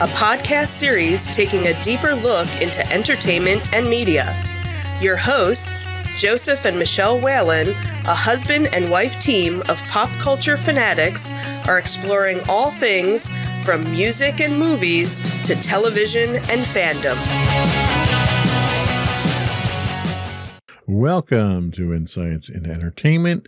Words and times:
a 0.00 0.08
podcast 0.08 0.66
series 0.66 1.28
taking 1.28 1.68
a 1.68 1.82
deeper 1.84 2.16
look 2.16 2.48
into 2.60 2.84
entertainment 2.92 3.62
and 3.72 3.88
media. 3.88 4.34
Your 5.00 5.16
hosts, 5.16 5.88
Joseph 6.16 6.64
and 6.64 6.76
Michelle 6.76 7.20
Whalen, 7.20 7.68
a 7.68 8.14
husband 8.14 8.74
and 8.74 8.90
wife 8.90 9.20
team 9.20 9.62
of 9.68 9.80
pop 9.82 10.10
culture 10.18 10.56
fanatics, 10.56 11.32
are 11.68 11.78
exploring 11.78 12.40
all 12.48 12.72
things 12.72 13.30
from 13.64 13.88
music 13.92 14.40
and 14.40 14.58
movies 14.58 15.20
to 15.44 15.54
television 15.54 16.38
and 16.50 16.62
fandom. 16.62 17.16
Welcome 20.88 21.70
to 21.70 21.94
Insights 21.94 22.48
into 22.48 22.68
Entertainment. 22.68 23.46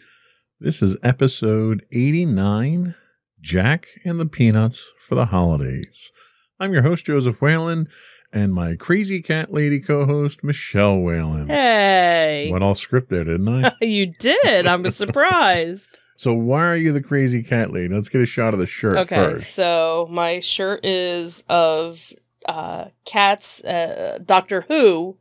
This 0.61 0.81
is 0.81 0.97
episode 1.03 1.85
89 1.91 2.95
Jack 3.41 3.89
and 4.05 4.21
the 4.21 4.27
Peanuts 4.27 4.85
for 4.97 5.17
the 5.17 5.27
Holidays. 5.27 6.13
I'm 6.59 6.73
your 6.73 6.83
host, 6.83 7.05
Joseph 7.05 7.43
Whalen, 7.43 7.89
and 8.33 8.55
my 8.55 8.77
crazy 8.77 9.21
cat 9.21 9.53
lady 9.53 9.79
co 9.79 10.07
host, 10.07 10.43
Michelle 10.43 10.99
Whalen. 10.99 11.49
Hey. 11.49 12.49
Went 12.51 12.65
all 12.65 12.75
script 12.75 13.11
there, 13.11 13.25
didn't 13.25 13.49
I? 13.49 13.73
you 13.85 14.07
did. 14.07 14.67
I'm 14.67 14.91
surprised. 14.91 16.01
so, 16.17 16.33
why 16.33 16.65
are 16.65 16.77
you 16.77 16.93
the 16.93 17.03
crazy 17.03 17.43
cat 17.43 17.73
lady? 17.73 17.93
Let's 17.93 18.09
get 18.09 18.23
a 18.23 18.27
shot 18.27 18.55
of 18.55 18.61
the 18.61 18.67
shirt 18.67 18.97
okay, 18.97 19.17
first. 19.17 19.55
so 19.55 20.09
my 20.11 20.41
shirt 20.41 20.81
is 20.83 21.45
of 21.51 22.11
uh, 22.47 22.87
cats, 23.05 23.63
uh, 23.63 24.19
Doctor 24.25 24.63
Who, 24.63 25.19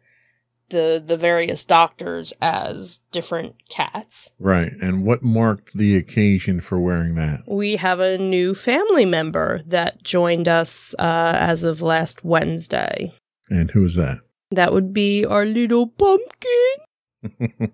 the 0.70 1.02
the 1.06 1.18
various 1.18 1.64
doctors 1.64 2.34
as 2.42 3.00
different 3.12 3.56
cats. 3.70 4.34
Right. 4.40 4.72
And 4.82 5.06
what 5.06 5.24
marked 5.24 5.74
the 5.78 5.96
occasion 5.96 6.62
for 6.62 6.80
wearing 6.80 7.16
that? 7.16 7.44
We 7.48 7.76
have 7.78 8.00
a 8.00 8.18
new 8.18 8.56
family 8.56 9.06
member 9.06 9.62
that 9.68 10.04
joined 10.04 10.48
us 10.48 10.94
uh, 11.00 11.34
as 11.40 11.64
of 11.64 11.82
last 11.82 12.24
Wednesday. 12.24 13.14
And 13.50 13.72
who 13.72 13.86
is 13.86 13.96
that? 13.96 14.20
That 14.52 14.72
would 14.72 14.94
be 14.94 15.26
our 15.26 15.44
little 15.44 15.88
pumpkin. 15.88 17.74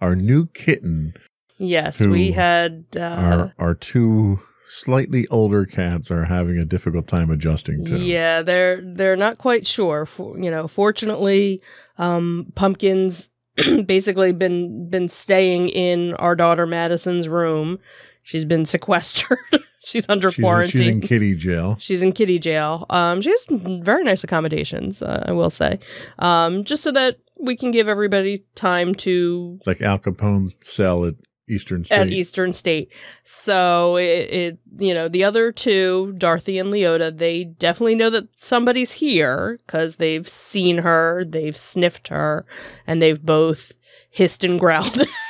our 0.00 0.14
new 0.14 0.46
kitten. 0.46 1.14
Yes, 1.58 2.00
we 2.00 2.30
had. 2.30 2.84
Uh, 2.96 3.00
Our, 3.00 3.54
our 3.58 3.74
two 3.74 4.38
slightly 4.68 5.26
older 5.28 5.64
cats 5.64 6.10
are 6.10 6.24
having 6.24 6.58
a 6.58 6.64
difficult 6.64 7.08
time 7.08 7.30
adjusting 7.30 7.84
to. 7.86 7.98
Yeah, 7.98 8.42
they're 8.42 8.80
they're 8.82 9.16
not 9.16 9.38
quite 9.38 9.66
sure. 9.66 10.06
For, 10.06 10.38
you 10.38 10.50
know, 10.50 10.68
fortunately, 10.68 11.62
um, 11.96 12.52
pumpkins 12.54 13.30
basically 13.86 14.32
been 14.32 14.88
been 14.88 15.08
staying 15.08 15.70
in 15.70 16.14
our 16.14 16.36
daughter 16.36 16.66
Madison's 16.66 17.28
room. 17.28 17.78
She's 18.22 18.44
been 18.44 18.66
sequestered. 18.66 19.38
she's 19.84 20.06
under 20.08 20.30
She's, 20.30 20.42
quarantine. 20.42 20.78
she's 20.78 20.86
in 20.88 21.00
kitty 21.00 21.34
jail. 21.34 21.76
She's 21.80 22.02
in 22.02 22.12
kitty 22.12 22.38
jail. 22.38 22.84
Um, 22.90 23.22
she 23.22 23.30
has 23.30 23.46
very 23.50 24.04
nice 24.04 24.22
accommodations, 24.22 25.00
uh, 25.00 25.24
I 25.26 25.32
will 25.32 25.50
say, 25.50 25.78
um, 26.18 26.64
just 26.64 26.82
so 26.82 26.92
that 26.92 27.18
we 27.40 27.56
can 27.56 27.70
give 27.70 27.88
everybody 27.88 28.44
time 28.54 28.94
to 28.96 29.54
It's 29.56 29.66
like 29.66 29.80
Al 29.80 29.98
Capone's 29.98 30.56
cell 30.60 31.06
at 31.06 31.14
Eastern 31.48 31.84
State. 31.84 31.98
at 31.98 32.08
Eastern 32.08 32.52
State. 32.52 32.92
So 33.24 33.96
it, 33.96 34.30
it, 34.30 34.58
you 34.78 34.94
know, 34.94 35.08
the 35.08 35.24
other 35.24 35.52
two, 35.52 36.14
Dorothy 36.18 36.58
and 36.58 36.72
Leota, 36.72 37.16
they 37.16 37.44
definitely 37.44 37.94
know 37.94 38.10
that 38.10 38.28
somebody's 38.40 38.92
here 38.92 39.58
because 39.66 39.96
they've 39.96 40.28
seen 40.28 40.78
her, 40.78 41.24
they've 41.24 41.56
sniffed 41.56 42.08
her, 42.08 42.46
and 42.86 43.00
they've 43.00 43.20
both 43.20 43.72
hissed 44.10 44.44
and 44.44 44.58
growled. 44.58 45.00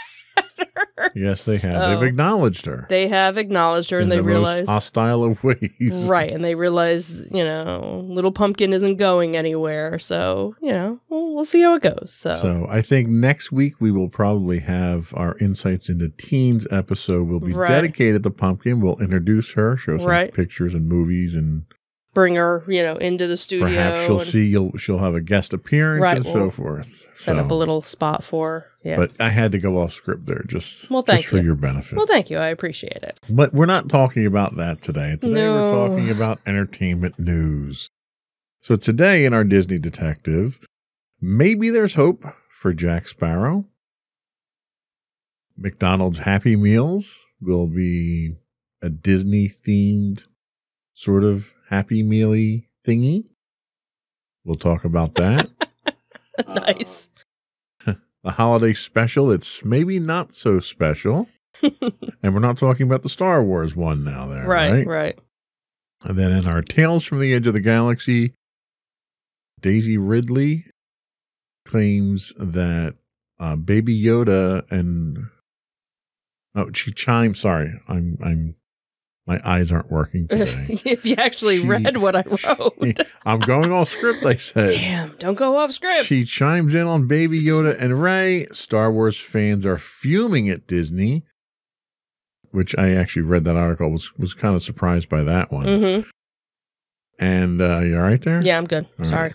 her. 0.58 1.10
yes, 1.14 1.44
they 1.44 1.58
have. 1.58 1.82
So 1.82 1.88
They've 1.90 2.08
acknowledged 2.08 2.66
her. 2.66 2.86
They 2.88 3.08
have 3.08 3.36
acknowledged 3.38 3.90
her, 3.90 4.00
and 4.00 4.10
they 4.10 4.16
the 4.16 4.22
realize. 4.22 4.60
most 4.60 4.68
hostile 4.68 5.24
of 5.24 5.42
ways. 5.44 6.06
Right, 6.08 6.30
and 6.30 6.44
they 6.44 6.54
realize, 6.54 7.20
you 7.30 7.44
know, 7.44 8.04
little 8.06 8.32
pumpkin 8.32 8.72
isn't 8.72 8.96
going 8.96 9.36
anywhere, 9.36 9.98
so 9.98 10.54
you 10.60 10.72
know, 10.72 11.00
we'll, 11.08 11.34
we'll 11.34 11.44
see 11.44 11.62
how 11.62 11.74
it 11.74 11.82
goes. 11.82 12.12
So, 12.12 12.36
So 12.36 12.66
I 12.68 12.82
think 12.82 13.08
next 13.08 13.52
week 13.52 13.80
we 13.80 13.90
will 13.90 14.08
probably 14.08 14.58
have 14.60 15.12
our 15.16 15.36
insights 15.38 15.88
into 15.88 16.08
teens 16.10 16.66
episode. 16.70 17.28
will 17.28 17.40
be 17.40 17.52
Right. 17.52 17.68
dedicated 17.68 18.22
to 18.24 18.30
Pumpkin. 18.30 18.80
We'll 18.80 18.98
introduce 19.00 19.52
her, 19.52 19.76
show 19.76 19.98
some 19.98 20.08
Right. 20.10 20.32
pictures 20.32 20.74
and 20.74 20.88
movies, 20.88 21.34
and 21.34 21.64
bring 22.14 22.34
her, 22.36 22.64
you 22.66 22.82
know, 22.82 22.96
into 22.96 23.26
the 23.26 23.36
studio. 23.36 23.66
perhaps 23.68 24.06
she'll 24.06 24.18
and 24.20 24.28
see 24.28 24.46
you'll 24.46 24.76
she'll 24.76 24.98
have 24.98 25.14
a 25.14 25.20
guest 25.20 25.52
appearance 25.52 26.02
Right, 26.02 26.16
and 26.16 26.24
we'll 26.24 26.32
so 26.34 26.50
forth. 26.50 27.04
set 27.14 27.36
So- 27.36 27.44
up 27.44 27.50
a 27.50 27.54
little 27.54 27.82
spot 27.82 28.24
for. 28.24 28.48
her. 28.60 28.66
Yeah. 28.84 28.96
But 28.96 29.12
I 29.20 29.28
had 29.30 29.52
to 29.52 29.58
go 29.58 29.78
off 29.78 29.92
script 29.92 30.26
there 30.26 30.44
just, 30.46 30.88
Well, 30.90 31.02
thank 31.02 31.20
just 31.20 31.30
for 31.30 31.36
you. 31.38 31.42
your 31.44 31.54
benefit. 31.56 31.96
well, 31.96 32.06
thank 32.06 32.30
you. 32.30 32.38
I 32.38 32.46
appreciate 32.48 33.02
it. 33.02 33.18
But 33.28 33.52
we're 33.52 33.66
not 33.66 33.88
talking 33.88 34.24
about 34.24 34.56
that 34.56 34.80
today. 34.82 35.16
Today 35.20 35.34
No. 35.34 35.54
we're 35.72 35.88
talking 35.88 36.10
about 36.10 36.38
entertainment 36.46 37.18
news. 37.18 37.88
So 38.60 38.76
today 38.76 39.24
in 39.24 39.34
our 39.34 39.44
Disney 39.44 39.78
Detective, 39.78 40.64
maybe 41.20 41.70
there's 41.70 41.94
hope 41.96 42.24
for 42.52 42.72
Jack 42.72 43.08
Sparrow. 43.08 43.66
McDonald's 45.56 46.18
Happy 46.18 46.56
Meals 46.56 47.18
will 47.40 47.66
be 47.66 48.36
a 48.80 48.88
Disney 48.88 49.50
themed 49.66 50.24
sort 50.92 51.24
of 51.24 51.52
Happy 51.68 52.02
Mealy 52.02 52.68
thingy. 52.86 53.24
We'll 54.44 54.56
talk 54.56 54.84
about 54.84 55.14
that. 55.16 55.50
nice. 56.48 57.10
a 57.86 58.30
holiday 58.30 58.72
special. 58.74 59.30
It's 59.30 59.64
maybe 59.64 59.98
not 59.98 60.34
so 60.34 60.60
special. 60.60 61.28
and 61.62 62.34
we're 62.34 62.40
not 62.40 62.58
talking 62.58 62.86
about 62.86 63.02
the 63.02 63.08
Star 63.08 63.42
Wars 63.42 63.74
one 63.76 64.04
now 64.04 64.26
there. 64.28 64.46
right, 64.46 64.70
Right. 64.72 64.86
right. 64.86 65.20
And 66.04 66.16
then 66.18 66.30
in 66.30 66.46
our 66.46 66.62
Tales 66.62 67.04
from 67.04 67.18
the 67.20 67.34
Edge 67.34 67.46
of 67.48 67.54
the 67.54 67.60
Galaxy, 67.60 68.32
Daisy 69.60 69.98
Ridley 69.98 70.66
claims 71.66 72.32
that 72.38 72.94
uh, 73.40 73.56
Baby 73.56 74.00
Yoda 74.00 74.62
and 74.70 75.26
oh, 76.54 76.70
she 76.72 76.92
chimes. 76.92 77.40
Sorry, 77.40 77.72
I'm 77.88 78.16
I'm 78.22 78.54
my 79.28 79.38
eyes 79.44 79.70
aren't 79.70 79.90
working 79.92 80.26
today. 80.28 80.66
if 80.68 81.06
you 81.06 81.14
actually 81.16 81.58
She- 81.60 81.66
read 81.68 81.96
what 81.98 82.16
I 82.16 82.24
wrote. 82.26 82.98
I'm 83.26 83.38
going 83.40 83.70
off 83.70 83.90
script. 83.90 84.24
I 84.24 84.34
said. 84.36 84.68
Damn, 84.70 85.14
don't 85.18 85.34
go 85.36 85.56
off 85.58 85.70
script. 85.70 86.06
She 86.06 86.24
chimes 86.24 86.74
in 86.74 86.86
on 86.86 87.06
Baby 87.06 87.40
Yoda 87.40 87.76
and 87.78 88.02
Rey. 88.02 88.46
Star 88.52 88.90
Wars 88.90 89.20
fans 89.20 89.64
are 89.66 89.78
fuming 89.78 90.48
at 90.48 90.66
Disney, 90.66 91.24
which 92.50 92.76
I 92.76 92.92
actually 92.94 93.22
read 93.22 93.44
that 93.44 93.54
article. 93.56 93.90
was 93.90 94.16
was 94.18 94.34
kind 94.34 94.56
of 94.56 94.62
surprised 94.62 95.08
by 95.08 95.22
that 95.24 95.52
one. 95.52 95.66
hmm 95.66 96.00
And 97.18 97.60
uh, 97.60 97.80
you 97.80 97.96
all 97.96 98.02
right 98.02 98.22
there? 98.22 98.40
Yeah, 98.42 98.56
I'm 98.58 98.66
good. 98.66 98.86
All 98.98 99.04
Sorry. 99.04 99.34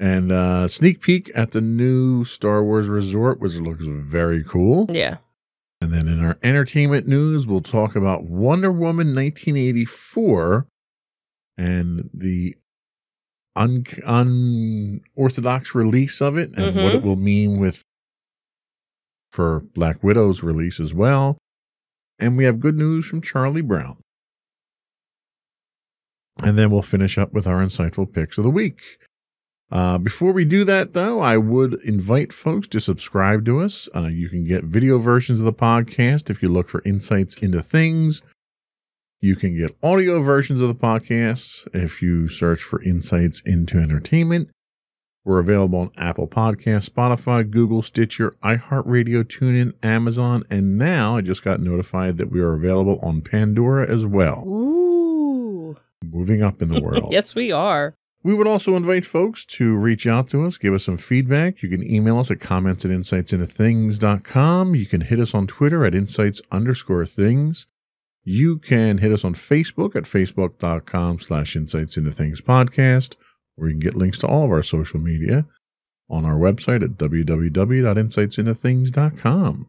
And 0.00 0.32
uh, 0.32 0.66
sneak 0.66 1.02
peek 1.02 1.30
at 1.34 1.52
the 1.52 1.60
new 1.60 2.24
Star 2.24 2.64
Wars 2.64 2.88
resort, 2.88 3.38
which 3.38 3.54
looks 3.56 3.84
very 3.86 4.42
cool. 4.42 4.86
Yeah. 4.88 5.18
And 5.80 5.92
then 5.92 6.08
in 6.08 6.22
our 6.22 6.38
entertainment 6.42 7.06
news, 7.06 7.46
we'll 7.46 7.62
talk 7.62 7.96
about 7.96 8.24
Wonder 8.24 8.70
Woman 8.70 9.14
1984 9.14 10.66
and 11.56 12.10
the 12.12 12.56
un- 13.56 13.84
unorthodox 14.06 15.74
release 15.74 16.20
of 16.20 16.36
it 16.36 16.50
and 16.56 16.76
what 16.76 16.92
Mhm. 16.92 16.94
it 16.96 17.02
will 17.02 17.16
mean 17.16 17.58
with 17.58 17.82
for 19.32 19.60
Black 19.60 20.02
Widow's 20.02 20.42
release 20.42 20.80
as 20.80 20.92
well. 20.92 21.38
And 22.18 22.36
we 22.36 22.44
have 22.44 22.60
good 22.60 22.76
news 22.76 23.06
from 23.06 23.22
Charlie 23.22 23.62
Brown. 23.62 23.98
And 26.38 26.58
then 26.58 26.70
we'll 26.70 26.82
finish 26.82 27.16
up 27.16 27.32
with 27.32 27.46
our 27.46 27.64
insightful 27.64 28.10
picks 28.12 28.36
of 28.38 28.44
the 28.44 28.50
week. 28.50 28.98
Uh, 29.70 29.98
before 29.98 30.32
we 30.32 30.44
do 30.44 30.64
that, 30.64 30.94
though, 30.94 31.20
I 31.20 31.36
would 31.36 31.74
invite 31.84 32.32
folks 32.32 32.66
to 32.68 32.80
subscribe 32.80 33.44
to 33.46 33.60
us. 33.60 33.88
Uh, 33.94 34.08
you 34.08 34.28
can 34.28 34.44
get 34.44 34.64
video 34.64 34.98
versions 34.98 35.38
of 35.38 35.44
the 35.46 35.52
podcast 35.52 36.28
if 36.28 36.42
you 36.42 36.48
look 36.48 36.68
for 36.68 36.82
insights 36.84 37.36
into 37.40 37.62
things. 37.62 38.20
You 39.20 39.36
can 39.36 39.56
get 39.56 39.76
audio 39.82 40.20
versions 40.20 40.60
of 40.60 40.68
the 40.68 40.74
podcast 40.74 41.68
if 41.74 42.02
you 42.02 42.26
search 42.26 42.62
for 42.62 42.82
insights 42.82 43.42
into 43.44 43.78
entertainment. 43.78 44.50
We're 45.24 45.38
available 45.38 45.78
on 45.80 45.90
Apple 45.98 46.26
Podcasts, 46.26 46.88
Spotify, 46.88 47.48
Google, 47.48 47.82
Stitcher, 47.82 48.34
iHeartRadio, 48.42 49.22
TuneIn, 49.24 49.74
Amazon, 49.82 50.44
and 50.50 50.78
now 50.78 51.16
I 51.18 51.20
just 51.20 51.44
got 51.44 51.60
notified 51.60 52.16
that 52.18 52.30
we 52.32 52.40
are 52.40 52.54
available 52.54 52.98
on 53.02 53.20
Pandora 53.20 53.86
as 53.88 54.06
well. 54.06 54.42
Ooh. 54.48 55.76
Moving 56.02 56.42
up 56.42 56.62
in 56.62 56.70
the 56.70 56.80
world. 56.82 57.12
yes, 57.12 57.34
we 57.34 57.52
are. 57.52 57.94
We 58.22 58.34
would 58.34 58.46
also 58.46 58.76
invite 58.76 59.06
folks 59.06 59.46
to 59.46 59.74
reach 59.74 60.06
out 60.06 60.28
to 60.30 60.44
us, 60.44 60.58
give 60.58 60.74
us 60.74 60.84
some 60.84 60.98
feedback. 60.98 61.62
You 61.62 61.70
can 61.70 61.90
email 61.90 62.18
us 62.18 62.30
at 62.30 62.38
comments 62.38 62.84
at 62.84 62.90
insightsintothings.com. 62.90 64.74
You 64.74 64.84
can 64.84 65.00
hit 65.00 65.18
us 65.18 65.34
on 65.34 65.46
Twitter 65.46 65.86
at 65.86 65.94
insights 65.94 66.42
underscore 66.52 67.06
things. 67.06 67.66
You 68.22 68.58
can 68.58 68.98
hit 68.98 69.12
us 69.12 69.24
on 69.24 69.34
Facebook 69.34 69.96
at 69.96 70.04
facebook.com 70.04 71.20
slash 71.20 71.56
insights 71.56 71.96
into 71.96 72.12
things 72.12 72.42
podcast, 72.42 73.14
or 73.56 73.68
you 73.68 73.72
can 73.72 73.80
get 73.80 73.96
links 73.96 74.18
to 74.18 74.26
all 74.26 74.44
of 74.44 74.50
our 74.50 74.62
social 74.62 75.00
media 75.00 75.46
on 76.10 76.26
our 76.26 76.36
website 76.36 76.82
at 76.82 76.98
www.insightsintothings.com. 76.98 79.68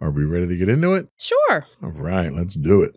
Are 0.00 0.10
we 0.10 0.24
ready 0.24 0.46
to 0.46 0.56
get 0.56 0.68
into 0.68 0.94
it? 0.94 1.08
Sure. 1.18 1.66
All 1.82 1.90
right, 1.90 2.32
let's 2.32 2.54
do 2.54 2.80
it. 2.82 2.96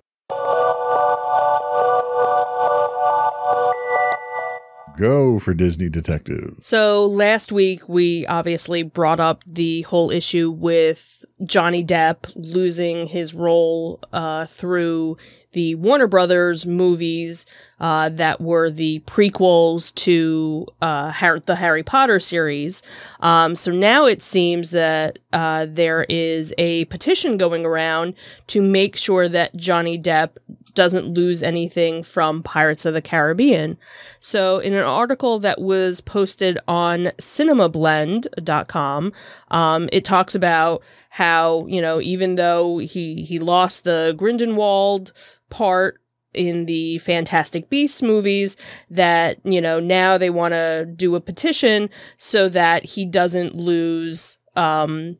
Go 4.97 5.39
for 5.39 5.53
Disney 5.53 5.89
Detectives. 5.89 6.65
So 6.65 7.05
last 7.07 7.51
week 7.51 7.87
we 7.89 8.25
obviously 8.27 8.83
brought 8.83 9.19
up 9.19 9.43
the 9.45 9.81
whole 9.83 10.11
issue 10.11 10.49
with 10.49 11.25
Johnny 11.43 11.83
Depp 11.83 12.31
losing 12.35 13.07
his 13.07 13.33
role 13.33 13.99
uh, 14.13 14.45
through 14.45 15.17
the 15.51 15.75
Warner 15.75 16.07
Brothers 16.07 16.65
movies 16.65 17.45
uh, 17.79 18.09
that 18.09 18.41
were 18.41 18.69
the 18.69 18.99
prequels 19.01 19.93
to 19.95 20.67
uh, 20.81 21.11
the 21.45 21.55
Harry 21.55 21.83
Potter 21.83 22.19
series. 22.19 22.81
Um, 23.19 23.55
so 23.55 23.71
now 23.71 24.05
it 24.05 24.21
seems 24.21 24.71
that 24.71 25.19
uh, 25.33 25.67
there 25.69 26.05
is 26.09 26.53
a 26.57 26.85
petition 26.85 27.37
going 27.37 27.65
around 27.65 28.13
to 28.47 28.61
make 28.61 28.95
sure 28.95 29.27
that 29.27 29.55
Johnny 29.55 29.99
Depp 29.99 30.37
doesn't 30.75 31.07
lose 31.07 31.41
anything 31.41 32.03
from 32.03 32.43
Pirates 32.43 32.85
of 32.85 32.93
the 32.93 33.01
Caribbean. 33.01 33.77
So, 34.19 34.59
in 34.59 34.73
an 34.73 34.83
article 34.83 35.39
that 35.39 35.59
was 35.59 36.01
posted 36.01 36.59
on 36.67 37.05
cinemablend.com, 37.17 39.13
um, 39.51 39.89
it 39.91 40.05
talks 40.05 40.35
about 40.35 40.83
how, 41.09 41.65
you 41.67 41.81
know, 41.81 41.99
even 42.01 42.35
though 42.35 42.77
he, 42.79 43.23
he 43.23 43.39
lost 43.39 43.85
the 43.85 44.13
Grindelwald 44.17 45.13
part 45.49 45.99
in 46.35 46.65
the 46.65 46.97
Fantastic 46.99 47.69
Beasts 47.69 48.01
movies 48.01 48.57
that, 48.89 49.37
you 49.43 49.61
know, 49.61 49.79
now 49.79 50.17
they 50.17 50.29
want 50.29 50.53
to 50.53 50.85
do 50.95 51.15
a 51.15 51.21
petition 51.21 51.89
so 52.17 52.49
that 52.49 52.83
he 52.83 53.05
doesn't 53.05 53.55
lose 53.55 54.37
um, 54.55 55.17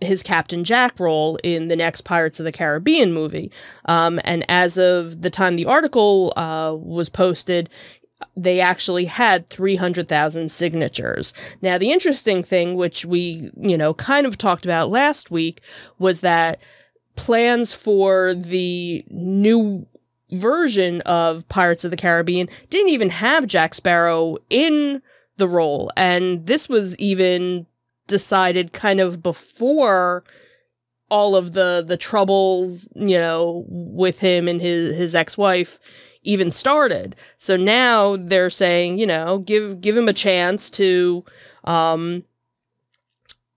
his 0.00 0.22
Captain 0.22 0.64
Jack 0.64 0.98
role 0.98 1.38
in 1.42 1.68
the 1.68 1.76
next 1.76 2.02
Pirates 2.02 2.40
of 2.40 2.44
the 2.44 2.52
Caribbean 2.52 3.12
movie. 3.12 3.50
Um, 3.86 4.20
and 4.24 4.44
as 4.48 4.76
of 4.76 5.22
the 5.22 5.30
time 5.30 5.56
the 5.56 5.66
article 5.66 6.32
uh, 6.36 6.74
was 6.76 7.08
posted, 7.08 7.70
they 8.36 8.60
actually 8.60 9.06
had 9.06 9.48
300,000 9.48 10.50
signatures. 10.50 11.32
Now, 11.62 11.78
the 11.78 11.92
interesting 11.92 12.42
thing, 12.42 12.74
which 12.74 13.04
we, 13.04 13.50
you 13.56 13.78
know, 13.78 13.94
kind 13.94 14.26
of 14.26 14.36
talked 14.36 14.64
about 14.64 14.90
last 14.90 15.30
week, 15.30 15.60
was 15.98 16.20
that 16.20 16.60
plans 17.16 17.72
for 17.74 18.34
the 18.34 19.04
new 19.10 19.86
version 20.32 21.00
of 21.02 21.48
Pirates 21.48 21.84
of 21.84 21.90
the 21.90 21.96
Caribbean 21.96 22.48
didn't 22.68 22.90
even 22.90 23.10
have 23.10 23.46
Jack 23.46 23.74
Sparrow 23.74 24.36
in 24.48 25.02
the 25.36 25.48
role. 25.48 25.90
And 25.96 26.46
this 26.46 26.68
was 26.68 26.96
even 26.98 27.66
decided 28.06 28.72
kind 28.72 29.00
of 29.00 29.22
before 29.22 30.24
all 31.10 31.34
of 31.34 31.52
the 31.52 31.84
the 31.86 31.96
troubles, 31.96 32.88
you 32.94 33.18
know, 33.18 33.64
with 33.68 34.20
him 34.20 34.46
and 34.46 34.60
his 34.60 34.96
his 34.96 35.14
ex-wife 35.14 35.80
even 36.22 36.50
started. 36.50 37.16
So 37.38 37.56
now 37.56 38.16
they're 38.16 38.50
saying, 38.50 38.98
you 38.98 39.06
know, 39.06 39.38
give 39.38 39.80
give 39.80 39.96
him 39.96 40.08
a 40.08 40.12
chance 40.12 40.70
to 40.70 41.24
um 41.64 42.24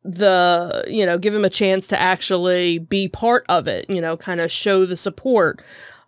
the 0.03 0.83
you 0.87 1.05
know 1.05 1.17
give 1.17 1.33
him 1.33 1.45
a 1.45 1.49
chance 1.49 1.87
to 1.87 1.99
actually 1.99 2.77
be 2.77 3.07
part 3.07 3.45
of 3.47 3.67
it 3.67 3.89
you 3.89 4.01
know 4.01 4.17
kind 4.17 4.41
of 4.41 4.51
show 4.51 4.85
the 4.85 4.97
support 4.97 5.63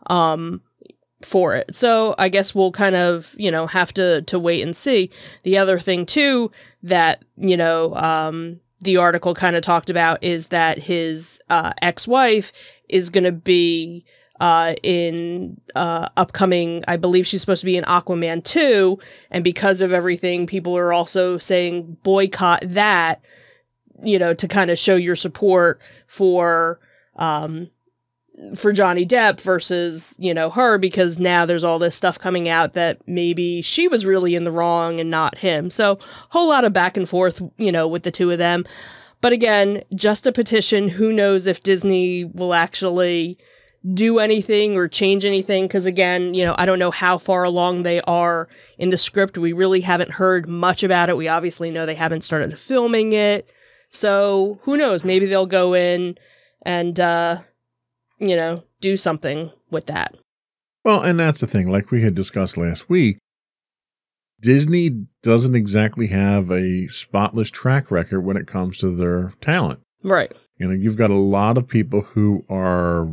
um 0.08 0.62
for 1.22 1.56
it 1.56 1.76
so 1.76 2.14
i 2.18 2.30
guess 2.30 2.54
we'll 2.54 2.72
kind 2.72 2.96
of 2.96 3.34
you 3.38 3.50
know 3.50 3.66
have 3.66 3.94
to 3.94 4.22
to 4.24 4.38
wait 4.38 4.62
and 4.62 4.76
see 4.76 5.10
the 5.44 5.58
other 5.58 5.80
thing 5.80 6.06
too 6.06 6.52
that 6.84 7.24
you 7.38 7.58
know 7.58 7.94
um 7.96 8.60
the 8.82 8.98
article 8.98 9.34
kind 9.34 9.56
of 9.56 9.64
talked 9.64 9.90
about 9.90 10.24
is 10.24 10.48
that 10.48 10.78
his 10.78 11.42
uh, 11.50 11.74
ex-wife 11.82 12.52
is 12.88 13.10
going 13.10 13.24
to 13.24 13.32
be 13.32 14.06
uh, 14.40 14.76
in 14.84 15.60
uh, 15.76 16.10
upcoming, 16.18 16.84
I 16.88 16.98
believe 16.98 17.26
she's 17.26 17.42
supposed 17.42 17.62
to 17.62 17.66
be 17.66 17.78
in 17.78 17.84
Aquaman 17.86 18.44
2. 18.44 18.98
And 19.32 19.44
because 19.44 19.82
of 19.82 19.94
everything, 19.94 20.46
people 20.46 20.78
are 20.78 20.92
also 20.92 21.38
saying 21.38 21.98
boycott 22.04 22.62
that, 22.64 23.24
you 24.04 24.20
know, 24.20 24.34
to 24.34 24.48
kind 24.48 24.70
of 24.70 24.78
show 24.78 24.96
your 24.96 25.16
support 25.16 25.82
for, 26.08 26.80
um, 27.16 27.70
for 28.56 28.74
Johnny 28.74 29.06
Depp 29.06 29.40
versus, 29.40 30.16
you 30.18 30.34
know, 30.34 30.50
her 30.50 30.78
because 30.78 31.20
now 31.20 31.46
there's 31.46 31.64
all 31.64 31.80
this 31.80 31.96
stuff 31.96 32.20
coming 32.20 32.50
out 32.50 32.74
that 32.74 33.00
maybe 33.08 33.62
she 33.62 33.88
was 33.88 34.06
really 34.06 34.36
in 34.36 34.44
the 34.44 34.52
wrong 34.52 35.00
and 35.00 35.10
not 35.10 35.38
him. 35.38 35.70
So, 35.70 36.00
whole 36.30 36.50
lot 36.50 36.66
of 36.66 36.74
back 36.74 36.98
and 36.98 37.08
forth, 37.08 37.42
you 37.58 37.72
know, 37.72 37.88
with 37.88 38.04
the 38.04 38.12
two 38.12 38.32
of 38.32 38.38
them. 38.38 38.66
But 39.22 39.34
again, 39.34 39.84
just 39.96 40.28
a 40.28 40.32
petition. 40.32 40.90
Who 40.90 41.14
knows 41.14 41.48
if 41.48 41.64
Disney 41.64 42.26
will 42.26 42.54
actually 42.54 43.38
do 43.94 44.20
anything 44.20 44.76
or 44.76 44.88
change 44.88 45.24
anything 45.24 45.66
because 45.68 45.86
again 45.86 46.34
you 46.34 46.44
know 46.44 46.56
i 46.58 46.66
don't 46.66 46.80
know 46.80 46.90
how 46.90 47.20
far 47.20 47.44
along 47.44 47.84
they 47.84 48.02
are 48.02 48.50
in 48.80 48.90
the 48.90 48.98
script 48.98 49.38
we 49.38 49.54
really 49.54 49.82
haven't 49.82 50.10
heard 50.10 50.48
much 50.48 50.82
about 50.82 51.08
it 51.08 51.16
we 51.16 51.28
obviously 51.28 51.70
know 51.70 51.86
they 51.86 51.94
haven't 51.94 52.24
started 52.24 52.58
filming 52.58 53.14
it 53.14 53.54
so 53.92 54.60
who 54.64 54.76
knows 54.76 55.04
maybe 55.04 55.28
they'll 55.28 55.46
go 55.46 55.76
in 55.76 56.18
and 56.64 57.00
uh 57.00 57.38
you 58.20 58.36
know 58.36 58.64
do 58.82 58.96
something 58.98 59.52
with 59.72 59.86
that 59.88 60.16
Well, 60.84 61.02
and 61.02 61.20
that's 61.20 61.40
the 61.42 61.48
thing. 61.48 61.70
Like 61.70 61.92
we 61.92 62.02
had 62.04 62.14
discussed 62.16 62.58
last 62.58 62.90
week, 62.90 63.18
Disney 64.40 65.06
doesn't 65.24 65.56
exactly 65.56 66.08
have 66.08 66.52
a 66.52 66.88
spotless 66.88 67.50
track 67.50 67.90
record 67.90 68.22
when 68.22 68.38
it 68.38 68.48
comes 68.48 68.78
to 68.80 68.96
their 68.96 69.34
talent. 69.42 69.80
right 70.04 70.32
You 70.58 70.68
know, 70.68 70.74
you've 70.74 70.98
got 70.98 71.10
a 71.12 71.16
lot 71.16 71.58
of 71.58 71.68
people 71.68 72.02
who 72.02 72.46
are 72.50 73.08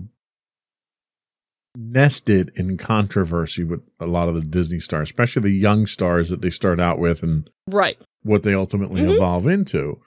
nested 1.74 2.52
in 2.54 2.76
controversy 2.76 3.64
with 3.64 3.80
a 3.98 4.06
lot 4.06 4.28
of 4.28 4.34
the 4.34 4.42
Disney 4.42 4.78
stars, 4.80 5.08
especially 5.08 5.42
the 5.42 5.50
young 5.58 5.86
stars 5.86 6.28
that 6.28 6.42
they 6.42 6.50
start 6.50 6.78
out 6.78 6.98
with 6.98 7.22
and 7.22 7.48
right 7.68 7.98
what 8.22 8.42
they 8.42 8.52
ultimately 8.54 9.00
Mhm. 9.00 9.14
evolve 9.14 9.46
into. 9.46 10.00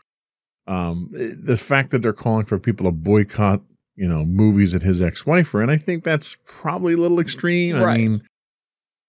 Um, 0.68 1.10
the 1.12 1.58
fact 1.58 1.92
that 1.92 2.02
they're 2.02 2.14
calling 2.14 2.46
for 2.46 2.60
people 2.60 2.86
to 2.86 2.92
boycott, 2.92 3.62
you 3.96 4.08
know, 4.08 4.26
movies 4.26 4.74
that 4.74 4.84
his 4.84 5.02
ex-wife 5.02 5.54
were 5.54 5.62
in, 5.64 5.70
I 5.70 5.78
think 5.78 6.04
that's 6.04 6.38
probably 6.46 6.94
a 6.94 6.98
little 6.98 7.20
extreme. 7.20 7.76
I 7.76 7.98
mean, 7.98 8.22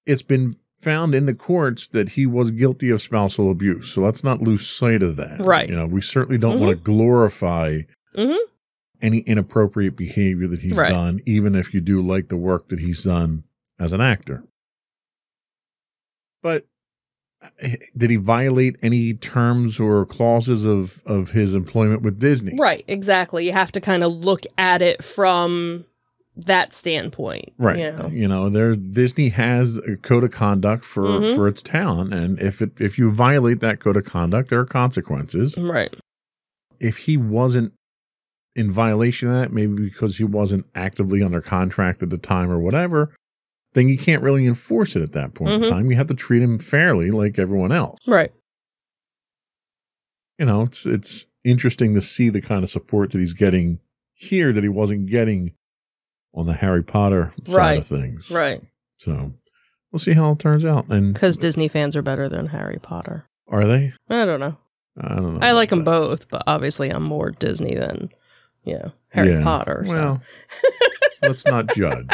it's 0.06 0.22
been 0.22 0.56
found 0.78 1.14
in 1.14 1.26
the 1.26 1.34
courts 1.34 1.88
that 1.88 2.10
he 2.10 2.26
was 2.26 2.50
guilty 2.52 2.90
of 2.90 3.02
spousal 3.02 3.50
abuse, 3.50 3.88
so 3.92 4.02
let's 4.02 4.22
not 4.22 4.42
lose 4.42 4.66
sight 4.68 5.02
of 5.02 5.16
that. 5.16 5.40
Right. 5.40 5.68
You 5.68 5.74
know, 5.76 5.86
we 5.86 6.00
certainly 6.02 6.38
don't 6.38 6.60
want 6.60 6.76
to 6.76 6.82
glorify 6.82 7.80
Mhm. 8.14 8.36
any 9.02 9.18
inappropriate 9.20 9.96
behavior 9.96 10.46
that 10.48 10.62
he's 10.62 10.76
Right. 10.76 10.90
done, 10.90 11.20
even 11.26 11.54
if 11.54 11.74
you 11.74 11.80
do 11.80 12.00
like 12.00 12.28
the 12.28 12.36
work 12.36 12.68
that 12.68 12.78
he's 12.78 13.02
done 13.04 13.44
as 13.78 13.92
an 13.92 14.00
actor. 14.00 14.44
But 16.42 16.66
did 17.96 18.10
he 18.10 18.16
violate 18.16 18.76
any 18.82 19.14
terms 19.14 19.78
or 19.80 20.04
clauses 20.06 20.64
of, 20.64 21.02
of 21.06 21.30
his 21.30 21.54
employment 21.54 22.02
with 22.02 22.18
Disney? 22.18 22.56
right 22.58 22.84
exactly 22.88 23.46
you 23.46 23.52
have 23.52 23.72
to 23.72 23.80
kind 23.80 24.02
of 24.02 24.12
look 24.12 24.42
at 24.58 24.82
it 24.82 25.02
from 25.04 25.84
that 26.36 26.74
standpoint 26.74 27.52
Right. 27.58 27.78
you 27.78 27.90
know 27.92 28.08
You 28.08 28.28
know, 28.28 28.50
there 28.50 28.76
Disney 28.76 29.30
has 29.30 29.78
a 29.78 29.96
code 29.96 30.22
of 30.24 30.32
conduct 30.32 30.84
for 30.84 31.04
Mhm. 31.04 31.34
for 31.34 31.48
its 31.48 31.62
talent, 31.62 32.12
and 32.12 32.38
if 32.40 32.60
it 32.60 32.72
if 32.78 32.98
you 32.98 33.10
violate 33.10 33.60
that 33.60 33.80
code 33.80 33.96
of 33.96 34.04
conduct, 34.04 34.50
there 34.50 34.60
are 34.60 34.66
consequences. 34.66 35.56
right 35.56 35.94
If 36.78 36.98
he 36.98 37.16
wasn't 37.16 37.72
in 38.54 38.70
violation 38.70 39.28
of 39.30 39.34
that, 39.40 39.52
maybe 39.52 39.82
because 39.84 40.18
he 40.18 40.24
wasn't 40.24 40.66
actively 40.74 41.22
under 41.22 41.40
contract 41.40 42.02
at 42.02 42.10
the 42.10 42.18
time 42.18 42.50
or 42.50 42.58
whatever, 42.58 43.14
then 43.76 43.86
you 43.88 43.96
can't 43.96 44.22
really 44.22 44.46
enforce 44.46 44.96
it 44.96 45.02
at 45.02 45.12
that 45.12 45.34
point 45.34 45.50
Mhm. 45.52 45.64
in 45.64 45.70
time. 45.70 45.90
You 45.90 45.96
have 45.96 46.08
to 46.08 46.14
treat 46.14 46.42
him 46.42 46.58
fairly, 46.58 47.10
like 47.12 47.38
everyone 47.38 47.70
else. 47.70 48.00
right 48.08 48.32
You 50.38 50.46
know, 50.46 50.62
it's 50.62 50.84
it's 50.86 51.26
interesting 51.44 51.94
to 51.94 52.00
see 52.00 52.28
the 52.28 52.40
kind 52.40 52.62
of 52.64 52.70
support 52.70 53.12
that 53.12 53.18
he's 53.18 53.32
getting 53.34 53.78
here 54.14 54.52
that 54.52 54.62
he 54.64 54.68
wasn't 54.68 55.06
getting 55.06 55.52
on 56.34 56.46
the 56.46 56.54
Harry 56.54 56.82
Potter 56.82 57.32
side 57.46 57.54
Right. 57.54 57.78
of 57.78 57.86
things. 57.86 58.30
right 58.30 58.62
So 58.98 59.32
we'll 59.92 60.00
see 60.00 60.12
how 60.14 60.32
it 60.32 60.38
turns 60.38 60.64
out. 60.64 60.86
And 60.88 61.14
because 61.14 61.36
disney 61.36 61.68
fans 61.68 61.94
are 61.96 62.02
better 62.02 62.28
than 62.28 62.46
harry 62.48 62.78
potter 62.80 63.26
are 63.48 63.66
they? 63.66 63.92
i 64.10 64.24
don't 64.24 64.40
know 64.40 64.56
I 64.98 65.14
don't 65.14 65.34
know. 65.34 65.46
I 65.46 65.52
like 65.52 65.68
them 65.68 65.80
that. 65.80 65.84
both, 65.84 66.28
but 66.30 66.42
obviously 66.46 66.88
I'm 66.88 67.02
more 67.02 67.30
Disney 67.30 67.74
than, 67.74 68.08
you 68.64 68.78
know, 68.78 68.92
Harry 69.08 69.32
Yeah. 69.32 69.42
Potter. 69.42 69.84
So. 69.86 69.92
Well, 69.92 70.22
let's 71.22 71.44
not 71.44 71.74
judge. 71.76 72.08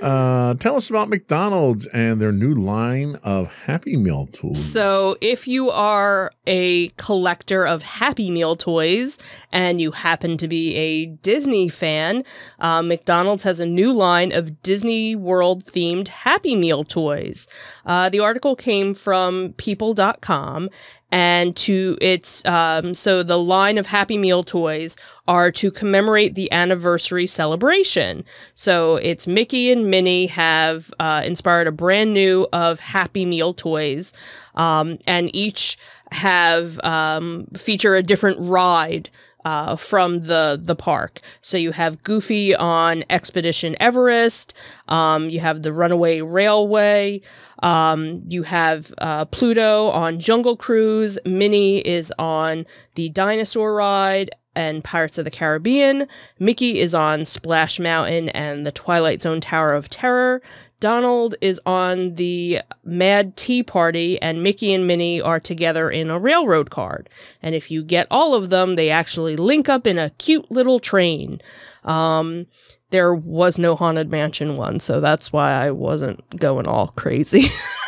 Uh, 0.00 0.54
tell 0.54 0.76
us 0.76 0.88
about 0.88 1.08
McDonald's 1.08 1.86
and 1.88 2.20
their 2.20 2.32
new 2.32 2.54
line 2.54 3.16
of 3.22 3.52
Happy 3.66 3.96
Meal 3.96 4.28
toys. 4.32 4.62
So, 4.62 5.16
if 5.20 5.46
you 5.46 5.70
are 5.70 6.32
a 6.46 6.88
collector 6.96 7.66
of 7.66 7.82
Happy 7.82 8.30
Meal 8.30 8.56
toys 8.56 9.18
and 9.52 9.80
you 9.80 9.90
happen 9.90 10.36
to 10.38 10.48
be 10.48 10.74
a 10.74 11.06
Disney 11.06 11.68
fan, 11.68 12.24
uh, 12.60 12.82
McDonald's 12.82 13.42
has 13.42 13.60
a 13.60 13.66
new 13.66 13.92
line 13.92 14.32
of 14.32 14.62
Disney 14.62 15.14
World 15.14 15.64
themed 15.64 16.08
Happy 16.08 16.56
Meal 16.56 16.84
toys. 16.84 17.46
Uh, 17.84 18.08
the 18.08 18.20
article 18.20 18.56
came 18.56 18.94
from 18.94 19.52
People.com 19.58 20.70
and 21.12 21.56
to 21.56 21.96
its 22.00 22.44
um, 22.44 22.94
so 22.94 23.22
the 23.22 23.38
line 23.38 23.78
of 23.78 23.86
happy 23.86 24.18
meal 24.18 24.42
toys 24.42 24.96
are 25.26 25.50
to 25.50 25.70
commemorate 25.70 26.34
the 26.34 26.50
anniversary 26.52 27.26
celebration. 27.26 28.24
So 28.54 28.96
it's 28.96 29.26
mickey 29.26 29.72
and 29.72 29.90
minnie 29.90 30.26
have 30.26 30.92
uh, 31.00 31.22
inspired 31.24 31.66
a 31.66 31.72
brand 31.72 32.12
new 32.12 32.46
of 32.52 32.80
happy 32.80 33.24
meal 33.24 33.54
toys 33.54 34.12
um, 34.54 34.98
and 35.06 35.34
each 35.34 35.78
have 36.12 36.80
um, 36.84 37.46
feature 37.56 37.94
a 37.94 38.02
different 38.02 38.38
ride 38.40 39.10
uh, 39.44 39.76
from 39.76 40.20
the 40.24 40.58
the 40.60 40.76
park. 40.76 41.20
So 41.42 41.56
you 41.56 41.72
have 41.72 42.02
Goofy 42.02 42.54
on 42.54 43.04
Expedition 43.10 43.76
Everest. 43.80 44.54
Um, 44.88 45.30
you 45.30 45.40
have 45.40 45.62
the 45.62 45.72
Runaway 45.72 46.20
Railway. 46.20 47.22
Um, 47.62 48.22
you 48.28 48.42
have 48.44 48.92
uh, 48.98 49.26
Pluto 49.26 49.88
on 49.88 50.20
Jungle 50.20 50.56
Cruise. 50.56 51.18
Minnie 51.24 51.86
is 51.86 52.12
on 52.18 52.66
the 52.94 53.10
dinosaur 53.10 53.74
ride 53.74 54.30
and 54.56 54.82
Pirates 54.82 55.18
of 55.18 55.24
the 55.24 55.30
Caribbean. 55.30 56.06
Mickey 56.38 56.80
is 56.80 56.94
on 56.94 57.24
Splash 57.24 57.78
Mountain 57.78 58.30
and 58.30 58.66
the 58.66 58.72
Twilight 58.72 59.22
Zone 59.22 59.40
Tower 59.40 59.74
of 59.74 59.88
Terror. 59.88 60.42
Donald 60.80 61.34
is 61.42 61.60
on 61.66 62.14
the 62.14 62.60
Mad 62.84 63.36
Tea 63.36 63.62
Party, 63.62 64.20
and 64.20 64.42
Mickey 64.42 64.72
and 64.72 64.86
Minnie 64.86 65.20
are 65.20 65.38
together 65.38 65.90
in 65.90 66.10
a 66.10 66.18
railroad 66.18 66.70
card. 66.70 67.10
And 67.42 67.54
if 67.54 67.70
you 67.70 67.82
get 67.82 68.06
all 68.10 68.34
of 68.34 68.48
them, 68.48 68.74
they 68.74 68.90
actually 68.90 69.36
link 69.36 69.68
up 69.68 69.86
in 69.86 69.98
a 69.98 70.10
cute 70.10 70.50
little 70.50 70.80
train. 70.80 71.40
Um, 71.84 72.46
there 72.88 73.14
was 73.14 73.58
no 73.58 73.76
Haunted 73.76 74.10
Mansion 74.10 74.56
one, 74.56 74.80
so 74.80 75.00
that's 75.00 75.32
why 75.32 75.52
I 75.52 75.70
wasn't 75.70 76.38
going 76.38 76.66
all 76.66 76.88
crazy. 76.88 77.44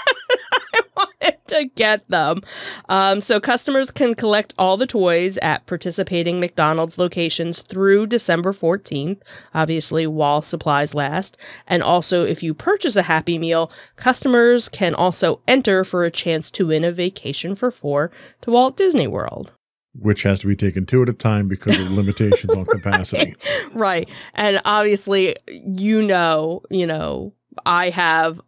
To 1.52 1.64
get 1.74 2.08
them. 2.08 2.40
Um, 2.88 3.20
so 3.20 3.38
customers 3.38 3.90
can 3.90 4.14
collect 4.14 4.54
all 4.58 4.76
the 4.78 4.86
toys 4.86 5.36
at 5.38 5.66
participating 5.66 6.40
McDonald's 6.40 6.98
locations 6.98 7.60
through 7.60 8.06
December 8.06 8.52
14th, 8.52 9.20
obviously 9.54 10.06
while 10.06 10.40
supplies 10.40 10.94
last. 10.94 11.36
And 11.66 11.82
also, 11.82 12.24
if 12.24 12.42
you 12.42 12.54
purchase 12.54 12.96
a 12.96 13.02
Happy 13.02 13.38
Meal, 13.38 13.70
customers 13.96 14.68
can 14.68 14.94
also 14.94 15.40
enter 15.46 15.84
for 15.84 16.04
a 16.04 16.10
chance 16.10 16.50
to 16.52 16.68
win 16.68 16.84
a 16.84 16.92
vacation 16.92 17.54
for 17.54 17.70
four 17.70 18.10
to 18.40 18.50
Walt 18.50 18.76
Disney 18.76 19.06
World 19.06 19.52
which 19.94 20.22
has 20.22 20.40
to 20.40 20.46
be 20.46 20.56
taken 20.56 20.86
two 20.86 21.02
at 21.02 21.08
a 21.10 21.12
time 21.12 21.48
because 21.48 21.78
of 21.78 21.90
limitations 21.90 22.54
on 22.56 22.64
capacity. 22.66 23.34
Right. 23.74 24.08
And 24.34 24.58
obviously, 24.64 25.36
you 25.48 26.00
know, 26.00 26.62
you 26.70 26.86
know, 26.86 27.34
I 27.66 27.90
have 27.90 28.40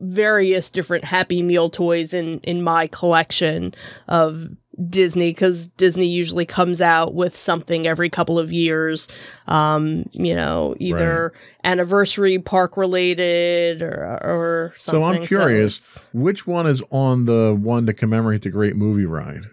various 0.00 0.70
different 0.70 1.04
happy 1.04 1.42
meal 1.42 1.70
toys 1.70 2.12
in 2.12 2.40
in 2.40 2.62
my 2.62 2.86
collection 2.86 3.74
of 4.06 4.48
Disney 4.84 5.30
because 5.30 5.66
Disney 5.68 6.06
usually 6.06 6.46
comes 6.46 6.80
out 6.80 7.14
with 7.14 7.36
something 7.36 7.86
every 7.86 8.08
couple 8.08 8.38
of 8.38 8.52
years. 8.52 9.08
Um, 9.46 10.08
you 10.12 10.34
know, 10.34 10.76
either 10.78 11.32
right. 11.34 11.42
anniversary 11.64 12.38
park 12.38 12.76
related 12.76 13.82
or 13.82 14.18
or 14.22 14.74
something. 14.78 15.02
So 15.02 15.04
I'm 15.04 15.26
curious, 15.26 15.76
so 15.76 16.04
which 16.12 16.46
one 16.46 16.66
is 16.66 16.82
on 16.90 17.24
the 17.24 17.56
one 17.60 17.86
to 17.86 17.92
commemorate 17.92 18.42
the 18.42 18.50
Great 18.50 18.76
Movie 18.76 19.06
Ride? 19.06 19.46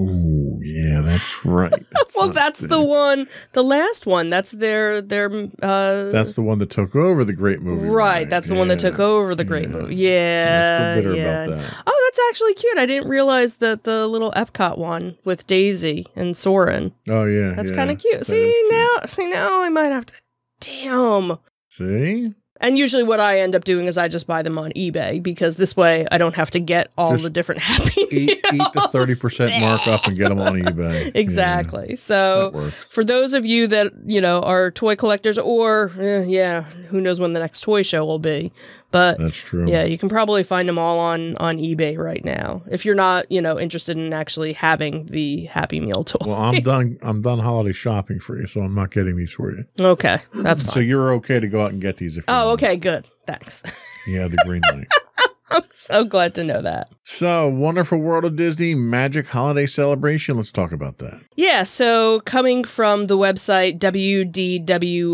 Oh 0.00 0.58
yeah, 0.60 1.00
that's 1.00 1.44
right. 1.44 1.72
That's 1.90 2.16
well, 2.16 2.28
that's 2.28 2.60
the 2.60 2.80
one, 2.80 3.28
the 3.52 3.64
last 3.64 4.06
one. 4.06 4.30
That's 4.30 4.52
their 4.52 5.00
their. 5.00 5.28
Uh, 5.62 6.10
that's 6.10 6.34
the 6.34 6.42
one 6.42 6.58
that 6.60 6.70
took 6.70 6.94
over 6.94 7.24
the 7.24 7.32
great 7.32 7.62
movie. 7.62 7.88
Right, 7.88 8.28
that's 8.28 8.48
the 8.48 8.54
yeah. 8.54 8.60
one 8.60 8.68
that 8.68 8.78
took 8.78 8.98
over 8.98 9.34
the 9.34 9.44
great 9.44 9.68
yeah. 9.68 9.76
movie. 9.76 9.96
Yeah, 9.96 10.98
yeah. 10.98 11.46
That. 11.46 11.74
Oh, 11.86 12.10
that's 12.10 12.20
actually 12.30 12.54
cute. 12.54 12.78
I 12.78 12.86
didn't 12.86 13.08
realize 13.08 13.54
that 13.54 13.84
the 13.84 14.06
little 14.06 14.32
Epcot 14.32 14.78
one 14.78 15.18
with 15.24 15.46
Daisy 15.46 16.06
and 16.14 16.36
Soarin'. 16.36 16.92
Oh 17.08 17.24
yeah, 17.24 17.54
that's 17.54 17.70
yeah. 17.72 17.76
kind 17.76 17.90
of 17.90 17.98
cute. 17.98 18.18
That 18.20 18.24
see 18.24 18.68
now, 18.70 18.98
cute. 19.00 19.10
see 19.10 19.26
now, 19.26 19.62
I 19.62 19.68
might 19.68 19.90
have 19.90 20.06
to. 20.06 20.14
Damn. 20.60 21.38
See, 21.70 22.34
and 22.60 22.76
usually, 22.76 23.02
what 23.02 23.20
I 23.20 23.40
end 23.40 23.54
up 23.54 23.64
doing 23.64 23.86
is 23.86 23.96
I 23.96 24.08
just 24.08 24.26
buy 24.26 24.42
them 24.42 24.58
on 24.58 24.72
eBay 24.72 25.22
because 25.22 25.56
this 25.56 25.76
way 25.76 26.06
I 26.10 26.18
don't 26.18 26.34
have 26.34 26.50
to 26.52 26.60
get 26.60 26.90
all 26.98 27.12
just 27.12 27.22
the 27.22 27.30
different 27.30 27.60
happy 27.62 28.02
eat, 28.10 28.30
eat 28.52 28.72
the 28.74 28.88
thirty 28.90 29.14
percent 29.14 29.60
markup 29.60 30.06
and 30.06 30.16
get 30.16 30.28
them 30.28 30.40
on 30.40 30.54
eBay. 30.54 31.12
exactly. 31.14 31.90
Yeah, 31.90 31.96
so, 31.96 32.72
for 32.88 33.04
those 33.04 33.32
of 33.32 33.46
you 33.46 33.66
that 33.68 33.92
you 34.04 34.20
know 34.20 34.40
are 34.42 34.70
toy 34.70 34.96
collectors, 34.96 35.38
or 35.38 35.92
eh, 35.98 36.24
yeah, 36.26 36.62
who 36.90 37.00
knows 37.00 37.20
when 37.20 37.32
the 37.32 37.40
next 37.40 37.60
toy 37.60 37.82
show 37.82 38.04
will 38.04 38.18
be, 38.18 38.52
but 38.90 39.18
that's 39.18 39.36
true. 39.36 39.66
Yeah, 39.68 39.84
you 39.84 39.98
can 39.98 40.08
probably 40.08 40.42
find 40.42 40.68
them 40.68 40.78
all 40.78 40.98
on 40.98 41.36
on 41.36 41.58
eBay 41.58 41.96
right 41.98 42.24
now 42.24 42.62
if 42.70 42.84
you're 42.84 42.94
not, 42.94 43.30
you 43.30 43.40
know, 43.40 43.58
interested 43.58 43.96
in 43.96 44.12
actually 44.14 44.52
having 44.54 45.06
the 45.06 45.44
Happy 45.46 45.80
Meal 45.80 46.04
toy. 46.04 46.26
Well, 46.26 46.36
I'm 46.38 46.62
done. 46.62 46.98
I'm 47.02 47.22
done 47.22 47.38
holiday 47.38 47.72
shopping 47.72 48.20
for 48.20 48.38
you, 48.40 48.46
so 48.46 48.60
I'm 48.62 48.74
not 48.74 48.90
getting 48.90 49.16
these 49.16 49.32
for 49.32 49.50
you. 49.52 49.64
Okay, 49.78 50.18
that's 50.34 50.62
fine. 50.62 50.72
So 50.72 50.80
you're 50.80 51.12
okay 51.14 51.38
to 51.40 51.48
go 51.48 51.62
out 51.64 51.72
and 51.72 51.80
get 51.80 51.98
these 51.98 52.16
if. 52.16 52.24
You 52.28 52.34
Oh, 52.34 52.48
want. 52.48 52.62
okay, 52.62 52.76
good. 52.76 53.06
Thanks. 53.26 53.62
Yeah, 54.06 54.26
the 54.28 54.38
green 54.46 54.62
light. 54.72 54.86
I'm 55.50 55.64
so 55.72 56.04
glad 56.04 56.34
to 56.36 56.44
know 56.44 56.60
that. 56.62 56.90
So, 57.10 57.48
Wonderful 57.48 57.98
World 58.00 58.26
of 58.26 58.36
Disney 58.36 58.74
Magic 58.74 59.28
Holiday 59.28 59.64
Celebration. 59.64 60.36
Let's 60.36 60.52
talk 60.52 60.72
about 60.72 60.98
that. 60.98 61.18
Yeah. 61.36 61.62
So, 61.62 62.20
coming 62.20 62.64
from 62.64 63.04
the 63.04 63.16
website 63.16 63.78
wdwnt.com, 63.78 65.12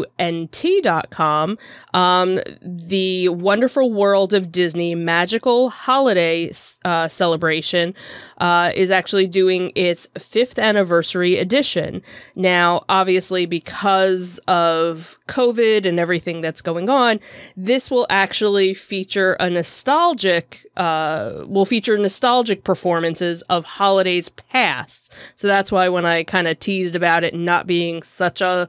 um, 1.94 2.40
the 2.60 3.28
Wonderful 3.28 3.92
World 3.92 4.34
of 4.34 4.50
Disney 4.50 4.96
Magical 4.96 5.70
Holiday 5.70 6.50
uh, 6.84 7.06
Celebration 7.06 7.94
uh, 8.38 8.72
is 8.74 8.90
actually 8.90 9.28
doing 9.28 9.70
its 9.76 10.08
fifth 10.18 10.58
anniversary 10.58 11.38
edition. 11.38 12.02
Now, 12.34 12.84
obviously, 12.88 13.46
because 13.46 14.38
of 14.48 15.16
COVID 15.28 15.86
and 15.86 16.00
everything 16.00 16.40
that's 16.40 16.60
going 16.60 16.90
on, 16.90 17.20
this 17.56 17.88
will 17.88 18.08
actually 18.10 18.74
feature 18.74 19.34
a 19.34 19.48
nostalgic. 19.48 20.66
Uh, 20.76 21.44
will 21.46 21.64
feature 21.64 21.83
nostalgic 21.88 22.64
performances 22.64 23.42
of 23.42 23.64
holidays 23.64 24.28
past. 24.28 25.12
So 25.34 25.46
that's 25.46 25.70
why 25.70 25.88
when 25.88 26.04
I 26.06 26.24
kind 26.24 26.48
of 26.48 26.58
teased 26.58 26.96
about 26.96 27.24
it 27.24 27.34
not 27.34 27.66
being 27.66 28.02
such 28.02 28.40
a, 28.40 28.68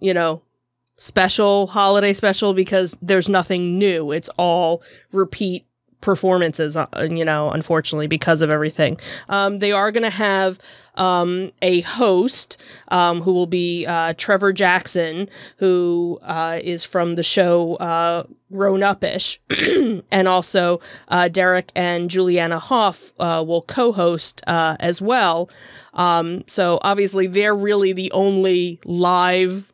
you 0.00 0.14
know, 0.14 0.42
special 0.96 1.66
holiday 1.66 2.12
special 2.12 2.54
because 2.54 2.96
there's 3.02 3.28
nothing 3.28 3.78
new. 3.78 4.12
It's 4.12 4.30
all 4.38 4.82
repeat 5.12 5.64
performances, 6.00 6.76
uh, 6.76 6.86
you 7.10 7.24
know, 7.24 7.50
unfortunately, 7.50 8.06
because 8.06 8.42
of 8.42 8.50
everything. 8.50 8.98
Um, 9.28 9.60
they 9.60 9.72
are 9.72 9.90
going 9.90 10.02
to 10.02 10.10
have 10.10 10.58
um, 10.94 11.52
a 11.62 11.80
host 11.82 12.60
um, 12.88 13.20
who 13.20 13.32
will 13.32 13.46
be 13.46 13.86
uh, 13.86 14.14
Trevor 14.16 14.52
Jackson, 14.52 15.28
who 15.56 16.18
uh, 16.22 16.58
is 16.62 16.84
from 16.84 17.14
the 17.14 17.22
show 17.22 17.74
uh, 17.76 18.24
Grown 18.52 18.80
Upish, 18.80 19.38
and 20.10 20.28
also 20.28 20.80
uh, 21.08 21.28
Derek 21.28 21.70
and 21.74 22.10
Julianne 22.10 22.58
Hough 22.60 23.12
uh, 23.18 23.42
will 23.46 23.62
co 23.62 23.92
host 23.92 24.42
as 24.46 25.00
well. 25.00 25.48
Um, 25.94 26.44
so 26.46 26.78
obviously, 26.82 27.26
they're 27.26 27.54
really 27.54 27.92
the 27.92 28.10
only 28.12 28.80
live 28.84 29.72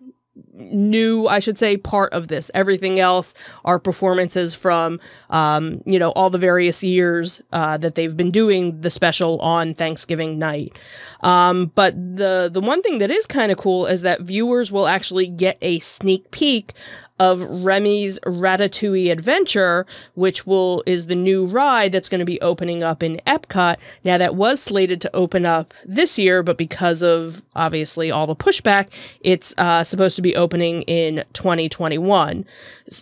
new, 0.59 1.27
I 1.27 1.39
should 1.39 1.59
say, 1.59 1.77
part 1.77 2.13
of 2.13 2.29
this. 2.29 2.51
Everything 2.55 3.01
else 3.01 3.35
are 3.65 3.79
performances 3.79 4.55
from, 4.55 5.01
um, 5.31 5.83
you 5.87 5.99
know, 5.99 6.11
all 6.11 6.31
the 6.31 6.39
various 6.39 6.83
years 6.83 7.41
uh, 7.53 7.77
that 7.79 7.95
they've 7.95 8.17
been 8.17 8.31
doing 8.31 8.81
the 8.81 8.91
special 8.91 9.39
on 9.41 9.75
Thanksgiving 9.75 10.39
night. 10.39 10.79
Um, 11.21 11.73
but 11.75 11.95
the 11.95 12.49
the 12.53 12.61
one 12.61 12.83
thing 12.83 12.99
that 12.99 13.11
is 13.11 13.27
kind 13.27 13.51
of 13.51 13.59
cool 13.59 13.87
is 13.87 14.03
that 14.03 14.21
viewers 14.21 14.71
will 14.71 14.87
actually 14.87 15.27
get 15.27 15.59
a 15.63 15.79
sneak 15.81 16.31
peek 16.31 16.75
of 17.19 17.43
Remy's 17.43 18.19
Ratatouille 18.21 19.11
Adventure, 19.11 19.87
which 20.15 20.47
will 20.47 20.83
is 20.87 21.07
the 21.07 21.17
new 21.17 21.47
ride 21.47 21.93
that's 21.93 22.09
going 22.09 22.21
to 22.21 22.25
be 22.25 22.41
opening 22.41 22.83
up 22.83 23.03
in 23.03 23.21
Epcot. 23.27 23.77
Now 24.05 24.19
that 24.19 24.35
was 24.35 24.61
slated 24.63 25.01
to 25.03 25.17
open 25.17 25.45
up 25.45 25.75
this 25.85 26.19
year, 26.19 26.43
but 26.43 26.57
because 26.57 27.03
of 27.03 27.43
obviously 27.57 28.11
all 28.11 28.27
the 28.27 28.37
pushback, 28.37 28.89
it's 29.21 29.55
uh, 29.59 29.85
supposed 29.85 30.17
to 30.17 30.23
be 30.23 30.37
opening 30.49 30.81
in 30.83 31.23
2021. 31.35 32.47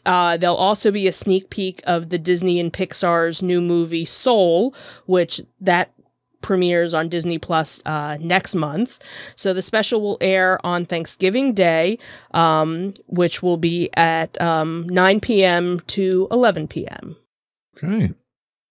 Uh, 0.05 0.37
there'll 0.37 0.57
also 0.57 0.91
be 0.91 1.07
a 1.07 1.13
sneak 1.13 1.49
peek 1.49 1.81
of 1.87 2.09
the 2.09 2.19
Disney 2.19 2.59
and 2.59 2.73
Pixar's 2.73 3.41
new 3.41 3.61
movie 3.61 4.05
Soul, 4.05 4.75
which 5.07 5.41
that 5.61 5.93
premieres 6.43 6.93
on 6.93 7.09
Disney 7.09 7.39
Plus 7.39 7.81
uh, 7.87 8.17
next 8.21 8.57
month. 8.57 8.99
So 9.37 9.53
the 9.55 9.63
special 9.63 10.01
will 10.01 10.19
air 10.21 10.59
on 10.67 10.87
Thanksgiving 10.87 11.55
Day, 11.55 11.99
um, 12.35 12.95
which 13.07 13.43
will 13.45 13.57
be 13.59 13.91
at 13.95 14.41
um, 14.41 14.89
9 14.89 15.21
p.m. 15.21 15.81
to 15.87 16.27
11 16.33 16.67
p.m. 16.67 17.17
Okay. 17.77 18.11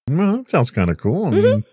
Well, 0.09 0.37
that 0.37 0.49
sounds 0.49 0.69
kind 0.71 0.89
of 0.89 0.97
cool. 0.97 1.27
I 1.27 1.29
Mhm. 1.31 1.43
mean, 1.43 1.63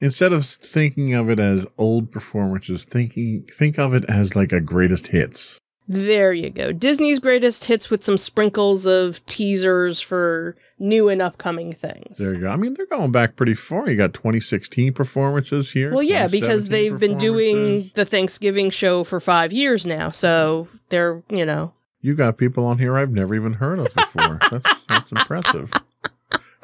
instead 0.00 0.32
of 0.34 0.44
thinking 0.46 1.14
of 1.14 1.28
it 1.30 1.40
as 1.40 1.66
old 1.78 2.12
performances, 2.12 2.84
thinking 2.84 3.46
think 3.50 3.78
of 3.78 3.94
it 3.94 4.04
as 4.08 4.36
like 4.36 4.52
a 4.52 4.60
greatest 4.60 5.08
hits. 5.08 5.58
There 5.90 6.34
you 6.34 6.50
go. 6.50 6.70
Disney's 6.72 7.18
greatest 7.18 7.64
hits 7.64 7.88
with 7.88 8.04
some 8.04 8.18
sprinkles 8.18 8.84
of 8.84 9.24
teasers 9.24 10.00
for 10.00 10.54
new 10.78 11.08
and 11.08 11.22
upcoming 11.22 11.72
things. 11.72 12.18
There 12.18 12.34
you 12.34 12.40
go. 12.42 12.48
I 12.50 12.56
mean, 12.56 12.74
they're 12.74 12.84
going 12.86 13.10
back 13.10 13.36
pretty 13.36 13.54
far. 13.54 13.88
You 13.88 13.96
got 13.96 14.12
2016 14.12 14.92
performances 14.92 15.70
here. 15.72 15.90
Well, 15.92 16.02
yeah, 16.02 16.28
because 16.28 16.68
they've 16.68 16.98
been 16.98 17.16
doing 17.16 17.90
the 17.94 18.04
Thanksgiving 18.04 18.68
show 18.68 19.02
for 19.02 19.18
five 19.18 19.50
years 19.50 19.86
now. 19.86 20.10
So 20.10 20.68
they're, 20.90 21.22
you 21.30 21.46
know, 21.46 21.72
You 22.02 22.14
got 22.14 22.36
people 22.36 22.66
on 22.66 22.78
here 22.78 22.98
I've 22.98 23.10
never 23.12 23.34
even 23.34 23.54
heard 23.54 23.78
of 23.78 23.92
before. 23.94 24.38
that's 24.50 24.84
that's 24.84 25.10
impressive. 25.10 25.72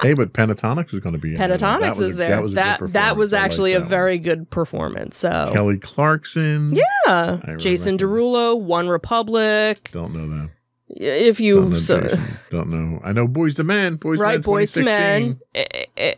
Hey, 0.05 0.13
but 0.13 0.33
Pentatonix 0.33 0.93
is 0.93 0.99
going 0.99 1.13
to 1.13 1.19
be 1.19 1.33
in. 1.33 1.37
That 1.39 1.49
Pentatonix 1.59 1.99
is 2.01 2.13
a- 2.13 2.17
there. 2.17 2.29
That 2.29 2.43
was, 2.43 2.53
that, 2.53 2.79
that 2.93 3.17
was. 3.17 3.33
I 3.33 3.37
like 3.39 3.45
actually 3.45 3.73
a 3.73 3.79
that 3.79 3.85
one. 3.85 3.89
very 3.89 4.19
good 4.19 4.49
performance. 4.49 5.17
So 5.17 5.51
Kelly 5.53 5.77
Clarkson. 5.79 6.75
yeah, 7.05 7.55
Jason. 7.57 7.97
Derulo, 7.97 8.59
One 8.61 8.87
Republic. 8.87 9.89
Don't 9.91 10.13
know 10.13 10.27
that. 10.29 10.49
If 10.89 11.37
Don't 11.37 11.45
you 11.45 11.61
know 11.69 11.75
so. 11.77 12.07
Don't 12.51 12.69
know. 12.69 13.01
I 13.03 13.11
know 13.13 13.27
Boyz 13.27 13.57
II 13.57 13.65
Men. 13.65 13.95
Boys 13.95 14.19
right, 14.19 14.41
to 14.43 14.49
Men. 14.49 14.57
Boyz 14.59 14.77
II 14.77 14.85
Men, 14.85 15.39
2016. 15.55 15.85
Eh, 15.97 16.13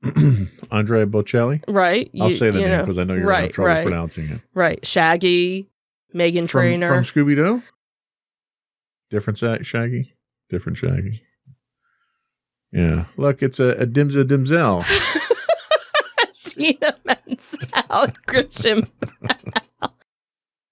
eh, 0.00 0.46
Andrea 0.70 1.06
Bocelli. 1.06 1.62
right? 1.68 2.10
I'll 2.20 2.30
say 2.30 2.50
the 2.50 2.60
name 2.60 2.80
because 2.80 2.96
I 2.98 3.04
know 3.04 3.14
you're 3.14 3.30
having 3.30 3.44
right, 3.44 3.52
trouble 3.52 3.68
right, 3.68 3.86
pronouncing 3.86 4.28
it. 4.30 4.40
right. 4.54 4.84
Shaggy, 4.86 5.68
Meghan 6.14 6.48
Trainor. 6.48 6.88
from 6.88 7.04
Scooby 7.04 7.36
Doo. 7.36 7.62
Different 9.10 9.38
Shaggy. 9.38 10.14
Different 10.48 10.78
Shaggy. 10.78 11.22
Yeah. 12.72 13.06
Look, 13.16 13.42
it's 13.42 13.60
a, 13.60 13.68
a 13.70 13.86
Dimza 13.86 14.24
Dimzel. 14.24 14.84
Tina 16.44 16.96
Mansell, 17.04 18.08
Christian. 18.26 18.86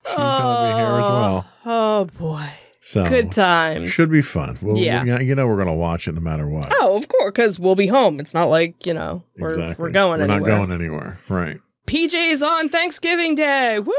She's 0.07 0.15
gonna 0.15 0.73
be 0.73 0.76
here 0.76 0.87
as 0.87 1.05
oh, 1.05 1.21
well. 1.21 1.47
Oh 1.65 2.05
boy, 2.19 2.49
So 2.81 3.05
good 3.05 3.33
times. 3.33 3.91
Should 3.91 4.11
be 4.11 4.23
fun. 4.23 4.57
Well, 4.62 4.76
Yeah. 4.76 5.05
yeah. 5.05 5.21
You 5.21 5.35
know 5.35 5.47
we're 5.47 5.57
gonna 5.57 5.75
watch 5.75 6.07
it 6.09 6.15
no 6.15 6.21
matter 6.21 6.47
what. 6.49 6.67
Oh, 6.71 6.97
of 6.97 7.09
course, 7.09 7.33
because 7.33 7.59
we'll 7.59 7.75
be 7.75 7.87
home. 7.88 8.21
It's 8.21 8.35
not 8.35 8.49
like 8.49 8.87
you 8.87 8.95
know 8.95 9.23
we're 9.38 9.55
exactly. 9.55 9.83
we're 9.83 9.91
going 9.91 10.21
We're 10.21 10.25
anywhere. 10.33 10.50
not 10.53 10.57
going 10.67 10.73
anywhere. 10.73 11.19
Right. 11.29 11.61
PJ's 11.87 12.43
on 12.43 12.69
Thanksgiving 12.69 13.35
Day. 13.37 13.79
Woo! 13.79 13.93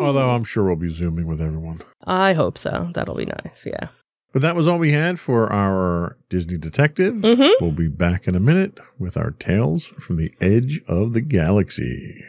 Although 0.00 0.30
I'm 0.30 0.44
sure 0.44 0.64
we'll 0.64 0.76
be 0.76 0.88
zooming 0.88 1.26
with 1.26 1.40
everyone. 1.40 1.80
I 2.04 2.32
hope 2.34 2.58
so. 2.58 2.90
That'll 2.94 3.14
be 3.14 3.24
nice. 3.26 3.64
Yeah. 3.66 3.88
But 4.32 4.40
that 4.40 4.56
was 4.56 4.66
all 4.66 4.78
we 4.78 4.92
had 4.92 5.20
for 5.20 5.52
our 5.52 6.16
Disney 6.30 6.56
Detective. 6.56 7.16
Mm-hmm. 7.16 7.62
We'll 7.62 7.72
be 7.72 7.88
back 7.88 8.26
in 8.26 8.34
a 8.34 8.40
minute 8.40 8.80
with 8.98 9.18
our 9.18 9.32
tales 9.32 9.88
from 9.98 10.16
the 10.16 10.32
edge 10.40 10.80
of 10.88 11.12
the 11.12 11.20
galaxy. 11.20 12.24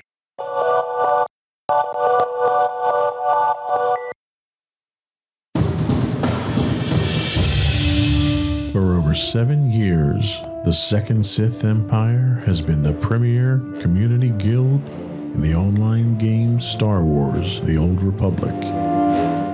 For 8.74 8.98
over 8.98 9.16
seven 9.16 9.72
years, 9.72 10.42
the 10.66 10.74
Second 10.74 11.26
Sith 11.26 11.64
Empire 11.64 12.44
has 12.46 12.60
been 12.60 12.84
the 12.84 12.94
premier 12.94 13.60
community 13.80 14.30
guild 14.30 14.86
in 14.90 15.42
the 15.42 15.56
online 15.56 16.18
game 16.18 16.60
Star 16.60 17.02
Wars 17.02 17.62
The 17.62 17.78
Old 17.78 18.02
Republic. 18.02 18.93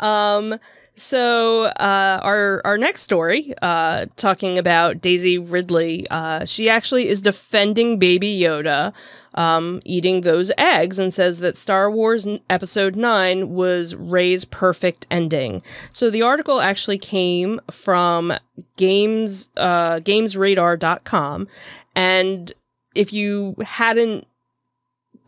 Um 0.00 0.58
so 0.94 1.64
uh 1.64 2.20
our 2.22 2.60
our 2.64 2.78
next 2.78 3.02
story 3.02 3.54
uh 3.62 4.06
talking 4.16 4.58
about 4.58 5.00
Daisy 5.00 5.38
Ridley 5.38 6.06
uh 6.10 6.44
she 6.44 6.68
actually 6.68 7.08
is 7.08 7.20
defending 7.20 7.98
baby 7.98 8.38
Yoda 8.40 8.92
um 9.34 9.80
eating 9.84 10.20
those 10.22 10.50
eggs 10.58 10.98
and 10.98 11.12
says 11.12 11.38
that 11.38 11.56
Star 11.56 11.90
Wars 11.90 12.26
episode 12.50 12.96
9 12.96 13.50
was 13.50 13.94
Rey's 13.94 14.44
perfect 14.44 15.06
ending. 15.10 15.62
So 15.92 16.10
the 16.10 16.22
article 16.22 16.60
actually 16.60 16.98
came 16.98 17.60
from 17.70 18.32
games 18.76 19.48
uh 19.56 19.96
gamesradar.com 20.00 21.48
and 21.96 22.52
if 22.94 23.12
you 23.12 23.54
hadn't 23.64 24.27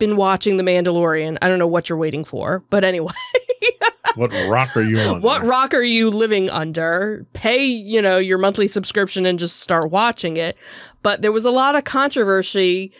been 0.00 0.16
watching 0.16 0.56
The 0.56 0.64
Mandalorian, 0.64 1.38
I 1.40 1.48
don't 1.48 1.60
know 1.60 1.68
what 1.68 1.88
you're 1.88 1.96
waiting 1.98 2.24
for, 2.24 2.64
but 2.70 2.82
anyway, 2.82 3.12
What 4.16 4.32
rock 4.48 4.76
are 4.76 4.82
you 4.82 4.98
on? 4.98 5.22
what 5.22 5.44
rock 5.44 5.72
are 5.72 5.84
you 5.84 6.10
living 6.10 6.50
under? 6.50 7.24
Pay, 7.32 7.64
you 7.64 8.02
know, 8.02 8.18
your 8.18 8.38
monthly 8.38 8.66
subscription 8.66 9.24
and 9.24 9.38
just 9.38 9.60
start 9.60 9.92
watching 9.92 10.36
it. 10.36 10.56
But 11.04 11.22
there 11.22 11.30
was 11.30 11.44
a 11.44 11.50
lot 11.52 11.76
of 11.76 11.84
controversy 11.84 12.92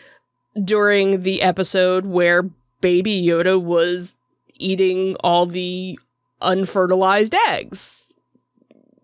during 0.63 1.23
the 1.23 1.43
episode 1.43 2.07
where 2.07 2.45
Baby 2.81 3.21
Yoda 3.27 3.61
was 3.61 4.15
eating 4.55 5.17
all 5.25 5.47
the 5.47 5.99
unfertilized 6.43 7.35
eggs. 7.49 8.00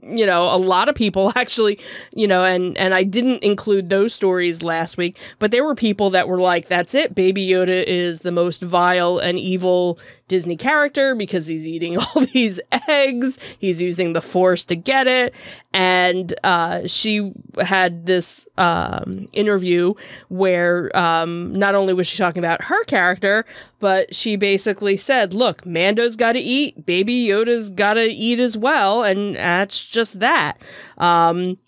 You 0.08 0.26
know, 0.26 0.54
a 0.54 0.56
lot 0.56 0.88
of 0.88 0.94
people 0.94 1.32
actually, 1.36 1.78
you 2.12 2.26
know, 2.26 2.44
and 2.44 2.76
and 2.78 2.94
I 2.94 3.02
didn't 3.02 3.42
include 3.42 3.90
those 3.90 4.14
stories 4.14 4.62
last 4.62 4.96
week, 4.96 5.18
but 5.38 5.50
there 5.50 5.64
were 5.64 5.74
people 5.74 6.10
that 6.10 6.28
were 6.28 6.38
like, 6.40 6.68
"That's 6.68 6.94
it, 6.94 7.14
Baby 7.14 7.46
Yoda 7.46 7.84
is 7.86 8.20
the 8.20 8.32
most 8.32 8.62
vile 8.62 9.18
and 9.18 9.38
evil 9.38 9.98
Disney 10.28 10.56
character 10.56 11.14
because 11.14 11.46
he's 11.46 11.66
eating 11.66 11.96
all 12.14 12.26
these 12.32 12.60
eggs. 12.88 13.38
He's 13.58 13.80
using 13.80 14.12
the 14.12 14.20
Force 14.20 14.64
to 14.66 14.76
get 14.76 15.06
it." 15.06 15.34
And 15.72 16.34
uh, 16.44 16.86
she 16.86 17.32
had 17.60 18.06
this 18.06 18.46
um, 18.56 19.28
interview 19.32 19.94
where 20.28 20.96
um, 20.96 21.54
not 21.54 21.74
only 21.74 21.94
was 21.94 22.06
she 22.06 22.16
talking 22.18 22.40
about 22.40 22.62
her 22.62 22.82
character, 22.84 23.44
but 23.80 24.14
she 24.14 24.36
basically 24.36 24.96
said, 24.96 25.34
"Look, 25.34 25.64
Mando's 25.66 26.16
got 26.16 26.32
to 26.32 26.40
eat, 26.40 26.86
Baby 26.86 27.26
Yoda's 27.26 27.70
got 27.70 27.94
to 27.94 28.04
eat 28.04 28.40
as 28.40 28.56
well, 28.56 29.02
and 29.02 29.36
that's 29.36 29.84
just 29.84 30.20
that." 30.20 30.60
Um, 30.98 31.58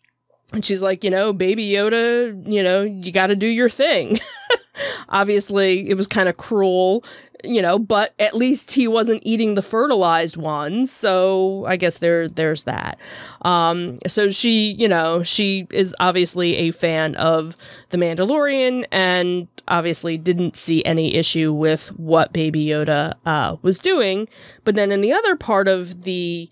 and 0.53 0.65
she's 0.65 0.83
like, 0.83 1.05
you 1.05 1.11
know, 1.11 1.33
Baby 1.33 1.71
Yoda, 1.71 2.51
you 2.51 2.63
know, 2.63 2.83
you 2.83 3.13
got 3.13 3.27
to 3.27 3.37
do 3.37 3.47
your 3.47 3.69
thing. 3.69 4.19
Obviously, 5.11 5.89
it 5.91 5.95
was 5.95 6.07
kind 6.07 6.29
of 6.29 6.37
cruel, 6.37 7.05
you 7.45 7.63
know, 7.63 7.79
but 7.79 8.15
at 8.19 8.35
least 8.35 8.73
he 8.73 8.89
wasn't 8.89 9.23
eating 9.25 9.55
the 9.55 9.63
fertilized 9.63 10.37
ones, 10.37 10.91
so 10.93 11.65
I 11.67 11.77
guess 11.77 11.99
there 11.99 12.29
there's 12.29 12.65
that. 12.65 12.99
Um, 13.43 13.97
so 14.07 14.31
she, 14.31 14.73
you 14.73 14.89
know, 14.89 15.23
she 15.23 15.67
is 15.71 15.95
obviously 16.01 16.57
a 16.57 16.71
fan 16.73 17.15
of 17.17 17.57
The 17.91 17.97
Mandalorian 17.97 18.87
and 18.91 19.49
obviously 19.69 20.19
didn't 20.19 20.57
see 20.57 20.85
any 20.85 21.15
issue 21.15 21.53
with 21.53 21.89
what 21.99 22.33
Baby 22.33 22.67
Yoda 22.67 23.15
uh, 23.25 23.57
was 23.63 23.79
doing. 23.79 24.29
But 24.65 24.75
then 24.75 24.91
in 24.91 25.01
the 25.01 25.13
other 25.13 25.37
part 25.37 25.69
of 25.69 26.03
the 26.03 26.51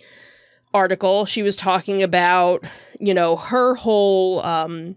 article, 0.72 1.24
she 1.26 1.42
was 1.42 1.56
talking 1.56 2.02
about, 2.02 2.64
you 3.00 3.14
know, 3.14 3.36
her 3.36 3.74
whole 3.74 4.40
um, 4.44 4.96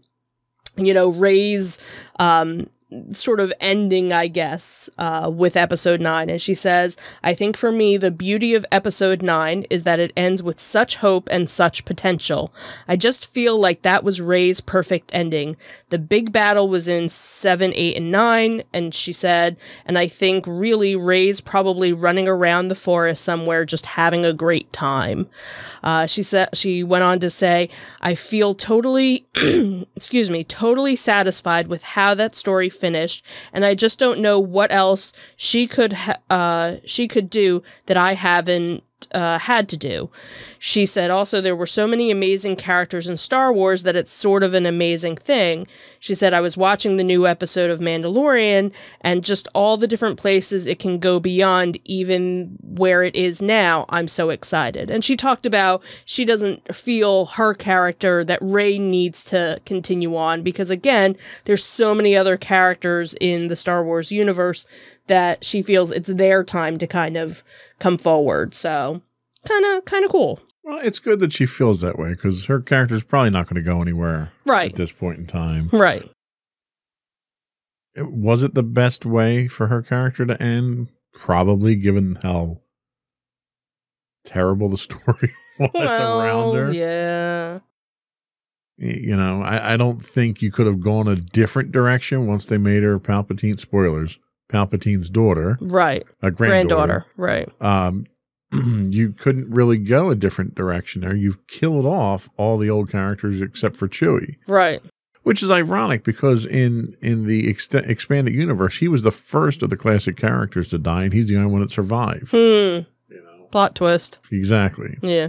you 0.80 0.93
know, 0.93 1.10
Rey's 1.10 1.80
um, 2.19 2.69
sort 3.12 3.39
of 3.39 3.54
ending, 3.60 4.12
I 4.12 4.28
guess, 4.28 4.89
uh, 4.97 5.30
with 5.34 5.56
episode 5.56 6.02
nine. 6.02 6.30
And 6.30 6.41
she 6.41 6.56
says, 6.56 6.97
I 7.23 7.34
think 7.34 7.56
for 7.56 7.71
me, 7.71 7.97
the 7.97 8.10
beauty 8.10 8.56
of 8.56 8.65
episode 8.71 9.21
nine 9.21 9.65
is 9.69 9.84
that 9.84 9.99
it 9.99 10.12
ends 10.17 10.41
with 10.41 10.60
such 10.60 10.95
hope 10.95 11.28
and 11.32 11.49
such 11.49 11.86
potential. 11.86 12.52
I 12.88 12.95
just 12.95 13.28
feel 13.28 13.60
like 13.60 13.84
that 13.84 14.04
was 14.04 14.21
Rey's 14.21 14.60
perfect 14.60 15.12
ending. 15.13 15.56
The 15.89 15.99
big 15.99 16.32
battle 16.32 16.67
was 16.67 16.88
in 16.88 17.10
seven, 17.10 17.73
eight, 17.75 17.95
and 17.95 18.12
nine. 18.12 18.63
And 18.73 18.93
she 18.93 19.13
said, 19.13 19.58
and 19.86 19.97
I 19.97 20.08
think 20.08 20.45
really 20.47 20.95
Rey's 20.95 21.41
probably 21.41 21.93
running 21.93 22.28
around 22.28 22.69
the 22.69 22.75
forest 22.75 23.23
somewhere 23.23 23.65
just 23.65 23.86
having 23.86 24.25
a 24.25 24.34
great 24.34 24.71
time. 24.73 25.28
Uh, 25.84 26.08
she 26.08 26.23
said, 26.23 26.49
she 26.56 26.84
went 26.84 27.04
on 27.04 27.19
to 27.19 27.30
say, 27.30 27.69
I 28.02 28.15
feel 28.15 28.56
totally, 28.56 29.28
excuse 29.95 30.30
me, 30.30 30.43
totally 30.43 30.95
satisfied 30.95 31.67
with 31.67 31.84
how 31.84 32.15
that 32.15 32.36
story 32.36 32.69
finished, 32.80 33.24
and 33.54 33.65
I 33.65 33.76
just 33.76 34.00
don't 34.00 34.20
know 34.20 34.39
what 34.39 34.72
else 34.72 35.13
she 35.36 35.68
could 35.68 35.94
ha- 35.94 36.20
uh, 36.30 36.78
she 36.86 37.08
could 37.08 37.30
do 37.30 37.62
that 37.88 37.98
I 37.98 38.13
haven't 38.13 38.84
uh, 39.12 39.39
had 39.39 39.69
to 39.69 39.77
do. 39.77 40.09
She 40.59 40.85
said 40.85 41.09
also 41.09 41.41
there 41.41 41.55
were 41.55 41.67
so 41.67 41.88
many 41.88 42.12
amazing 42.12 42.55
characters 42.55 43.07
in 43.07 43.17
Star 43.17 43.51
Wars 43.53 43.83
that 43.83 43.95
it's 43.95 44.12
sort 44.12 44.43
of 44.43 44.53
an 44.53 44.65
amazing 44.65 45.15
thing. 45.15 45.67
She 45.99 46.13
said 46.13 46.33
I 46.33 46.41
was 46.41 46.57
watching 46.57 46.97
the 46.97 47.03
new 47.03 47.25
episode 47.25 47.69
of 47.69 47.79
Mandalorian 47.79 48.71
and 49.01 49.23
just 49.23 49.47
all 49.53 49.77
the 49.77 49.88
different 49.88 50.17
places 50.17 50.67
it 50.67 50.79
can 50.79 50.99
go 50.99 51.19
beyond 51.19 51.77
even 51.85 52.57
where 52.62 53.03
it 53.03 53.15
is 53.15 53.41
now. 53.41 53.85
I'm 53.89 54.07
so 54.07 54.29
excited. 54.29 54.89
And 54.89 55.03
she 55.03 55.15
talked 55.15 55.45
about 55.45 55.83
she 56.05 56.25
doesn't 56.25 56.73
feel 56.75 57.25
her 57.25 57.53
character 57.53 58.23
that 58.23 58.39
Rey 58.41 58.77
needs 58.79 59.23
to 59.25 59.62
continue 59.65 60.15
on 60.15 60.43
because 60.43 60.69
again, 60.69 61.15
there's 61.45 61.63
so 61.63 61.95
many 61.95 62.15
other 62.15 62.38
characters 62.38 63.15
in 63.19 63.47
the 63.47 63.55
Star 63.55 63.83
Wars 63.83 64.12
universe 64.12 64.65
that 65.09 65.43
she 65.43 65.62
feels 65.62 65.91
it's 65.91 66.07
their 66.07 66.43
time 66.43 66.77
to 66.77 66.88
kind 66.88 67.17
of 67.17 67.43
come 67.80 67.98
forward. 67.98 68.54
So, 68.54 69.02
kind 69.48 69.65
of 69.65 69.86
kind 69.86 70.06
of 70.06 70.12
cool. 70.12 70.39
Well, 70.63 70.80
it's 70.84 71.00
good 71.00 71.20
that 71.22 71.34
she 71.34 71.46
feels 71.46 71.82
that 71.82 71.98
way 71.98 72.10
because 72.10 72.46
her 72.46 72.60
character's 72.62 73.04
probably 73.04 73.32
not 73.32 73.48
going 73.48 73.56
to 73.63 73.68
go 73.68 73.82
anywhere 73.82 74.32
Right. 74.46 74.72
at 74.72 74.78
this 74.78 74.92
point 74.92 75.18
in 75.20 75.26
time. 75.28 75.70
Right. 75.72 76.08
It- 77.96 78.12
Was 78.12 78.44
it 78.44 78.54
the 78.54 78.63
best 78.63 79.06
way 79.06 79.48
for 79.48 79.68
her 79.68 79.82
character 79.82 80.26
to 80.26 80.42
end? 80.42 80.89
Probably, 81.13 81.76
given 81.76 82.18
how 82.22 82.62
terrible 84.26 84.70
the 84.70 84.78
story 84.78 85.34
was 85.58 85.72
around 85.76 86.56
her. 86.56 86.72
Yeah. 86.72 87.60
You 88.78 89.18
know, 89.18 89.42
I, 89.42 89.74
I 89.74 89.78
don't 89.78 90.06
think 90.06 90.42
you 90.42 90.52
could 90.52 90.65
have 90.68 90.80
gone 90.80 91.08
a 91.08 91.15
different 91.18 91.72
direction 91.72 92.28
once 92.28 92.46
they 92.46 92.58
made 92.58 92.84
her 92.84 92.98
Palpatine. 93.00 93.60
Spoilers: 93.60 94.20
Palpatine's 94.49 95.09
daughter, 95.09 95.57
Right. 95.62 96.03
a 96.21 96.31
granddaughter. 96.31 97.05
Granddaughter. 97.15 97.49
Right. 97.62 97.62
um, 97.62 98.05
you 98.89 99.12
couldn't 99.12 99.49
really 99.51 99.77
go 99.77 100.09
a 100.09 100.15
different 100.15 100.55
direction 100.55 101.01
there. 101.01 101.15
You've 101.15 101.45
killed 101.47 101.85
off 101.85 102.29
all 102.35 102.57
the 102.57 102.69
old 102.69 102.89
characters 102.89 103.41
except 103.41 103.75
for 103.75 103.88
Chewie, 103.88 104.38
Right. 104.47 104.81
which 105.23 105.43
is 105.43 105.51
ironic 105.51 106.03
because 106.03 106.45
in 106.47 106.95
in 107.01 107.27
the 107.27 107.53
ext- 107.53 107.88
expanded 107.88 108.33
universe, 108.33 108.77
he 108.77 108.88
was 108.88 109.03
the 109.03 109.12
first 109.12 109.62
of 109.62 109.69
the 109.69 109.77
classic 109.77 110.17
characters 110.17 110.69
to 110.69 110.79
die, 110.79 111.03
and 111.03 111.13
he's 111.13 111.27
the 111.27 111.35
only 111.38 111.51
one 111.51 111.62
that 111.62 111.69
survived. 111.69 112.31
Hmm. 112.31 112.38
You 112.38 112.85
know, 113.23 113.47
Plot 113.51 113.75
twist. 113.75 114.17
exactly. 114.31 114.97
Yeah. 115.03 115.27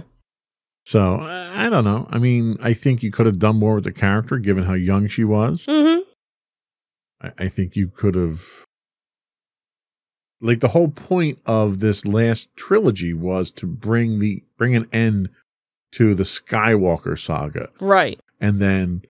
So 0.87 1.17
I 1.17 1.67
I 1.67 1.69
don't 1.69 1.83
know. 1.83 2.07
I 2.09 2.17
mean, 2.17 2.57
I 2.59 2.73
think 2.73 3.03
you 3.03 3.11
could 3.11 3.27
have 3.27 3.37
done 3.37 3.57
more 3.57 3.75
with 3.75 3.83
the 3.83 3.91
character, 3.91 4.39
given 4.39 4.63
how 4.63 4.73
young 4.73 5.07
she 5.07 5.23
was. 5.23 5.67
Mm-hmm. 5.67 6.01
I, 7.21 7.45
I 7.45 7.49
think 7.49 7.75
you 7.75 7.87
could 7.87 8.15
have. 8.15 8.65
Like 10.41 10.59
the 10.59 10.69
whole 10.69 10.89
point 10.89 11.39
of 11.45 11.79
this 11.79 12.05
last 12.05 12.49
trilogy 12.55 13.13
was 13.13 13.51
to 13.51 13.67
bring 13.67 14.19
the 14.19 14.43
bring 14.57 14.75
an 14.75 14.87
end 14.91 15.29
to 15.93 16.15
the 16.15 16.23
Skywalker 16.23 17.19
saga, 17.19 17.69
Right. 17.79 18.19
and 18.39 18.59
then 18.59 19.03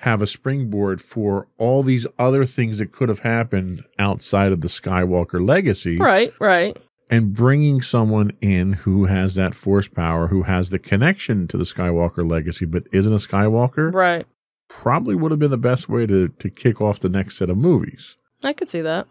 have 0.00 0.22
a 0.22 0.26
springboard 0.26 1.00
for 1.02 1.48
all 1.58 1.82
these 1.82 2.06
other 2.18 2.44
things 2.46 2.78
that 2.78 2.92
could 2.92 3.08
have 3.08 3.20
happened 3.20 3.84
outside 3.98 4.52
of 4.52 4.60
the 4.60 4.68
Skywalker 4.68 5.46
legacy, 5.46 5.96
Right. 5.98 6.32
Right. 6.38 6.78
and 7.10 7.34
bringing 7.34 7.82
someone 7.82 8.30
in 8.40 8.72
who 8.74 9.06
has 9.06 9.34
that 9.34 9.54
force 9.54 9.88
power, 9.88 10.28
who 10.28 10.44
has 10.44 10.70
the 10.70 10.78
connection 10.78 11.48
to 11.48 11.56
the 11.56 11.64
Skywalker 11.64 12.28
legacy, 12.30 12.64
but 12.66 12.84
isn't 12.92 13.12
a 13.12 13.16
Skywalker, 13.16 13.92
Right. 13.94 14.26
probably 14.68 15.14
would 15.16 15.32
have 15.32 15.40
been 15.40 15.50
the 15.50 15.56
best 15.58 15.88
way 15.88 16.06
to 16.06 16.28
to 16.28 16.48
kick 16.50 16.80
off 16.80 17.00
the 17.00 17.08
next 17.08 17.36
set 17.36 17.50
of 17.50 17.56
movies. 17.58 18.16
I 18.44 18.52
could 18.52 18.70
see 18.70 18.80
that. 18.82 19.06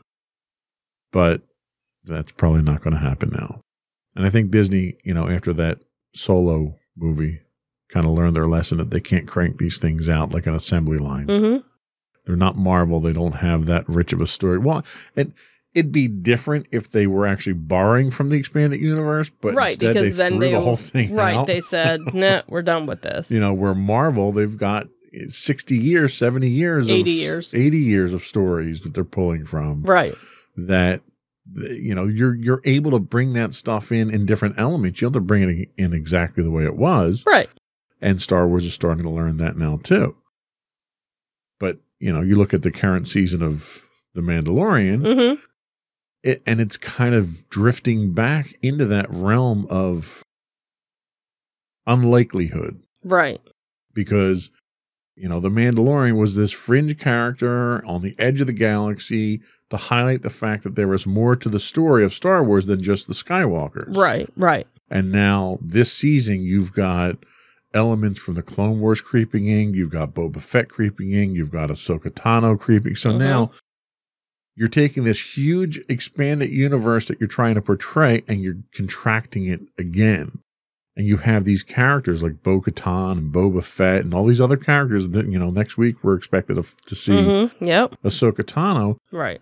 But 1.12 1.42
that's 2.04 2.32
probably 2.32 2.62
not 2.62 2.82
going 2.82 2.94
to 2.94 3.00
happen 3.00 3.30
now. 3.32 3.62
And 4.16 4.26
I 4.26 4.30
think 4.30 4.52
Disney, 4.52 4.96
you 5.04 5.14
know, 5.14 5.30
after 5.30 5.54
that 5.54 5.80
solo 6.14 6.76
movie, 6.98 7.40
kind 7.90 8.06
of 8.06 8.12
learned 8.14 8.36
their 8.36 8.48
lesson 8.48 8.78
that 8.78 8.92
they 8.92 9.00
can't 9.00 9.28
crank 9.28 9.58
these 9.58 9.80
things 9.80 10.08
out 10.08 10.32
like 10.32 10.46
an 10.46 10.56
assembly 10.56 10.98
line. 10.98 11.28
Mm-hmm. 11.28 11.58
They're 12.26 12.36
not 12.36 12.56
Marvel. 12.56 13.00
They 13.00 13.14
don't 13.14 13.36
have 13.36 13.66
that 13.66 13.88
rich 13.88 14.14
of 14.14 14.22
a 14.22 14.28
story. 14.28 14.60
Well, 14.60 14.84
and 15.16 15.34
it'd 15.74 15.92
be 15.92 16.08
different 16.08 16.68
if 16.72 16.92
they 16.92 17.08
were 17.08 17.26
actually 17.26 17.54
borrowing 17.54 18.12
from 18.12 18.28
the 18.28 18.38
expanded 18.38 18.80
universe, 18.80 19.30
but 19.30 19.56
right. 19.56 19.72
instead 19.72 19.88
Because 19.94 20.12
they 20.12 20.18
then 20.18 20.32
threw 20.34 20.40
they 20.40 20.52
the 20.52 20.62
whole 20.62 20.76
thing 20.76 21.14
Right. 21.16 21.36
out. 21.36 21.48
They 21.48 21.62
said, 21.62 22.02
"Nah, 22.14 22.44
we're 22.48 22.62
done 22.62 22.86
with 22.86 23.02
this." 23.02 23.32
you 23.32 23.40
know, 23.40 23.54
where 23.54 23.74
Marvel, 23.74 24.32
they've 24.32 24.58
got 24.58 24.88
60 25.28 25.76
years, 25.78 26.14
70 26.14 26.48
years, 26.50 26.88
80 26.88 27.02
of, 27.02 27.08
years. 27.08 27.54
80 27.54 27.78
years 27.80 28.14
of 28.14 28.24
stories 28.24 28.82
that 28.82 28.94
they're 28.94 29.04
pulling 29.04 29.46
from. 29.46 29.82
Right. 29.84 30.14
That 30.68 31.02
you 31.56 31.96
know 31.96 32.06
you're 32.06 32.36
you're 32.36 32.62
able 32.66 32.92
to 32.92 33.00
bring 33.00 33.34
that 33.34 33.54
stuff 33.54 33.92
in 33.92 34.10
in 34.10 34.26
different 34.26 34.56
elements. 34.60 35.02
You 35.02 35.06
have 35.08 35.14
to 35.14 35.20
bring 35.22 35.44
it 35.50 35.70
in 35.78 35.94
exactly 35.94 36.44
the 36.44 36.52
way 36.52 36.64
it 36.66 36.76
was, 36.76 37.24
Right. 37.26 37.50
and 38.02 38.22
Star 38.22 38.48
Wars 38.48 38.66
is 38.66 38.74
starting 38.74 39.04
to 39.04 39.10
learn 39.10 39.38
that 39.38 39.58
now 39.58 39.78
too. 39.84 40.16
But 41.60 41.78
you 42.00 42.14
know, 42.14 42.22
you 42.22 42.36
look 42.36 42.54
at 42.54 42.62
the 42.62 42.72
current 42.72 43.08
season 43.08 43.42
of 43.42 43.82
The 44.14 44.22
Mandalorian, 44.22 45.02
Mm-hmm. 45.02 45.42
it, 46.24 46.42
and 46.46 46.62
it's 46.62 46.78
kind 46.78 47.16
of 47.16 47.50
drifting 47.50 48.14
back 48.14 48.56
into 48.62 48.86
that 48.86 49.08
realm 49.10 49.66
of 49.70 50.24
unlikelihood 51.88 52.82
Right. 53.04 53.42
because 53.94 54.52
you 55.16 55.28
know 55.28 55.40
the 55.40 55.50
Mandalorian 55.50 56.18
was 56.18 56.36
this 56.36 56.52
fringe 56.52 56.98
character 57.00 57.84
on 57.86 58.02
the 58.02 58.16
edge 58.20 58.40
of 58.42 58.48
the 58.48 58.54
galaxy 58.54 59.42
to 59.70 59.78
highlight 59.78 60.22
the 60.24 60.30
fact 60.30 60.64
that 60.64 60.76
there 60.76 60.88
was 60.88 61.06
more 61.06 61.36
to 61.36 61.50
the 61.50 61.60
story 61.60 62.04
of 62.04 62.14
Star 62.14 62.44
Wars 62.44 62.66
than 62.66 62.82
just 62.82 63.08
the 63.08 63.14
Skywalkers. 63.14 63.96
Right. 63.96 64.28
Right. 64.36 64.68
And 64.90 65.12
now 65.12 65.60
this 65.62 65.94
season 65.94 66.42
you've 66.42 66.74
got 66.74 67.18
elements 67.74 68.20
from 68.20 68.34
the 68.34 68.42
Clone 68.42 68.80
Wars 68.80 69.00
creeping 69.02 69.46
in, 69.48 69.76
you've 69.76 69.92
got 69.92 70.14
Boba 70.16 70.42
Fett 70.42 70.70
creeping 70.70 71.12
in, 71.12 71.36
you've 71.36 71.52
got 71.52 71.70
Ahsoka 71.70 72.10
Tano 72.10 72.60
creeping. 72.60 72.96
So 72.96 73.12
Mhm. 73.12 73.18
now 73.20 73.52
you're 74.56 74.68
taking 74.68 75.04
this 75.04 75.38
huge 75.38 75.80
expanded 75.88 76.50
universe 76.50 77.08
that 77.08 77.20
you're 77.20 77.28
trying 77.30 77.56
to 77.56 77.62
portray 77.62 78.24
and 78.28 78.42
you're 78.42 78.58
contracting 78.74 79.46
it 79.46 79.62
again. 79.78 80.40
And 80.98 81.06
you 81.08 81.18
have 81.18 81.46
these 81.46 81.64
characters 81.64 82.22
like 82.24 82.44
Bo 82.44 82.60
Katan 82.60 83.18
and 83.20 83.34
Boba 83.34 83.64
Fett 83.64 84.02
and 84.04 84.14
all 84.14 84.26
these 84.26 84.42
other 84.42 84.58
characters 84.58 85.08
that, 85.08 85.28
you 85.32 85.40
know, 85.40 85.50
next 85.52 85.78
week 85.78 86.04
we're 86.04 86.16
expected 86.16 86.56
to, 86.56 86.66
to 86.88 86.96
see 86.96 87.12
Mm-hmm. 87.14 87.64
Yep. 87.66 87.96
Ahsoka 88.04 88.44
Tano 88.44 88.98
Right. 89.12 89.40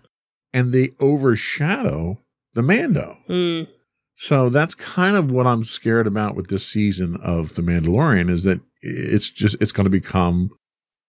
And 0.52 0.72
they 0.72 0.90
overshadow 1.00 2.18
the 2.54 2.62
Mando. 2.62 3.18
Mm. 3.28 3.68
So 4.16 4.48
that's 4.48 4.74
kind 4.74 5.16
of 5.16 5.30
what 5.30 5.46
I'm 5.46 5.62
scared 5.62 6.06
about 6.06 6.34
with 6.34 6.48
this 6.48 6.66
season 6.66 7.16
of 7.22 7.54
The 7.54 7.62
Mandalorian 7.62 8.28
is 8.28 8.42
that 8.42 8.60
it's 8.80 9.30
just 9.30 9.56
it's 9.60 9.72
going 9.72 9.84
to 9.84 9.90
become 9.90 10.50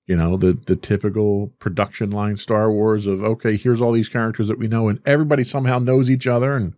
you 0.06 0.16
know 0.16 0.38
the 0.38 0.54
the 0.54 0.76
typical 0.76 1.54
production 1.60 2.12
line 2.12 2.38
Star 2.38 2.72
Wars 2.72 3.08
of 3.08 3.24
okay 3.24 3.58
here's 3.58 3.82
all 3.82 3.92
these 3.92 4.10
characters 4.10 4.48
that 4.48 4.60
we 4.60 4.68
know 4.68 4.90
and 4.90 5.00
everybody 5.06 5.44
somehow 5.44 5.80
knows 5.80 6.10
each 6.10 6.28
other 6.28 6.56
and 6.56 6.74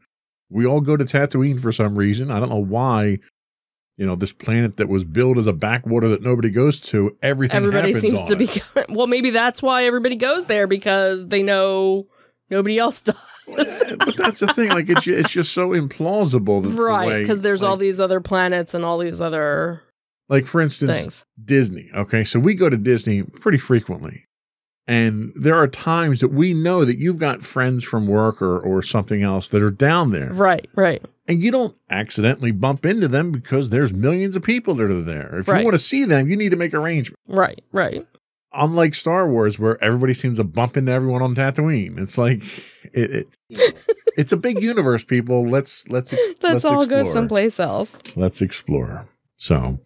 we 0.50 0.66
all 0.66 0.82
go 0.82 0.98
to 0.98 1.06
Tatooine 1.06 1.60
for 1.60 1.72
some 1.72 1.98
reason 1.98 2.30
I 2.30 2.40
don't 2.40 2.50
know 2.50 2.58
why 2.58 3.20
you 3.98 4.06
know 4.06 4.16
this 4.16 4.34
planet 4.34 4.78
that 4.78 4.90
was 4.90 5.04
built 5.04 5.38
as 5.38 5.48
a 5.48 5.54
backwater 5.54 6.08
that 6.10 6.22
nobody 6.22 6.50
goes 6.50 6.80
to 6.82 7.18
everything 7.22 7.58
Everybody 7.58 7.94
seems 7.94 8.22
to 8.24 8.36
be. 8.36 8.50
Well, 8.90 9.08
maybe 9.08 9.30
that's 9.30 9.62
why 9.62 9.84
everybody 9.84 10.16
goes 10.16 10.48
there 10.48 10.68
because 10.68 11.28
they 11.28 11.44
know 11.44 12.08
nobody 12.52 12.78
else 12.78 13.02
does. 13.02 13.16
but 13.48 14.16
that's 14.18 14.40
the 14.42 14.52
thing 14.54 14.70
like 14.70 14.88
it's 14.90 15.08
it's 15.08 15.32
just 15.32 15.52
so 15.54 15.70
implausible 15.70 16.62
the, 16.62 16.70
the 16.70 16.82
right. 16.82 17.22
Because 17.22 17.42
there's 17.42 17.64
all 17.64 17.76
these 17.78 18.00
other 18.00 18.22
planets 18.22 18.74
and 18.76 18.86
all 18.86 18.98
these 19.00 19.20
other 19.22 19.82
like 20.30 20.46
for 20.46 20.62
instance 20.62 20.98
things. 20.98 21.26
Disney. 21.44 21.90
Okay. 21.94 22.24
So 22.24 22.40
we 22.40 22.54
go 22.54 22.70
to 22.70 22.78
Disney 22.78 23.24
pretty 23.24 23.58
frequently. 23.58 24.26
And 24.88 25.32
there 25.36 25.56
are 25.56 25.68
times 25.68 26.22
that 26.22 26.30
we 26.30 26.54
know 26.54 26.84
that 26.86 26.98
you've 26.98 27.20
got 27.20 27.44
friends 27.44 27.84
from 27.84 28.08
work 28.08 28.42
or, 28.42 28.60
or 28.60 28.82
something 28.82 29.22
else 29.22 29.48
that 29.50 29.62
are 29.62 29.70
down 29.70 30.12
there. 30.12 30.34
Right. 30.34 30.68
Right. 30.76 31.04
And 31.28 31.42
you 31.42 31.52
don't 31.52 31.78
accidentally 31.90 32.52
bump 32.52 32.86
into 32.86 33.08
them 33.08 33.32
because 33.32 33.70
there's 33.70 33.94
millions 33.94 34.36
of 34.36 34.44
people 34.44 34.74
that 34.76 34.90
are 34.92 35.02
there. 35.02 35.40
If 35.40 35.48
Right. 35.48 35.60
you 35.60 35.66
want 35.66 35.76
to 35.76 35.80
see 35.80 36.04
them, 36.04 36.30
you 36.30 36.36
need 36.36 36.50
to 36.50 36.58
make 36.58 36.74
arrangements. 36.74 37.22
Right. 37.28 37.62
Right. 37.72 38.06
Unlike 38.54 38.96
Star 38.96 39.30
Wars, 39.30 39.60
where 39.60 39.82
everybody 39.84 40.14
seems 40.14 40.38
to 40.38 40.44
bump 40.44 40.78
into 40.78 40.92
everyone 40.92 41.22
on 41.22 41.36
Tatooine. 41.36 41.98
It's 42.00 42.18
like 42.18 42.42
it, 42.94 43.28
it 43.50 43.76
it's 44.18 44.32
a 44.32 44.38
big 44.38 44.62
universe, 44.62 45.04
people. 45.04 45.48
Let's 45.48 45.88
let's 45.88 46.14
let's, 46.28 46.44
let's 46.44 46.66
all 46.66 46.82
explore. 46.82 47.04
go 47.04 47.10
someplace 47.10 47.60
else. 47.60 47.98
Let's 48.16 48.42
explore. 48.42 49.08
So, 49.38 49.80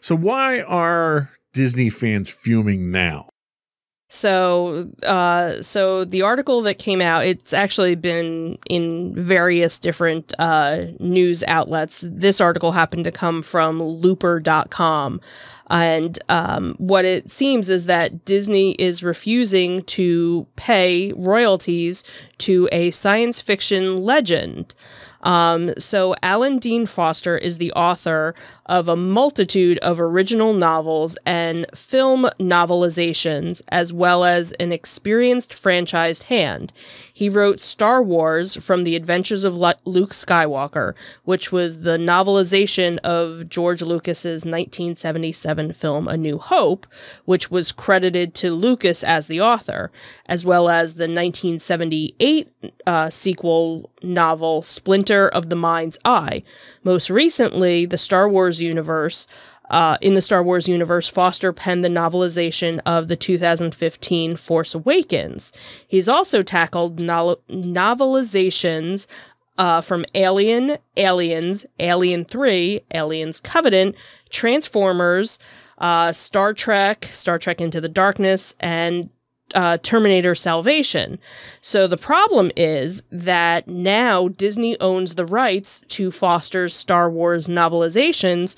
so 0.00 0.16
why 0.16 0.60
are 0.60 1.30
Disney 1.52 1.90
fans 1.90 2.30
fuming 2.30 2.90
now? 2.90 3.28
So, 4.08 4.88
uh, 5.02 5.60
so 5.62 6.04
the 6.04 6.22
article 6.22 6.62
that 6.62 6.78
came 6.78 7.00
out, 7.00 7.26
it's 7.26 7.52
actually 7.52 7.96
been 7.96 8.56
in 8.70 9.14
various 9.16 9.78
different 9.78 10.32
uh, 10.38 10.86
news 11.00 11.42
outlets. 11.48 12.04
This 12.06 12.40
article 12.40 12.70
happened 12.70 13.04
to 13.04 13.10
come 13.10 13.42
from 13.42 13.82
Looper.com. 13.82 15.20
And 15.68 16.18
um, 16.28 16.74
what 16.78 17.04
it 17.04 17.30
seems 17.30 17.68
is 17.68 17.86
that 17.86 18.24
Disney 18.24 18.72
is 18.72 19.02
refusing 19.02 19.82
to 19.84 20.46
pay 20.56 21.12
royalties 21.16 22.04
to 22.38 22.68
a 22.72 22.90
science 22.92 23.40
fiction 23.40 23.98
legend. 23.98 24.74
Um, 25.22 25.72
so, 25.76 26.14
Alan 26.22 26.58
Dean 26.58 26.86
Foster 26.86 27.36
is 27.36 27.58
the 27.58 27.72
author 27.72 28.34
of 28.66 28.88
a 28.88 28.96
multitude 28.96 29.78
of 29.78 30.00
original 30.00 30.52
novels 30.52 31.16
and 31.24 31.66
film 31.74 32.28
novelizations, 32.38 33.62
as 33.68 33.92
well 33.92 34.24
as 34.24 34.52
an 34.52 34.72
experienced 34.72 35.52
franchised 35.52 36.24
hand. 36.24 36.72
He 37.12 37.28
wrote 37.28 37.60
Star 37.60 38.02
Wars 38.02 38.56
from 38.56 38.84
the 38.84 38.96
Adventures 38.96 39.44
of 39.44 39.56
Luke 39.56 40.10
Skywalker, 40.10 40.94
which 41.24 41.50
was 41.50 41.80
the 41.80 41.96
novelization 41.96 42.98
of 42.98 43.48
George 43.48 43.82
Lucas's 43.82 44.44
1977 44.44 45.72
film 45.72 46.08
A 46.08 46.16
New 46.16 46.38
Hope, 46.38 46.86
which 47.24 47.50
was 47.50 47.72
credited 47.72 48.34
to 48.34 48.50
Lucas 48.50 49.02
as 49.02 49.28
the 49.28 49.40
author, 49.40 49.90
as 50.26 50.44
well 50.44 50.68
as 50.68 50.94
the 50.94 51.04
1978 51.04 52.50
uh, 52.86 53.10
sequel 53.10 53.90
novel 54.02 54.62
Splinter 54.62 55.28
of 55.28 55.48
the 55.48 55.56
Mind's 55.56 55.98
Eye. 56.04 56.42
Most 56.86 57.10
recently, 57.10 57.84
the 57.84 57.98
Star 57.98 58.28
Wars 58.28 58.60
universe 58.60 59.26
uh, 59.70 59.98
in 60.00 60.14
the 60.14 60.22
Star 60.22 60.40
Wars 60.40 60.68
universe, 60.68 61.08
Foster 61.08 61.52
penned 61.52 61.84
the 61.84 61.88
novelization 61.88 62.78
of 62.86 63.08
the 63.08 63.16
2015 63.16 64.36
Force 64.36 64.72
Awakens. 64.72 65.52
He's 65.88 66.08
also 66.08 66.44
tackled 66.44 67.00
no- 67.00 67.38
novelizations 67.50 69.08
uh, 69.58 69.80
from 69.80 70.04
Alien, 70.14 70.78
Aliens, 70.96 71.66
Alien 71.80 72.24
3, 72.24 72.80
Aliens 72.94 73.40
Covenant, 73.40 73.96
Transformers, 74.30 75.40
uh, 75.78 76.12
Star 76.12 76.54
Trek, 76.54 77.06
Star 77.06 77.40
Trek 77.40 77.60
Into 77.60 77.80
the 77.80 77.88
Darkness, 77.88 78.54
and 78.60 79.10
uh, 79.54 79.78
Terminator 79.78 80.34
Salvation. 80.34 81.18
So 81.60 81.86
the 81.86 81.96
problem 81.96 82.50
is 82.56 83.02
that 83.10 83.68
now 83.68 84.28
Disney 84.28 84.78
owns 84.80 85.14
the 85.14 85.26
rights 85.26 85.80
to 85.88 86.10
Foster's 86.10 86.74
Star 86.74 87.10
Wars 87.10 87.46
novelizations 87.46 88.56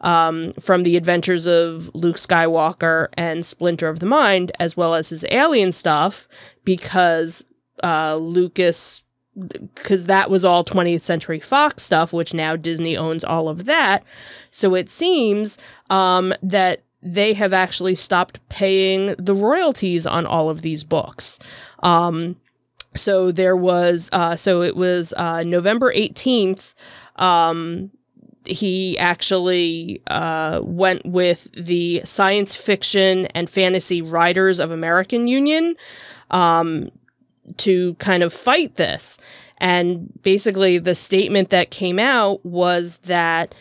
um, 0.00 0.52
from 0.54 0.82
the 0.82 0.96
adventures 0.96 1.46
of 1.46 1.94
Luke 1.94 2.16
Skywalker 2.16 3.08
and 3.14 3.44
Splinter 3.44 3.88
of 3.88 4.00
the 4.00 4.06
Mind, 4.06 4.50
as 4.58 4.76
well 4.76 4.94
as 4.94 5.10
his 5.10 5.24
alien 5.30 5.72
stuff, 5.72 6.26
because 6.64 7.44
uh, 7.82 8.16
Lucas, 8.16 9.02
because 9.74 10.06
that 10.06 10.30
was 10.30 10.44
all 10.44 10.64
20th 10.64 11.02
Century 11.02 11.40
Fox 11.40 11.82
stuff, 11.82 12.12
which 12.12 12.32
now 12.32 12.56
Disney 12.56 12.96
owns 12.96 13.24
all 13.24 13.48
of 13.48 13.66
that. 13.66 14.04
So 14.50 14.74
it 14.74 14.88
seems 14.88 15.58
um, 15.90 16.34
that 16.42 16.82
they 17.02 17.32
have 17.32 17.52
actually 17.52 17.94
stopped 17.94 18.46
paying 18.48 19.14
the 19.18 19.34
royalties 19.34 20.06
on 20.06 20.26
all 20.26 20.50
of 20.50 20.62
these 20.62 20.84
books. 20.84 21.38
Um, 21.82 22.36
so 22.94 23.30
there 23.30 23.56
was, 23.56 24.10
uh, 24.12 24.36
so 24.36 24.62
it 24.62 24.76
was 24.76 25.12
uh, 25.16 25.42
November 25.44 25.92
18th. 25.92 26.74
Um, 27.16 27.90
he 28.46 28.98
actually 28.98 30.02
uh, 30.08 30.60
went 30.62 31.04
with 31.04 31.48
the 31.52 32.02
Science 32.04 32.56
Fiction 32.56 33.26
and 33.26 33.48
Fantasy 33.48 34.02
Writers 34.02 34.58
of 34.58 34.70
American 34.70 35.26
Union 35.26 35.76
um, 36.30 36.90
to 37.58 37.94
kind 37.94 38.22
of 38.22 38.32
fight 38.32 38.76
this. 38.76 39.18
And 39.58 40.10
basically, 40.22 40.78
the 40.78 40.94
statement 40.94 41.50
that 41.50 41.70
came 41.70 41.98
out 41.98 42.44
was 42.44 42.96
that, 42.98 43.54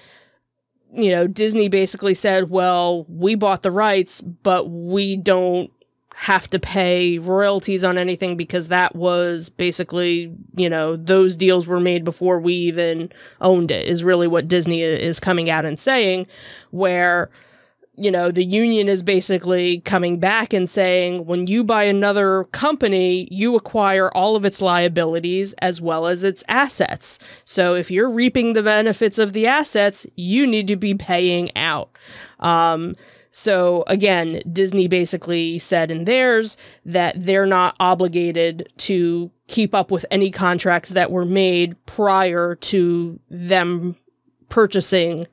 you 0.94 1.12
know, 1.12 1.28
Disney 1.28 1.70
basically 1.70 2.14
said, 2.14 2.50
well, 2.50 3.06
we 3.08 3.36
bought 3.36 3.62
the 3.62 3.72
rights, 3.72 4.22
but 4.22 4.70
we 4.70 5.16
don't 5.16 5.72
have 6.16 6.50
to 6.50 6.60
pay 6.60 7.18
royalties 7.18 7.84
on 7.84 7.98
anything 7.98 8.36
because 8.36 8.68
that 8.68 8.94
was 8.94 9.50
basically, 9.50 10.36
you 10.56 10.70
know, 10.70 10.98
those 10.98 11.36
deals 11.36 11.66
were 11.66 11.80
made 11.80 12.04
before 12.04 12.40
we 12.40 12.54
even 12.54 13.10
owned 13.40 13.72
it, 13.72 13.88
is 13.88 14.04
really 14.04 14.28
what 14.28 14.48
Disney 14.48 14.82
is 14.82 15.20
coming 15.20 15.50
out 15.50 15.64
and 15.64 15.80
saying, 15.80 16.28
where, 16.72 17.30
you 18.00 18.10
know, 18.10 18.32
the 18.32 18.46
union 18.46 18.88
is 18.88 19.04
basically 19.04 19.82
coming 19.82 20.20
back 20.20 20.54
and 20.54 20.70
saying 20.70 21.26
when 21.26 21.48
you 21.48 21.64
buy 21.64 21.84
another 21.84 22.46
company, 22.46 23.28
you 23.30 23.56
acquire 23.56 24.10
all 24.12 24.36
of 24.36 24.46
its 24.46 24.62
liabilities 24.62 25.54
as 25.60 25.82
well 25.82 26.08
as 26.08 26.24
its 26.24 26.44
assets. 26.48 27.20
So 27.44 27.76
if 27.76 27.92
you're 27.92 28.10
reaping 28.10 28.54
the 28.54 28.64
benefits 28.64 29.20
of 29.20 29.34
the 29.34 29.48
assets, 29.48 30.08
you 30.16 30.48
need 30.48 30.68
to 30.68 30.76
be 30.76 30.96
paying 30.96 31.56
out. 31.58 31.90
Um, 32.40 32.96
so 33.32 33.84
again, 33.88 34.42
Disney 34.52 34.88
basically 34.88 35.60
said 35.60 35.92
in 35.92 36.06
theirs 36.06 36.58
that 36.86 37.22
they're 37.22 37.46
not 37.46 37.76
obligated 37.80 38.70
to 38.78 39.30
keep 39.48 39.76
up 39.76 39.92
with 39.92 40.06
any 40.10 40.32
contracts 40.32 40.92
that 40.92 41.12
were 41.12 41.26
made 41.26 41.76
prior 41.86 42.56
to 42.56 43.20
them 43.30 43.96
purchasing 44.50 45.28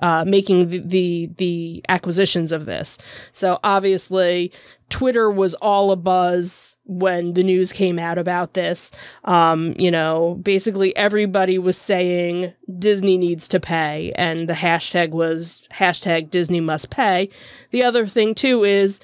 uh, 0.00 0.24
making 0.26 0.68
the, 0.68 0.78
the, 0.78 1.30
the 1.36 1.84
acquisitions 1.88 2.52
of 2.52 2.66
this. 2.66 2.98
So 3.32 3.58
obviously, 3.64 4.52
Twitter 4.90 5.30
was 5.30 5.54
all 5.54 5.90
a 5.90 5.96
buzz 5.96 6.76
when 6.84 7.34
the 7.34 7.42
news 7.42 7.72
came 7.72 7.98
out 7.98 8.16
about 8.18 8.54
this. 8.54 8.90
Um, 9.24 9.74
you 9.78 9.90
know, 9.90 10.38
basically 10.42 10.96
everybody 10.96 11.58
was 11.58 11.76
saying 11.76 12.54
Disney 12.78 13.18
needs 13.18 13.48
to 13.48 13.60
pay, 13.60 14.12
and 14.16 14.48
the 14.48 14.54
hashtag 14.54 15.10
was 15.10 15.62
hashtag 15.72 16.30
Disney 16.30 16.60
must 16.60 16.90
pay. 16.90 17.28
The 17.70 17.82
other 17.82 18.06
thing 18.06 18.34
too 18.34 18.64
is 18.64 19.00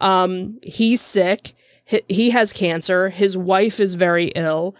um, 0.00 0.58
he's 0.62 1.00
sick. 1.00 1.54
He, 1.84 2.02
he 2.08 2.30
has 2.30 2.52
cancer. 2.52 3.10
His 3.10 3.36
wife 3.36 3.80
is 3.80 3.94
very 3.94 4.26
ill. 4.34 4.74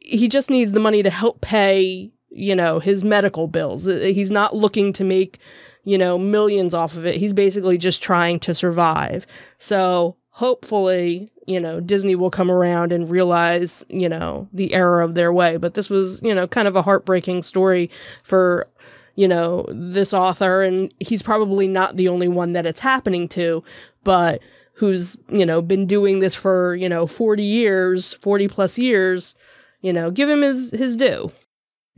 He 0.00 0.28
just 0.28 0.50
needs 0.50 0.72
the 0.72 0.80
money 0.80 1.02
to 1.02 1.10
help 1.10 1.40
pay 1.40 2.10
you 2.30 2.54
know, 2.54 2.78
his 2.78 3.04
medical 3.04 3.48
bills. 3.48 3.88
Uh, 3.88 3.98
he's 3.98 4.30
not 4.30 4.54
looking 4.54 4.92
to 4.94 5.04
make, 5.04 5.38
you 5.84 5.98
know, 5.98 6.18
millions 6.18 6.74
off 6.74 6.96
of 6.96 7.06
it. 7.06 7.16
He's 7.16 7.32
basically 7.32 7.78
just 7.78 8.02
trying 8.02 8.40
to 8.40 8.54
survive. 8.54 9.26
So 9.58 10.16
hopefully, 10.30 11.32
you 11.46 11.58
know, 11.58 11.80
Disney 11.80 12.14
will 12.14 12.30
come 12.30 12.50
around 12.50 12.92
and 12.92 13.08
realize, 13.08 13.84
you 13.88 14.08
know, 14.08 14.48
the 14.52 14.72
error 14.74 15.00
of 15.00 15.14
their 15.14 15.32
way. 15.32 15.56
But 15.56 15.74
this 15.74 15.88
was, 15.88 16.20
you 16.22 16.34
know, 16.34 16.46
kind 16.46 16.68
of 16.68 16.76
a 16.76 16.82
heartbreaking 16.82 17.42
story 17.42 17.90
for, 18.22 18.68
you 19.14 19.26
know, 19.26 19.66
this 19.70 20.12
author. 20.12 20.62
And 20.62 20.92
he's 21.00 21.22
probably 21.22 21.66
not 21.66 21.96
the 21.96 22.08
only 22.08 22.28
one 22.28 22.52
that 22.52 22.66
it's 22.66 22.80
happening 22.80 23.28
to, 23.30 23.64
but 24.04 24.42
who's, 24.74 25.16
you 25.28 25.44
know, 25.44 25.60
been 25.60 25.86
doing 25.86 26.20
this 26.20 26.36
for, 26.36 26.76
you 26.76 26.88
know, 26.88 27.06
40 27.06 27.42
years, 27.42 28.12
40 28.12 28.46
plus 28.46 28.78
years, 28.78 29.34
you 29.80 29.92
know, 29.92 30.10
give 30.10 30.28
him 30.28 30.42
his, 30.42 30.70
his 30.70 30.94
due. 30.94 31.32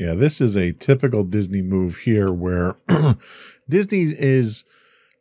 Yeah, 0.01 0.15
this 0.15 0.41
is 0.41 0.57
a 0.57 0.73
typical 0.73 1.25
Disney 1.25 1.61
move 1.61 1.99
here 1.99 2.33
where 2.33 2.75
Disney 3.69 4.05
is 4.19 4.65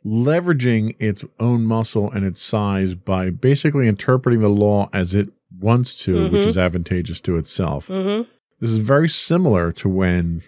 leveraging 0.05 0.95
its 0.99 1.25
own 1.37 1.65
muscle 1.65 2.09
and 2.09 2.25
its 2.25 2.41
size 2.41 2.95
by 2.95 3.29
basically 3.29 3.89
interpreting 3.89 4.39
the 4.39 4.47
law 4.47 4.89
as 4.93 5.13
it 5.13 5.27
wants 5.59 6.01
to, 6.05 6.13
mm-hmm. 6.13 6.33
which 6.33 6.45
is 6.45 6.57
advantageous 6.57 7.19
to 7.19 7.35
itself. 7.35 7.89
Mm-hmm. 7.89 8.29
This 8.61 8.69
is 8.69 8.77
very 8.77 9.09
similar 9.09 9.73
to 9.73 9.89
when 9.89 10.43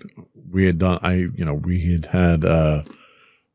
we 0.50 0.66
had 0.66 0.80
done, 0.80 1.00
I, 1.04 1.16
you 1.16 1.44
know, 1.44 1.56
we 1.56 1.92
had 1.92 2.06
had 2.06 2.46
uh, 2.46 2.84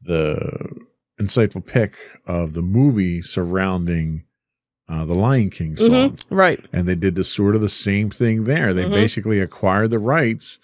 the 0.03 0.77
insightful 1.19 1.65
pick 1.65 1.97
of 2.27 2.53
the 2.53 2.61
movie 2.61 3.23
surrounding 3.23 4.25
uh, 4.91 5.07
the 5.07 5.15
Lion 5.15 5.49
King 5.49 5.77
mm-hmm. 5.77 5.87
song. 5.87 6.11
Mm-hmm. 6.11 6.35
Right. 6.35 6.63
And 6.71 6.87
they 6.87 6.97
did 6.97 7.15
the 7.15 7.25
sort 7.25 7.55
of 7.55 7.63
the 7.63 7.71
same 7.71 8.11
thing 8.11 8.45
there. 8.45 8.75
They 8.75 8.83
mm-hmm. 8.83 8.93
basically 8.93 9.41
acquired 9.41 9.89
the 9.89 9.99
rights 9.99 10.59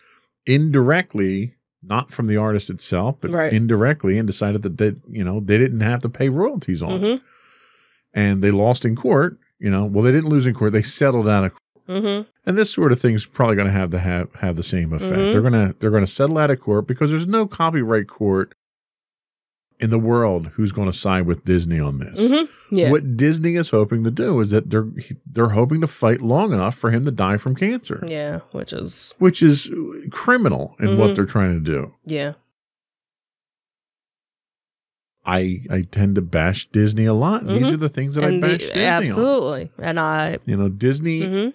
indirectly, 0.47 1.55
not 1.83 2.11
from 2.11 2.27
the 2.27 2.37
artist 2.37 2.71
itself, 2.71 3.17
but 3.21 3.33
right. 3.33 3.53
indirectly, 3.53 4.19
and 4.19 4.27
decided 4.27 4.63
that 4.63 4.79
they, 4.79 4.95
you 5.09 5.25
know, 5.25 5.41
they 5.41 5.59
didn't 5.59 5.81
have 5.81 6.01
to 6.03 6.09
pay 6.09 6.29
royalties 6.29 6.83
on 6.83 6.91
mm-hmm. 6.91 7.05
it. 7.05 7.23
And 8.15 8.43
they 8.43 8.51
lost 8.51 8.85
in 8.85 8.95
court. 8.95 9.39
You 9.59 9.71
know, 9.71 9.85
well, 9.85 10.03
they 10.03 10.13
didn't 10.13 10.31
lose 10.31 10.47
in 10.47 10.55
court; 10.55 10.73
they 10.73 10.83
settled 10.83 11.29
out 11.29 11.45
of 11.45 11.53
court. 11.53 11.63
Mm-hmm. 11.89 12.29
And 12.47 12.59
this 12.59 12.73
sort 12.73 12.93
of 12.93 13.01
thing 13.01 13.15
is 13.15 13.27
probably 13.27 13.57
going 13.57 13.67
to 13.67 13.73
have 13.73 13.91
to 13.91 13.99
have 13.99 14.35
have 14.37 14.57
the 14.57 14.63
same 14.63 14.93
effect. 14.93 15.13
Mm-hmm. 15.13 15.33
They're 15.33 15.43
gonna 15.43 15.75
they're 15.79 15.91
gonna 15.91 16.07
settle 16.07 16.39
out 16.39 16.51
of 16.51 16.61
court 16.61 16.87
because 16.87 17.11
there's 17.11 17.27
no 17.27 17.47
copyright 17.47 18.09
court 18.09 18.55
in 19.83 19.91
the 19.91 19.99
world 19.99 20.47
who's 20.55 20.73
going 20.73 20.91
to 20.91 20.97
side 20.97 21.27
with 21.27 21.45
Disney 21.45 21.79
on 21.81 21.99
this. 21.99 22.19
Mm-hmm. 22.19 22.75
Yeah. 22.75 22.91
What 22.91 23.17
Disney 23.17 23.57
is 23.57 23.69
hoping 23.71 24.05
to 24.05 24.11
do 24.11 24.41
is 24.41 24.49
that 24.51 24.71
they're 24.71 24.87
they're 25.31 25.51
hoping 25.51 25.81
to 25.83 25.87
fight 25.87 26.23
long 26.23 26.53
enough 26.53 26.75
for 26.75 26.91
him 26.91 27.05
to 27.05 27.11
die 27.11 27.37
from 27.37 27.55
cancer, 27.55 28.03
yeah, 28.09 28.41
which 28.53 28.73
is 28.73 29.13
which 29.19 29.43
is 29.43 29.71
criminal 30.11 30.75
in 30.81 30.97
what 30.97 31.11
Mhm. 31.11 31.15
they're 31.17 31.27
trying 31.27 31.53
to 31.55 31.61
do. 31.61 31.91
yeah. 32.07 32.33
I 35.25 35.63
I 35.71 35.83
tend 35.83 36.17
to 36.17 36.23
bash 36.23 36.69
Disney 36.71 37.05
a 37.05 37.15
lot. 37.15 37.43
And 37.43 37.51
These 37.63 37.73
are 37.73 37.77
the 37.77 37.89
things 37.89 38.15
that 38.17 38.25
And 38.25 38.45
I 38.45 38.49
the- 38.49 38.53
bash 38.55 38.67
Disney 38.69 38.87
on. 38.87 39.03
absolutely. 39.03 39.71
And 39.79 40.01
I 40.01 40.39
You 40.47 40.57
know, 40.57 40.69
Disney. 40.69 41.25
hmm 41.27 41.49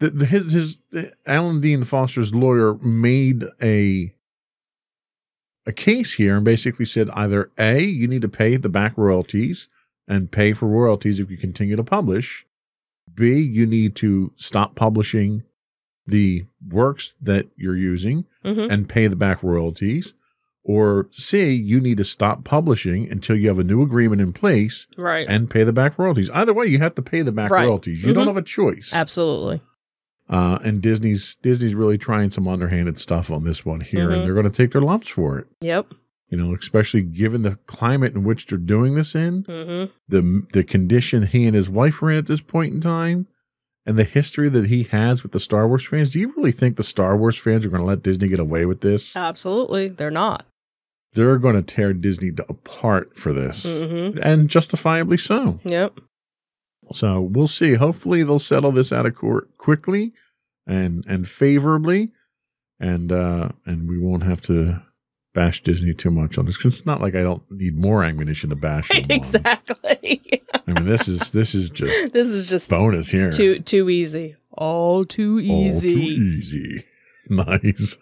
The, 0.00 0.10
the, 0.10 0.26
his 0.26 0.52
his 0.52 0.78
Alan 1.26 1.60
Dean 1.60 1.84
Foster's 1.84 2.34
lawyer 2.34 2.74
made 2.78 3.44
a 3.62 4.13
a 5.66 5.72
case 5.72 6.14
here 6.14 6.36
and 6.36 6.44
basically 6.44 6.84
said 6.84 7.08
either 7.10 7.50
a 7.58 7.80
you 7.82 8.06
need 8.06 8.22
to 8.22 8.28
pay 8.28 8.56
the 8.56 8.68
back 8.68 8.96
royalties 8.96 9.68
and 10.06 10.30
pay 10.30 10.52
for 10.52 10.66
royalties 10.66 11.18
if 11.20 11.30
you 11.30 11.36
continue 11.36 11.76
to 11.76 11.84
publish. 11.84 12.46
B 13.14 13.38
you 13.40 13.66
need 13.66 13.94
to 13.96 14.32
stop 14.36 14.74
publishing 14.74 15.42
the 16.06 16.44
works 16.68 17.14
that 17.22 17.46
you're 17.56 17.76
using 17.76 18.26
hmm 18.42 18.66
and 18.70 18.88
pay 18.88 19.06
the 19.06 19.16
back 19.16 19.42
royalties. 19.42 20.12
Or 20.66 21.08
C, 21.12 21.52
you 21.52 21.78
need 21.78 21.98
to 21.98 22.04
stop 22.04 22.42
publishing 22.44 23.10
until 23.10 23.36
you 23.36 23.48
have 23.48 23.58
a 23.58 23.64
new 23.64 23.82
agreement 23.82 24.22
in 24.22 24.32
place 24.32 24.86
Right. 24.96 25.26
and 25.28 25.50
pay 25.50 25.62
the 25.62 25.74
back 25.74 25.98
royalties. 25.98 26.30
Either 26.30 26.54
way, 26.54 26.66
you 26.66 26.78
have 26.78 26.94
to 26.94 27.02
pay 27.02 27.20
the 27.20 27.32
back 27.32 27.50
Right. 27.50 27.66
royalties. 27.66 28.02
You 28.02 28.14
don't 28.14 28.24
Mhm. 28.24 28.28
have 28.28 28.36
a 28.38 28.42
choice. 28.42 28.90
absolutely. 28.94 29.60
Uh, 30.28 30.58
and 30.64 30.80
Disney's 30.80 31.36
Disney's 31.42 31.74
really 31.74 31.98
trying 31.98 32.30
some 32.30 32.48
underhanded 32.48 32.98
stuff 32.98 33.30
on 33.30 33.44
this 33.44 33.64
one 33.66 33.80
here, 33.80 34.08
Mhm. 34.08 34.14
and 34.14 34.24
they're 34.24 34.34
going 34.34 34.48
to 34.50 34.56
take 34.56 34.70
their 34.72 34.80
lumps 34.80 35.08
for 35.08 35.38
it. 35.38 35.46
Yep. 35.60 35.92
You 36.30 36.38
know, 36.38 36.54
especially 36.54 37.02
given 37.02 37.42
the 37.42 37.56
climate 37.66 38.14
in 38.14 38.24
which 38.24 38.46
they're 38.46 38.56
doing 38.58 38.94
this 38.94 39.14
in, 39.14 39.42
hmm 39.42 39.84
the 40.08 40.42
the 40.52 40.64
condition 40.64 41.26
he 41.26 41.44
and 41.46 41.54
his 41.54 41.68
wife 41.68 42.02
are 42.02 42.10
in 42.10 42.18
at 42.18 42.26
this 42.26 42.40
point 42.40 42.72
in 42.72 42.80
time, 42.80 43.26
and 43.84 43.98
the 43.98 44.04
history 44.04 44.48
that 44.48 44.66
he 44.66 44.84
has 44.84 45.22
with 45.22 45.32
the 45.32 45.40
Star 45.40 45.68
Wars 45.68 45.86
fans. 45.86 46.08
Do 46.10 46.18
you 46.18 46.32
really 46.36 46.52
think 46.52 46.76
the 46.76 46.82
Star 46.82 47.16
Wars 47.18 47.36
fans 47.36 47.66
are 47.66 47.68
going 47.68 47.82
to 47.82 47.86
let 47.86 48.02
Disney 48.02 48.28
get 48.28 48.40
away 48.40 48.64
with 48.64 48.80
this? 48.80 49.14
Absolutely. 49.14 49.88
They're 49.88 50.10
not. 50.10 50.46
They're 51.12 51.38
going 51.38 51.54
to 51.54 51.62
tear 51.62 51.92
Disney 51.92 52.30
apart 52.48 53.16
for 53.18 53.32
this, 53.34 53.62
hmm 53.64 54.18
and 54.22 54.48
justifiably 54.48 55.18
so. 55.18 55.58
Yep. 55.64 56.00
So 56.92 57.20
we'll 57.20 57.48
see. 57.48 57.74
Hopefully 57.74 58.22
they'll 58.22 58.38
settle 58.38 58.72
this 58.72 58.92
out 58.92 59.06
of 59.06 59.14
court 59.14 59.56
quickly 59.58 60.12
and 60.66 61.04
and 61.06 61.28
favorably, 61.28 62.10
and 62.80 63.10
uh 63.12 63.48
and 63.66 63.88
we 63.88 63.98
won't 63.98 64.22
have 64.22 64.40
to 64.42 64.82
bash 65.34 65.62
Disney 65.62 65.92
too 65.94 66.10
much 66.10 66.38
on 66.38 66.46
this 66.46 66.56
because 66.56 66.76
it's 66.78 66.86
not 66.86 67.00
like 67.00 67.14
I 67.14 67.22
don't 67.22 67.42
need 67.50 67.76
more 67.76 68.04
ammunition 68.04 68.50
to 68.50 68.56
bash 68.56 68.88
them. 68.90 68.98
Right, 68.98 69.10
exactly. 69.10 70.42
I 70.66 70.72
mean, 70.72 70.86
this 70.86 71.08
is 71.08 71.30
this 71.32 71.54
is 71.54 71.70
just 71.70 72.12
this 72.12 72.28
is 72.28 72.46
just 72.48 72.70
bonus 72.70 73.08
here. 73.10 73.30
too 73.30 73.58
too 73.60 73.90
easy. 73.90 74.36
All 74.52 75.04
too 75.04 75.40
easy. 75.40 75.50
All 75.52 75.66
easy. 75.66 75.94
too 75.94 76.22
easy. 76.22 76.84
Nice. 77.30 77.96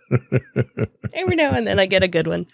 Every 1.14 1.36
now 1.36 1.52
and 1.52 1.64
then 1.64 1.78
I 1.78 1.86
get 1.86 2.02
a 2.02 2.08
good 2.08 2.26
one. 2.26 2.48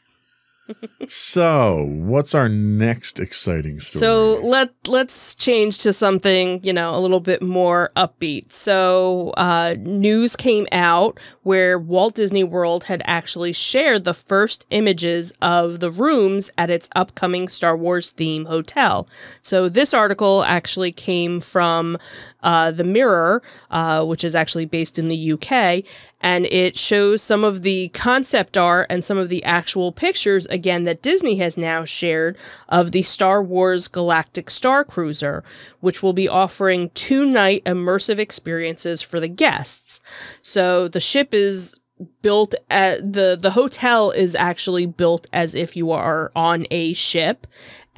So, 1.09 1.85
what's 1.91 2.35
our 2.35 2.49
next 2.49 3.21
exciting 3.21 3.81
story? 3.81 4.01
So 4.01 4.41
let 4.45 4.71
let's 4.87 5.35
change 5.35 5.79
to 5.79 5.93
something 5.93 6.61
you 6.63 6.73
know 6.73 6.95
a 6.95 7.01
little 7.01 7.21
bit 7.21 7.43
more 7.43 7.91
upbeat. 7.97 8.53
So 8.53 9.31
uh, 9.37 9.77
news 9.79 10.37
came 10.37 10.67
out 10.73 11.19
where 11.43 11.79
Walt 11.79 12.15
Disney 12.15 12.45
World 12.45 12.85
had 12.85 13.03
actually 13.07 13.53
shared 13.53 14.05
the 14.05 14.15
first 14.15 14.67
images 14.71 15.33
of 15.41 15.81
the 15.81 15.91
rooms 15.91 16.51
at 16.59 16.71
its 16.71 16.89
upcoming 16.95 17.49
Star 17.49 17.77
Wars 17.77 18.11
theme 18.11 18.45
hotel. 18.45 19.09
So 19.43 19.69
this 19.69 19.95
article 19.95 20.45
actually 20.45 20.93
came 20.93 21.41
from 21.41 21.97
uh, 22.43 22.71
the 22.71 22.85
Mirror, 22.85 23.43
uh, 23.71 24.05
which 24.05 24.25
is 24.25 24.35
actually 24.35 24.67
based 24.67 24.99
in 24.99 25.09
the 25.09 25.33
UK, 25.33 25.85
and 26.21 26.47
it 26.47 26.77
shows 26.77 27.23
some 27.23 27.45
of 27.45 27.63
the 27.63 27.89
concept 27.89 28.57
art 28.57 28.87
and 28.91 29.05
some 29.05 29.19
of 29.19 29.29
the 29.29 29.45
actual 29.45 29.93
pictures 29.93 30.47
again 30.47 30.85
that 30.85 31.03
Disney 31.03 31.37
has 31.37 31.57
now 31.57 31.85
shared 31.85 32.37
of 32.69 32.93
the 32.93 33.03
Star 33.03 33.43
Wars 33.43 33.89
Galactic 33.89 34.51
Star 34.51 34.85
Cruiser, 34.85 35.45
which 35.81 36.03
will 36.03 36.13
be 36.13 36.29
offering 36.29 36.91
two 36.91 37.25
night 37.25 37.65
immersive 37.65 38.19
experiences 38.19 39.01
for 39.01 39.21
the 39.21 39.29
guests. 39.29 40.01
So 40.43 40.89
the 40.89 41.01
ship 41.01 41.33
is 41.33 41.79
built 42.23 42.55
at 42.71 43.13
the 43.13 43.37
the 43.41 43.51
hotel 43.51 44.11
is 44.11 44.35
actually 44.35 44.87
built 44.87 45.27
as 45.33 45.55
if 45.55 45.77
you 45.77 45.91
are 45.91 46.31
on 46.37 46.65
a 46.71 46.95
ship 46.95 47.47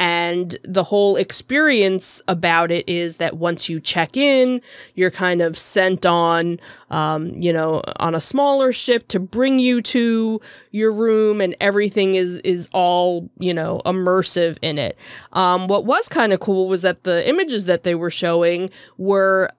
and 0.01 0.57
the 0.65 0.83
whole 0.83 1.17
experience 1.17 2.23
about 2.27 2.73
it 2.73 2.89
is 2.89 3.19
that 3.19 3.37
once 3.37 3.69
you 3.69 3.79
check 3.79 4.17
in 4.17 4.61
you're 4.95 5.11
kind 5.11 5.43
of 5.43 5.57
sent 5.57 6.07
on 6.07 6.59
um, 6.91 7.29
you 7.41 7.53
know 7.53 7.83
on 8.01 8.15
a 8.15 8.21
smaller 8.21 8.73
ship 8.73 9.07
to 9.09 9.21
bring 9.21 9.59
you 9.59 9.83
to 9.83 10.41
your 10.71 10.91
room 10.91 11.41
and 11.41 11.55
everything 11.61 12.15
is 12.15 12.39
is 12.39 12.69
all 12.73 13.29
you 13.39 13.53
know 13.53 13.81
immersive 13.85 14.57
in 14.63 14.79
it 14.79 14.99
um, 15.35 15.69
what 15.69 15.85
was 15.85 16.09
kind 16.09 16.33
of 16.33 16.41
cool 16.41 16.67
was 16.67 16.83
that 16.83 17.05
the 17.05 17.29
images 17.29 17.67
that 17.67 17.85
they 17.85 17.95
were 17.95 18.11
showing 18.11 18.71
were 18.97 19.51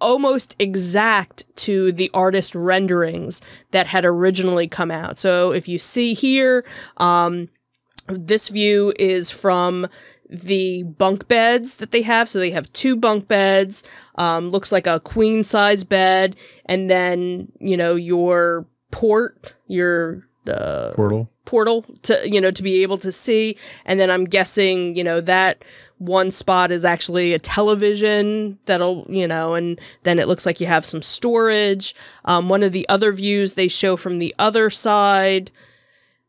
almost 0.00 0.54
exact 0.58 1.44
to 1.56 1.90
the 1.92 2.10
artist 2.12 2.54
renderings 2.54 3.40
that 3.70 3.86
had 3.86 4.04
originally 4.04 4.68
come 4.68 4.90
out. 4.90 5.18
So 5.18 5.52
if 5.52 5.68
you 5.68 5.78
see 5.78 6.12
here, 6.12 6.66
um, 6.98 7.48
this 8.08 8.48
view 8.48 8.92
is 8.98 9.30
from 9.30 9.86
the 10.28 10.82
bunk 10.82 11.28
beds 11.28 11.76
that 11.76 11.92
they 11.92 12.02
have. 12.02 12.28
So 12.28 12.38
they 12.38 12.50
have 12.50 12.72
two 12.72 12.96
bunk 12.96 13.28
beds, 13.28 13.84
um, 14.16 14.48
looks 14.48 14.72
like 14.72 14.86
a 14.86 15.00
queen 15.00 15.44
size 15.44 15.84
bed, 15.84 16.36
and 16.64 16.90
then, 16.90 17.52
you 17.60 17.76
know, 17.76 17.94
your 17.94 18.66
port, 18.90 19.54
your 19.66 20.26
uh, 20.48 20.92
portal. 20.94 21.28
portal 21.44 21.84
to 22.02 22.28
you 22.28 22.40
know 22.40 22.50
to 22.50 22.62
be 22.62 22.82
able 22.82 22.98
to 22.98 23.10
see 23.10 23.56
and 23.84 23.98
then 23.98 24.10
i'm 24.10 24.24
guessing 24.24 24.94
you 24.94 25.02
know 25.02 25.20
that 25.20 25.64
one 25.98 26.30
spot 26.30 26.70
is 26.70 26.84
actually 26.84 27.32
a 27.32 27.38
television 27.38 28.58
that'll 28.66 29.04
you 29.08 29.26
know 29.26 29.54
and 29.54 29.80
then 30.04 30.18
it 30.18 30.28
looks 30.28 30.46
like 30.46 30.60
you 30.60 30.66
have 30.66 30.84
some 30.84 31.02
storage 31.02 31.94
um, 32.26 32.48
one 32.48 32.62
of 32.62 32.72
the 32.72 32.88
other 32.88 33.10
views 33.10 33.54
they 33.54 33.68
show 33.68 33.96
from 33.96 34.18
the 34.18 34.34
other 34.38 34.70
side 34.70 35.50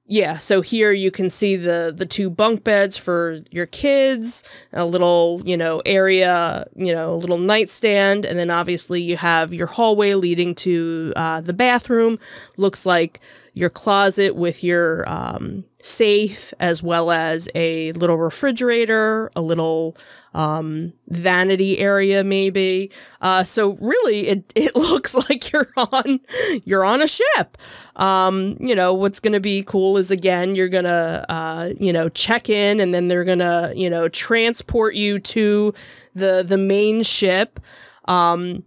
yeah 0.08 0.38
so 0.38 0.62
here 0.62 0.91
you 0.91 1.12
can 1.12 1.30
see 1.30 1.56
the 1.56 1.93
the 1.96 2.06
two 2.06 2.30
bunk 2.30 2.63
beds 2.63 2.98
for 2.98 3.41
your 3.52 3.65
kids 3.65 4.43
a 4.74 4.86
little 4.86 5.41
you 5.46 5.58
know 5.58 5.82
area 5.86 6.65
you 6.76 6.93
know 6.93 7.13
a 7.13 7.15
little 7.15 7.38
nightstand 7.38 8.26
and 8.26 8.39
then 8.39 8.50
obviously 8.50 9.02
you 9.02 9.17
have 9.17 9.54
your 9.54 9.67
hallway 9.67 10.13
leading 10.13 10.56
to 10.56 11.13
uh, 11.15 11.41
the 11.41 11.54
bathroom. 11.54 12.20
Looks 12.58 12.86
like 12.86 13.20
your 13.54 13.70
closet 13.70 14.36
with 14.36 14.63
your 14.63 15.08
um, 15.10 15.63
safe 15.82 16.54
as 16.60 16.84
well 16.84 17.12
as 17.12 17.50
a 17.56 17.91
little 17.93 18.17
refrigerator 18.17 19.32
a 19.36 19.41
little 19.41 19.96
um, 20.38 20.93
vanity 21.08 21.80
area 21.80 22.23
maybe. 22.23 22.91
Uh, 23.21 23.43
so 23.43 23.71
really 23.82 24.28
it, 24.28 24.54
it 24.56 24.76
looks 24.76 25.15
like 25.15 25.52
you're 25.52 25.69
on 25.76 26.19
you're 26.63 26.86
on 26.86 27.02
a 27.02 27.08
ship. 27.08 27.58
Um, 27.95 28.56
you 28.60 28.76
know 28.76 28.93
what's 28.93 29.19
going 29.19 29.34
to 29.34 29.39
be 29.39 29.63
cool 29.63 29.97
is 29.97 30.12
again 30.12 30.56
you're 30.56 30.69
to 30.86 31.26
uh, 31.28 31.73
you 31.80 31.91
know 31.91 32.08
check 32.10 32.50
in 32.50 32.80
and 32.80 32.93
then 32.93 33.08
they're 33.08 33.26
to 33.39 33.73
you 33.76 33.89
know 33.89 34.08
transport 34.08 34.93
you 34.93 35.19
to 35.19 35.73
the 36.13 36.45
the 36.47 36.58
main 36.58 37.04
ship. 37.04 37.60
Um, 38.06 38.63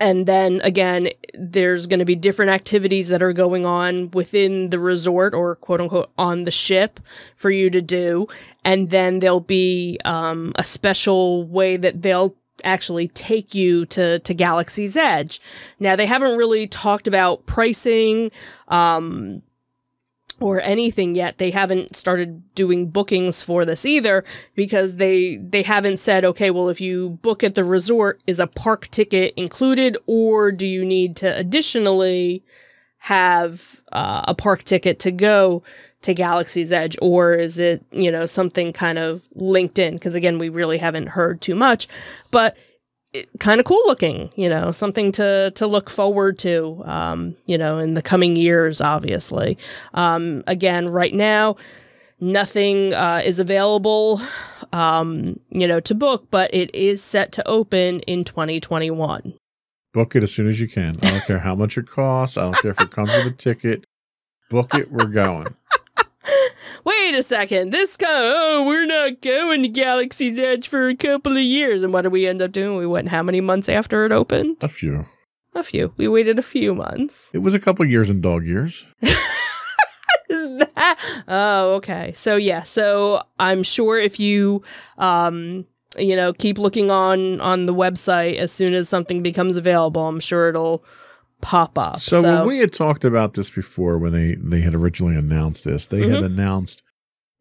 and 0.00 0.26
then 0.26 0.60
again 0.64 1.08
there's 1.34 1.86
going 1.86 1.98
to 1.98 2.04
be 2.04 2.16
different 2.16 2.50
activities 2.50 3.08
that 3.08 3.22
are 3.22 3.32
going 3.32 3.64
on 3.64 4.10
within 4.10 4.70
the 4.70 4.78
resort 4.78 5.34
or 5.34 5.54
quote 5.54 5.80
unquote 5.80 6.10
on 6.18 6.42
the 6.44 6.50
ship 6.50 6.98
for 7.36 7.50
you 7.50 7.70
to 7.70 7.80
do 7.80 8.26
and 8.64 8.90
then 8.90 9.20
there'll 9.20 9.40
be 9.40 9.98
um, 10.04 10.52
a 10.56 10.64
special 10.64 11.46
way 11.46 11.76
that 11.76 12.02
they'll 12.02 12.34
actually 12.64 13.08
take 13.08 13.54
you 13.54 13.86
to 13.86 14.18
to 14.20 14.34
Galaxy's 14.34 14.96
Edge. 14.96 15.40
Now 15.78 15.96
they 15.96 16.06
haven't 16.06 16.36
really 16.36 16.66
talked 16.66 17.06
about 17.06 17.46
pricing 17.46 18.30
um 18.68 19.42
or 20.40 20.60
anything 20.60 21.14
yet. 21.14 21.38
They 21.38 21.50
haven't 21.50 21.96
started 21.96 22.42
doing 22.54 22.88
bookings 22.88 23.42
for 23.42 23.64
this 23.64 23.84
either 23.86 24.24
because 24.54 24.96
they 24.96 25.36
they 25.36 25.62
haven't 25.62 25.98
said 25.98 26.24
okay, 26.24 26.50
well 26.50 26.68
if 26.68 26.80
you 26.80 27.10
book 27.22 27.44
at 27.44 27.54
the 27.54 27.64
resort 27.64 28.20
is 28.26 28.38
a 28.38 28.46
park 28.46 28.88
ticket 28.88 29.34
included 29.36 29.96
or 30.06 30.50
do 30.50 30.66
you 30.66 30.84
need 30.84 31.16
to 31.16 31.36
additionally 31.36 32.42
have 32.98 33.80
uh, 33.92 34.22
a 34.28 34.34
park 34.34 34.62
ticket 34.64 34.98
to 35.00 35.10
go 35.10 35.62
to 36.02 36.14
Galaxy's 36.14 36.72
Edge, 36.72 36.96
or 37.02 37.34
is 37.34 37.58
it, 37.58 37.84
you 37.92 38.10
know, 38.10 38.26
something 38.26 38.72
kind 38.72 38.98
of 38.98 39.22
linked 39.34 39.78
in? 39.78 39.94
Because 39.94 40.14
again, 40.14 40.38
we 40.38 40.48
really 40.48 40.78
haven't 40.78 41.08
heard 41.08 41.40
too 41.40 41.54
much, 41.54 41.88
but 42.30 42.56
kind 43.38 43.60
of 43.60 43.66
cool 43.66 43.82
looking, 43.86 44.30
you 44.36 44.48
know, 44.48 44.72
something 44.72 45.12
to 45.12 45.50
to 45.54 45.66
look 45.66 45.90
forward 45.90 46.38
to, 46.40 46.82
um, 46.84 47.34
you 47.46 47.58
know, 47.58 47.78
in 47.78 47.94
the 47.94 48.02
coming 48.02 48.36
years. 48.36 48.80
Obviously, 48.80 49.58
um, 49.94 50.42
again, 50.46 50.86
right 50.86 51.14
now. 51.14 51.56
Nothing 52.22 52.92
uh, 52.92 53.22
is 53.24 53.38
available, 53.38 54.20
um, 54.74 55.40
you 55.48 55.66
know, 55.66 55.80
to 55.80 55.94
book, 55.94 56.26
but 56.30 56.52
it 56.52 56.74
is 56.74 57.02
set 57.02 57.32
to 57.32 57.48
open 57.48 58.00
in 58.00 58.24
2021. 58.24 59.32
Book 59.94 60.14
it 60.14 60.22
as 60.22 60.30
soon 60.30 60.46
as 60.46 60.60
you 60.60 60.68
can. 60.68 60.98
I 61.02 61.12
don't 61.12 61.24
care 61.24 61.38
how 61.38 61.54
much 61.54 61.78
it 61.78 61.88
costs. 61.88 62.36
I 62.36 62.42
don't 62.42 62.56
care 62.58 62.72
if 62.72 62.80
it 62.82 62.90
comes 62.90 63.08
with 63.08 63.26
a 63.26 63.30
ticket. 63.30 63.84
Book 64.50 64.74
it. 64.74 64.92
We're 64.92 65.06
going. 65.06 65.46
Wait 66.84 67.14
a 67.14 67.22
second. 67.22 67.70
This 67.70 67.96
guy, 67.96 68.06
oh, 68.08 68.64
we're 68.66 68.86
not 68.86 69.20
going 69.20 69.62
to 69.62 69.68
Galaxy's 69.68 70.38
Edge 70.38 70.68
for 70.68 70.88
a 70.88 70.96
couple 70.96 71.32
of 71.32 71.42
years. 71.42 71.82
And 71.82 71.92
what 71.92 72.02
did 72.02 72.12
we 72.12 72.26
end 72.26 72.40
up 72.40 72.52
doing? 72.52 72.76
We 72.76 72.86
went 72.86 73.08
how 73.08 73.22
many 73.22 73.40
months 73.40 73.68
after 73.68 74.06
it 74.06 74.12
opened? 74.12 74.56
A 74.62 74.68
few. 74.68 75.04
A 75.54 75.62
few. 75.62 75.92
We 75.96 76.08
waited 76.08 76.38
a 76.38 76.42
few 76.42 76.74
months. 76.74 77.30
It 77.34 77.38
was 77.38 77.54
a 77.54 77.60
couple 77.60 77.84
years 77.84 78.08
in 78.08 78.20
dog 78.20 78.46
years. 78.46 78.86
Is 79.02 80.58
that? 80.58 80.96
Oh, 81.28 81.74
okay. 81.74 82.12
So 82.14 82.36
yeah. 82.36 82.62
So 82.62 83.22
I'm 83.38 83.62
sure 83.62 83.98
if 83.98 84.20
you, 84.20 84.62
um, 84.96 85.66
you 85.98 86.14
know, 86.14 86.32
keep 86.32 86.56
looking 86.56 86.90
on 86.90 87.40
on 87.40 87.66
the 87.66 87.74
website 87.74 88.36
as 88.36 88.52
soon 88.52 88.74
as 88.74 88.88
something 88.88 89.22
becomes 89.22 89.56
available, 89.56 90.06
I'm 90.06 90.20
sure 90.20 90.48
it'll 90.48 90.84
pop 91.40 91.78
up. 91.78 92.00
So, 92.00 92.22
when 92.22 92.46
we 92.46 92.58
had 92.58 92.72
talked 92.72 93.04
about 93.04 93.34
this 93.34 93.50
before, 93.50 93.98
when 93.98 94.12
they 94.12 94.34
they 94.36 94.60
had 94.60 94.74
originally 94.74 95.16
announced 95.16 95.64
this, 95.64 95.86
they 95.86 96.08
had 96.08 96.22
Mhm. 96.22 96.26
announced 96.26 96.82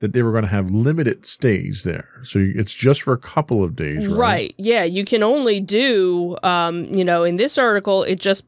that 0.02 0.14
they 0.14 0.22
were 0.22 0.32
going 0.32 0.44
to 0.46 0.50
have 0.50 0.72
limited 0.72 1.26
stays 1.26 1.84
there. 1.84 2.08
So 2.24 2.40
it's 2.40 2.74
just 2.74 3.02
for 3.02 3.12
a 3.12 3.18
couple 3.18 3.64
of 3.66 3.76
days, 3.76 4.08
right? 4.08 4.18
Right. 4.18 4.56
Yeah. 4.58 4.86
You 4.86 5.04
can 5.04 5.24
only 5.24 5.60
do, 5.60 6.38
um, 6.42 6.86
you 6.86 7.04
know, 7.04 7.26
in 7.26 7.36
this 7.36 7.58
article, 7.58 8.04
it 8.04 8.18
just 8.18 8.46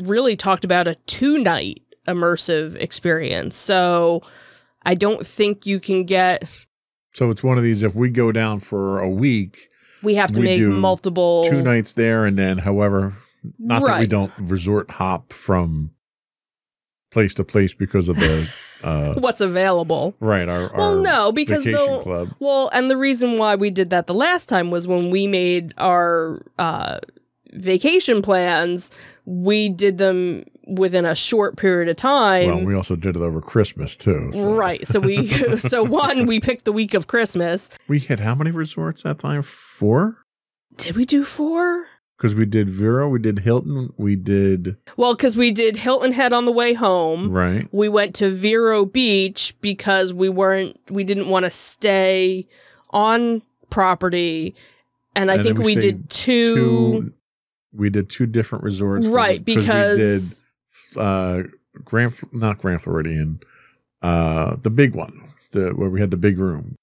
really 0.00 0.34
talked 0.34 0.64
about 0.64 0.88
a 0.88 0.96
two 1.06 1.38
night 1.38 1.80
immersive 2.08 2.74
experience. 2.80 3.56
So 3.56 4.22
I 4.82 4.96
don't 4.96 5.24
think 5.24 5.64
you 5.64 5.78
can 5.78 6.04
get, 6.04 6.42
So 7.12 7.30
it's 7.30 7.44
one 7.44 7.56
of 7.56 7.62
these. 7.62 7.84
If 7.84 7.94
we 7.94 8.08
go 8.10 8.32
down 8.32 8.58
for 8.58 8.98
a 8.98 9.08
week, 9.08 9.68
we 10.02 10.14
have 10.16 10.32
to 10.32 10.40
We 10.40 10.46
make 10.46 10.62
multiple. 10.62 11.44
two 11.48 11.62
nights 11.62 11.92
there, 11.92 12.24
and 12.24 12.36
then 12.38 12.58
however, 12.58 13.14
not 13.58 13.84
that 13.84 14.00
we 14.00 14.06
don't 14.06 14.32
resort 14.38 14.90
hop 14.90 15.32
from 15.32 15.90
place 17.10 17.34
to 17.34 17.44
place 17.44 17.74
because 17.74 18.08
of 18.08 18.16
the 18.16 18.48
uh, 18.84 19.14
What's 19.14 19.40
available. 19.40 20.14
right 20.20 20.48
our, 20.48 20.70
Well, 20.76 21.00
no, 21.02 21.32
because 21.32 21.64
they'll. 21.64 22.02
club. 22.02 22.34
Well, 22.38 22.70
and 22.72 22.90
the 22.90 22.96
reason 22.96 23.36
why 23.38 23.56
we 23.56 23.70
did 23.70 23.90
that 23.90 24.06
the 24.06 24.14
last 24.14 24.48
time 24.48 24.70
was 24.70 24.86
when 24.86 25.10
we 25.10 25.26
made 25.26 25.74
our 25.78 26.40
uh, 26.58 27.00
vacation 27.52 28.22
plans, 28.22 28.90
we 29.24 29.68
did 29.68 29.98
them 29.98 30.44
within 30.68 31.04
a 31.04 31.16
short 31.16 31.56
period 31.56 31.88
of 31.88 31.96
time. 31.96 32.46
Well, 32.46 32.64
we 32.64 32.74
also 32.76 32.94
did 32.94 33.16
it 33.16 33.22
over 33.22 33.40
Christmas 33.40 33.96
too. 33.96 34.30
so- 34.32 34.54
Right. 34.54 34.86
So 34.86 35.00
we 35.00 35.26
so 35.58 35.82
one 35.82 36.26
we 36.26 36.38
picked 36.38 36.64
the 36.64 36.72
week 36.72 36.94
of 36.94 37.08
Christmas. 37.08 37.70
We 37.88 37.98
had 38.00 38.20
how 38.20 38.36
many 38.36 38.52
resorts 38.52 39.02
that 39.02 39.18
time? 39.18 39.42
Four. 39.42 40.18
Did 40.76 40.94
we 40.96 41.04
do 41.04 41.24
four? 41.24 41.86
Because 42.20 42.34
we 42.34 42.44
did 42.44 42.68
Vero, 42.68 43.08
we 43.08 43.18
did 43.18 43.38
Hilton, 43.38 43.94
we 43.96 44.14
did 44.14 44.76
Well, 44.98 45.14
because 45.14 45.38
we 45.38 45.50
did 45.50 45.78
Hilton 45.78 46.12
Head 46.12 46.34
on 46.34 46.44
the 46.44 46.52
way 46.52 46.74
home. 46.74 47.30
right. 47.30 47.66
We 47.72 47.88
went 47.88 48.14
to 48.16 48.30
Vero 48.30 48.84
Beach 48.84 49.54
because 49.62 50.12
we 50.12 50.28
weren't 50.28 50.78
we 50.90 51.02
didn't 51.02 51.28
want 51.30 51.46
to 51.46 51.50
stay 51.50 52.46
on 52.90 53.40
property. 53.70 54.54
And 55.16 55.30
I 55.30 55.36
And 55.36 55.44
think 55.44 55.58
we 55.58 55.64
we, 55.64 55.74
did 55.76 56.10
two, 56.10 56.54
Two. 56.54 57.12
We 57.72 57.88
did 57.88 58.10
two 58.10 58.26
different 58.26 58.64
resorts. 58.64 59.06
right 59.06 59.42
the- 59.42 59.54
because 59.54 59.96
we 59.96 61.00
did 61.00 61.02
uh 61.02 61.42
Grand, 61.84 62.12
not 62.32 62.58
Grand 62.58 62.82
Floridian, 62.82 63.40
uh, 64.02 64.56
the 64.62 64.70
big 64.70 64.94
one, 64.94 65.22
the 65.52 65.70
where 65.70 65.88
we 65.88 66.00
had 66.00 66.10
the 66.10 66.16
big 66.18 66.38
room. 66.38 66.74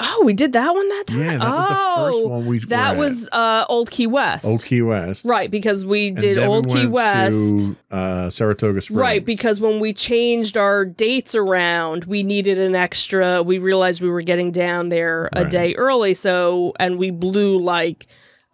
Oh 0.00 0.22
we 0.24 0.32
did 0.32 0.52
that 0.52 0.72
one 0.74 0.88
that 0.88 1.04
time. 1.06 1.20
Yeah, 1.20 1.38
that 1.38 1.46
oh, 1.46 1.56
was 1.56 1.68
the 1.68 2.18
first 2.18 2.28
one 2.30 2.46
we. 2.46 2.58
that 2.60 2.96
were 2.96 3.04
was 3.04 3.28
uh, 3.32 3.64
Old 3.68 3.90
Key 3.90 4.06
West. 4.06 4.44
Old 4.44 4.64
Key 4.64 4.82
West. 4.82 5.24
right 5.24 5.50
because 5.50 5.86
we 5.86 6.10
did 6.10 6.38
Old 6.38 6.66
Key 6.68 6.86
went 6.86 6.92
West. 6.92 7.56
to, 7.58 7.76
uh, 7.96 8.30
Saratoga 8.30 8.80
Springs. 8.80 9.00
Right, 9.00 9.24
because 9.24 9.60
when 9.60 9.80
we 9.80 9.92
changed 9.92 10.56
our 10.56 10.84
dates 10.84 11.34
around, 11.34 12.04
we 12.06 12.22
needed 12.22 12.58
an 12.58 12.74
extra. 12.74 13.42
We 13.42 13.58
realized 13.58 14.00
we 14.02 14.10
were 14.10 14.22
getting 14.22 14.50
down 14.50 14.88
there 14.88 15.28
a 15.32 15.42
Right. 15.42 15.50
day 15.50 15.74
early, 15.76 16.14
so 16.14 16.72
and 16.80 16.98
we 16.98 17.10
blew 17.10 17.58
like 17.58 18.06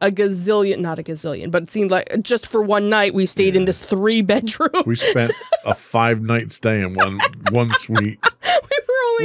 a 0.03 0.11
gazillion, 0.11 0.79
not 0.79 0.99
a 0.99 1.03
gazillion, 1.03 1.51
but 1.51 1.65
it 1.65 1.71
seemed 1.71 1.91
like 1.91 2.11
just 2.23 2.47
for 2.47 2.63
one 2.63 2.89
night 2.89 3.13
we 3.13 3.27
stayed 3.27 3.55
in 3.55 3.67
this 3.67 3.79
three 3.79 4.23
bedroom. 4.33 4.71
we 4.87 4.97
spent 4.97 5.33
a 5.67 5.75
five 5.75 6.23
night 6.23 6.53
stay 6.53 6.81
in 6.83 6.95
one 6.95 7.19
one 7.51 7.71
suite. 7.75 8.19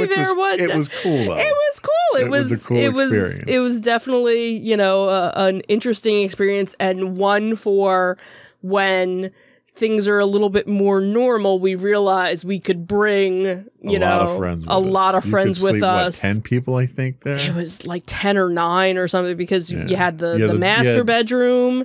were 0.00 0.04
only 0.04 0.08
Which 0.08 0.16
there 0.16 0.34
was, 0.34 0.36
one. 0.36 0.60
it 0.60 0.76
was 0.76 0.88
cool 1.02 1.24
though. 1.24 1.36
It 1.36 1.52
was 1.52 1.80
cool. 1.80 2.16
It, 2.16 2.22
It 2.22 2.28
was 2.30 2.50
was, 2.50 2.64
a 2.64 2.66
cool 2.68 2.76
it 2.78 2.92
was 2.94 3.12
it 3.46 3.58
was 3.58 3.80
definitely 3.80 4.56
you 4.58 4.76
know 4.76 5.06
uh, 5.08 5.32
an 5.36 5.60
interesting 5.62 6.22
experience 6.22 6.74
and 6.80 7.16
one 7.16 7.56
for 7.56 8.16
when 8.62 9.30
things 9.74 10.08
are 10.08 10.18
a 10.18 10.24
little 10.24 10.48
bit 10.48 10.66
more 10.66 11.00
normal. 11.02 11.58
We 11.58 11.74
realize 11.74 12.44
we 12.44 12.58
could 12.60 12.86
bring 12.86 13.42
you 13.44 13.96
a 13.96 13.98
know 13.98 14.38
lot 14.38 14.66
a 14.66 14.70
us. 14.70 14.84
lot 14.86 15.14
of 15.14 15.24
You 15.24 15.30
friends 15.30 15.60
with 15.60 15.72
sleep, 15.72 15.82
what, 15.82 15.90
us. 15.90 16.20
Ten 16.22 16.40
people, 16.40 16.76
I 16.76 16.86
think. 16.86 17.22
There, 17.22 17.36
It 17.36 17.54
was 17.54 17.86
like 17.86 18.04
ten 18.06 18.38
or 18.38 18.48
nine 18.48 18.96
or 18.96 19.06
something 19.08 19.36
because 19.36 19.70
Yeah. 19.70 19.86
you 19.86 19.96
had 19.96 20.18
the 20.18 20.36
Yeah, 20.38 20.46
the, 20.46 20.52
the- 20.54 20.58
master 20.58 20.96
yeah. 20.98 21.02
bedroom, 21.02 21.84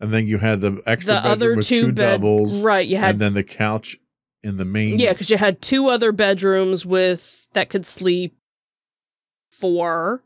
and 0.00 0.12
then 0.12 0.26
you 0.26 0.38
had 0.38 0.60
the 0.62 0.82
extra 0.86 1.14
the 1.14 1.20
bedroom 1.20 1.32
other 1.32 1.56
with 1.56 1.66
two, 1.66 1.86
two, 1.88 1.92
bed 1.92 2.10
doubles, 2.22 2.60
right. 2.62 2.86
You 2.86 2.96
had 2.96 3.10
and 3.10 3.18
then 3.20 3.34
the 3.34 3.42
couch 3.44 3.96
in 4.46 4.56
the 4.56 4.64
main. 4.64 4.98
yeah 4.98 5.12
because 5.12 5.28
you 5.30 5.36
had 5.36 5.60
two 5.60 5.88
other 5.88 6.12
bedrooms 6.12 6.84
with 6.86 7.48
that 7.52 7.68
could 7.68 7.84
sleep 7.86 8.36
four. 9.50 10.22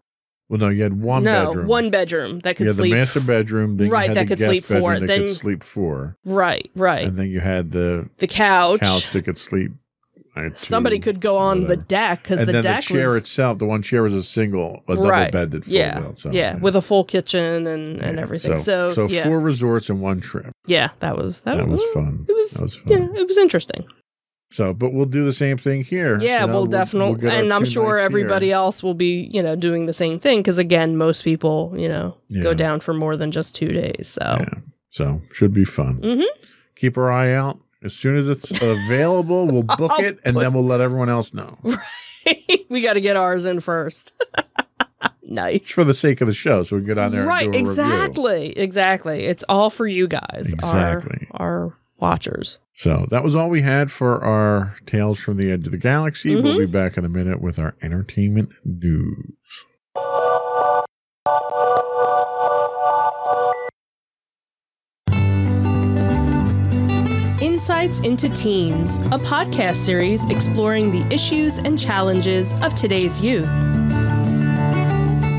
Well, 0.48 0.58
no, 0.58 0.68
you 0.68 0.82
had 0.82 1.00
one 1.00 1.22
no, 1.22 1.46
bedroom. 1.46 1.66
one 1.68 1.90
bedroom 1.90 2.40
that 2.40 2.56
could 2.56 2.64
you 2.64 2.70
had 2.70 2.76
sleep 2.76 2.92
the 2.92 2.98
master 2.98 3.20
bedroom. 3.20 3.76
Right, 3.78 4.12
that 4.12 4.26
the 4.26 4.34
could 4.36 4.44
sleep 4.44 4.64
four, 4.64 4.98
That 4.98 5.06
then- 5.06 5.20
could 5.26 5.36
sleep 5.36 5.62
four, 5.62 6.16
Right, 6.24 6.68
right. 6.74 7.06
and 7.06 7.16
then 7.16 7.28
you 7.28 7.38
had 7.40 7.70
the 7.70 8.08
the 8.18 8.26
couch. 8.26 8.80
couch 8.80 9.10
that 9.12 9.24
could 9.24 9.38
sleep. 9.38 9.72
Had 10.34 10.56
Somebody 10.56 11.00
could 11.00 11.20
go 11.20 11.36
on 11.36 11.66
the 11.66 11.76
deck 11.76 12.22
because 12.22 12.46
the 12.46 12.62
deck 12.62 12.76
the 12.84 12.94
chair 12.94 13.08
was 13.08 13.16
itself, 13.16 13.58
the 13.58 13.66
one 13.66 13.82
chair 13.82 14.04
was 14.04 14.14
a 14.14 14.22
single, 14.22 14.82
a 14.88 14.94
double 14.94 15.08
Right. 15.08 15.30
bed 15.32 15.50
that 15.50 15.66
yeah, 15.66 15.98
out. 16.06 16.20
So, 16.20 16.30
yeah, 16.30 16.56
with 16.56 16.76
a 16.76 16.80
full 16.80 17.02
kitchen 17.02 17.66
and 17.66 18.00
and 18.00 18.16
Yeah, 18.16 18.22
everything. 18.22 18.58
So, 18.58 18.92
so 18.92 19.08
yeah, 19.08 19.24
four 19.24 19.40
resorts 19.40 19.90
in 19.90 20.00
one 20.00 20.20
trip. 20.20 20.52
yeah, 20.66 20.90
that 21.00 21.16
was 21.16 21.40
that, 21.42 21.56
That 21.56 21.66
was 21.68 21.80
mm, 21.80 21.94
fun. 21.94 22.26
It 22.28 22.32
was, 22.32 22.50
That 22.52 22.62
was 22.62 22.76
fun. 22.76 22.92
yeah, 23.12 23.20
it 23.20 23.26
was 23.26 23.38
interesting. 23.38 23.84
So, 24.52 24.74
but 24.74 24.92
we'll 24.92 25.06
do 25.06 25.24
the 25.24 25.32
same 25.32 25.56
thing 25.58 25.84
here. 25.84 26.18
Yeah, 26.20 26.40
You 26.40 26.46
know, 26.48 26.52
we'll, 26.54 26.66
definitely, 26.66 27.20
get 27.20 27.32
our 27.32 27.38
and 27.40 27.52
I'm 27.52 27.64
sure 27.64 27.98
everybody 27.98 28.46
here. 28.46 28.56
else 28.56 28.82
will 28.82 28.94
be, 28.94 29.30
you 29.32 29.40
know, 29.42 29.54
doing 29.54 29.86
the 29.86 29.92
same 29.92 30.18
thing 30.18 30.40
because 30.40 30.58
again, 30.58 30.96
most 30.96 31.22
people, 31.22 31.72
you 31.76 31.88
know, 31.88 32.16
Yeah. 32.28 32.42
go 32.42 32.52
down 32.54 32.80
for 32.80 32.92
more 32.92 33.16
than 33.16 33.30
just 33.30 33.54
two 33.54 33.68
days. 33.68 34.08
So 34.08 34.36
Yeah. 34.40 34.54
So 34.88 35.20
should 35.32 35.54
be 35.54 35.64
fun. 35.64 36.00
Mhm. 36.02 36.24
Keep 36.74 36.98
our 36.98 37.12
eye 37.12 37.32
out. 37.32 37.60
As 37.84 37.94
soon 37.94 38.16
as 38.16 38.28
it's 38.28 38.50
available, 38.60 39.46
we'll 39.46 39.62
book 39.78 39.92
it 40.00 40.18
and 40.24 40.34
put- 40.34 40.40
then 40.40 40.52
we'll 40.52 40.64
let 40.66 40.80
everyone 40.80 41.08
else 41.08 41.32
know. 41.32 41.56
we 42.68 42.80
got 42.82 42.94
to 42.94 43.00
get 43.00 43.16
ours 43.16 43.44
in 43.46 43.60
first. 43.60 44.12
nice. 45.22 45.56
It's 45.56 45.70
for 45.70 45.84
the 45.84 45.94
sake 45.94 46.20
of 46.20 46.26
the 46.26 46.34
show, 46.34 46.62
so 46.64 46.76
we 46.76 46.82
can 46.82 46.88
get 46.88 46.98
on 46.98 47.12
there 47.12 47.24
Right, 47.24 47.44
and 47.44 47.52
do 47.52 47.58
a 47.58 47.62
review. 47.62 47.82
exactly, 47.84 48.58
exactly. 48.58 49.24
It's 49.26 49.44
all 49.48 49.70
for 49.70 49.86
you 49.86 50.08
guys, 50.08 50.52
Exactly. 50.52 51.28
our 51.30 51.66
our 51.68 51.76
watchers. 52.00 52.58
So 52.74 53.06
that 53.10 53.22
was 53.22 53.36
all 53.36 53.50
we 53.50 53.62
had 53.62 53.90
for 53.90 54.22
our 54.24 54.76
Tales 54.86 55.20
from 55.20 55.36
the 55.36 55.50
Edge 55.50 55.66
of 55.66 55.72
the 55.72 55.78
Galaxy. 55.78 56.34
We'll 56.34 56.54
Mhm. 56.54 56.58
be 56.58 56.66
back 56.66 56.96
in 56.96 57.04
a 57.04 57.08
minute 57.08 57.40
with 57.42 57.58
our 57.58 57.74
entertainment 57.82 58.50
news. 58.64 59.34
Insights 67.40 68.00
into 68.00 68.28
Teens, 68.28 68.96
a 68.98 69.18
podcast 69.18 69.76
series 69.76 70.24
exploring 70.26 70.90
the 70.90 71.02
issues 71.12 71.58
and 71.58 71.78
challenges 71.78 72.52
of 72.62 72.74
today's 72.74 73.20
youth. 73.20 73.48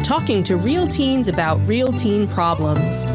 Talking 0.04 0.42
to 0.44 0.58
real 0.58 0.88
teens 0.88 1.28
about 1.28 1.66
real 1.68 1.92
teen 1.94 2.28
problems. 2.28 3.06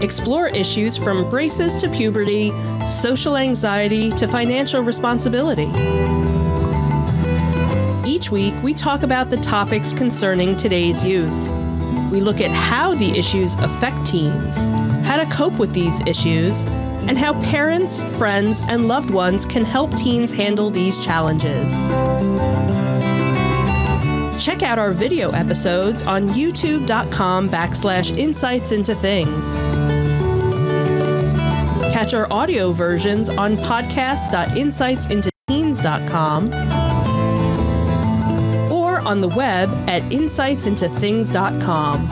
Explore 0.00 0.48
issues 0.48 0.96
from 0.96 1.28
braces 1.30 1.80
to 1.80 1.88
puberty, 1.88 2.50
social 2.86 3.36
anxiety 3.36 4.10
to 4.10 4.28
financial 4.28 4.82
responsibility. 4.82 5.70
Each 8.06 8.30
week, 8.30 8.54
we 8.62 8.74
talk 8.74 9.02
about 9.02 9.30
the 9.30 9.38
topics 9.38 9.92
concerning 9.92 10.56
today's 10.56 11.02
youth. 11.04 11.48
We 12.10 12.20
look 12.20 12.40
at 12.40 12.50
how 12.50 12.94
the 12.94 13.18
issues 13.18 13.54
affect 13.54 14.06
teens, 14.06 14.64
how 15.06 15.16
to 15.16 15.26
cope 15.26 15.58
with 15.58 15.72
these 15.72 16.00
issues, 16.06 16.64
and 17.08 17.16
how 17.16 17.32
parents, 17.42 18.02
friends, 18.16 18.60
and 18.68 18.88
loved 18.88 19.10
ones 19.10 19.46
can 19.46 19.64
help 19.64 19.94
teens 19.96 20.30
handle 20.30 20.70
these 20.70 20.98
challenges. 20.98 21.72
Check 24.38 24.62
out 24.62 24.78
our 24.78 24.92
video 24.92 25.30
episodes 25.30 26.02
on 26.02 26.28
youtube.com 26.28 27.48
backslash 27.48 28.14
insights 28.16 28.72
into 28.72 28.94
things. 28.96 29.54
Catch 31.92 32.12
our 32.14 32.30
audio 32.30 32.72
versions 32.72 33.28
on 33.30 33.56
podcast.insightsintoteens.com 33.56 36.52
or 38.70 39.00
on 39.00 39.20
the 39.22 39.28
web 39.28 39.70
at 39.88 40.02
insightsintoteens.com. 40.02 42.08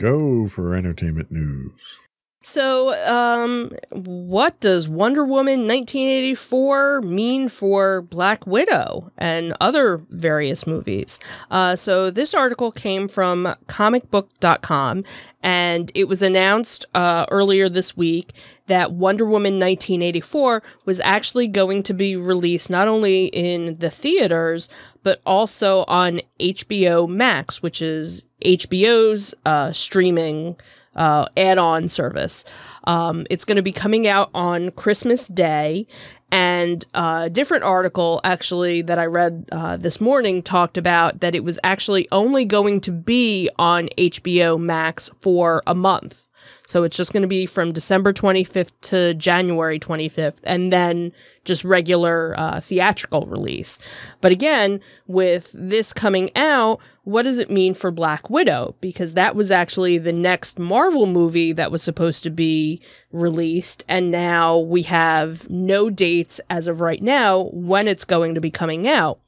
Go 0.00 0.48
for 0.48 0.74
entertainment 0.74 1.30
news. 1.30 2.00
So, 2.44 2.92
um, 3.08 3.70
what 3.92 4.58
does 4.58 4.88
Wonder 4.88 5.24
Woman 5.24 5.60
1984 5.60 7.02
mean 7.02 7.48
for 7.48 8.02
Black 8.02 8.44
Widow 8.48 9.12
and 9.16 9.54
other 9.60 9.98
various 10.10 10.66
movies? 10.66 11.20
Uh, 11.52 11.76
so, 11.76 12.10
this 12.10 12.34
article 12.34 12.72
came 12.72 13.06
from 13.06 13.54
comicbook.com 13.66 15.04
and 15.44 15.92
it 15.94 16.08
was 16.08 16.20
announced 16.20 16.84
uh, 16.96 17.26
earlier 17.30 17.68
this 17.68 17.96
week 17.96 18.32
that 18.66 18.90
Wonder 18.90 19.24
Woman 19.24 19.60
1984 19.60 20.64
was 20.84 20.98
actually 21.00 21.46
going 21.46 21.84
to 21.84 21.94
be 21.94 22.16
released 22.16 22.70
not 22.70 22.88
only 22.88 23.26
in 23.26 23.78
the 23.78 23.90
theaters, 23.90 24.68
but 25.04 25.20
also 25.24 25.84
on 25.86 26.20
HBO 26.40 27.08
Max, 27.08 27.62
which 27.62 27.80
is 27.80 28.24
HBO's 28.44 29.32
uh, 29.46 29.70
streaming 29.70 30.56
uh, 30.96 31.26
add-on 31.36 31.88
service. 31.88 32.44
Um, 32.84 33.26
it's 33.30 33.44
going 33.44 33.56
to 33.56 33.62
be 33.62 33.72
coming 33.72 34.06
out 34.06 34.30
on 34.34 34.70
Christmas 34.72 35.28
Day, 35.28 35.86
and 36.32 36.84
a 36.94 37.28
different 37.30 37.64
article 37.64 38.20
actually 38.24 38.82
that 38.82 38.98
I 38.98 39.04
read 39.04 39.44
uh, 39.52 39.76
this 39.76 40.00
morning 40.00 40.42
talked 40.42 40.78
about 40.78 41.20
that 41.20 41.34
it 41.34 41.44
was 41.44 41.58
actually 41.62 42.08
only 42.10 42.46
going 42.46 42.80
to 42.82 42.90
be 42.90 43.50
on 43.58 43.88
HBO 43.98 44.58
Max 44.58 45.10
for 45.20 45.62
a 45.66 45.74
month. 45.74 46.26
So 46.66 46.84
it's 46.84 46.96
just 46.96 47.12
going 47.12 47.22
to 47.22 47.28
be 47.28 47.46
from 47.46 47.72
December 47.72 48.12
25th 48.12 48.72
to 48.82 49.14
January 49.14 49.78
25th, 49.78 50.38
and 50.44 50.72
then 50.72 51.12
just 51.44 51.64
regular 51.64 52.34
uh, 52.38 52.60
theatrical 52.60 53.26
release. 53.26 53.78
But 54.20 54.32
again, 54.32 54.80
with 55.06 55.50
this 55.52 55.92
coming 55.92 56.30
out, 56.36 56.80
what 57.04 57.24
does 57.24 57.38
it 57.38 57.50
mean 57.50 57.74
for 57.74 57.90
Black 57.90 58.30
Widow? 58.30 58.76
Because 58.80 59.14
that 59.14 59.34
was 59.34 59.50
actually 59.50 59.98
the 59.98 60.12
next 60.12 60.58
Marvel 60.58 61.06
movie 61.06 61.52
that 61.52 61.72
was 61.72 61.82
supposed 61.82 62.22
to 62.24 62.30
be 62.30 62.80
released, 63.10 63.84
and 63.88 64.10
now 64.10 64.58
we 64.58 64.82
have 64.82 65.50
no 65.50 65.90
dates 65.90 66.40
as 66.48 66.68
of 66.68 66.80
right 66.80 67.02
now 67.02 67.50
when 67.52 67.88
it's 67.88 68.04
going 68.04 68.34
to 68.34 68.40
be 68.40 68.50
coming 68.50 68.86
out. 68.86 69.18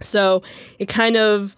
So 0.00 0.42
it 0.78 0.86
kind 0.86 1.16
of, 1.16 1.56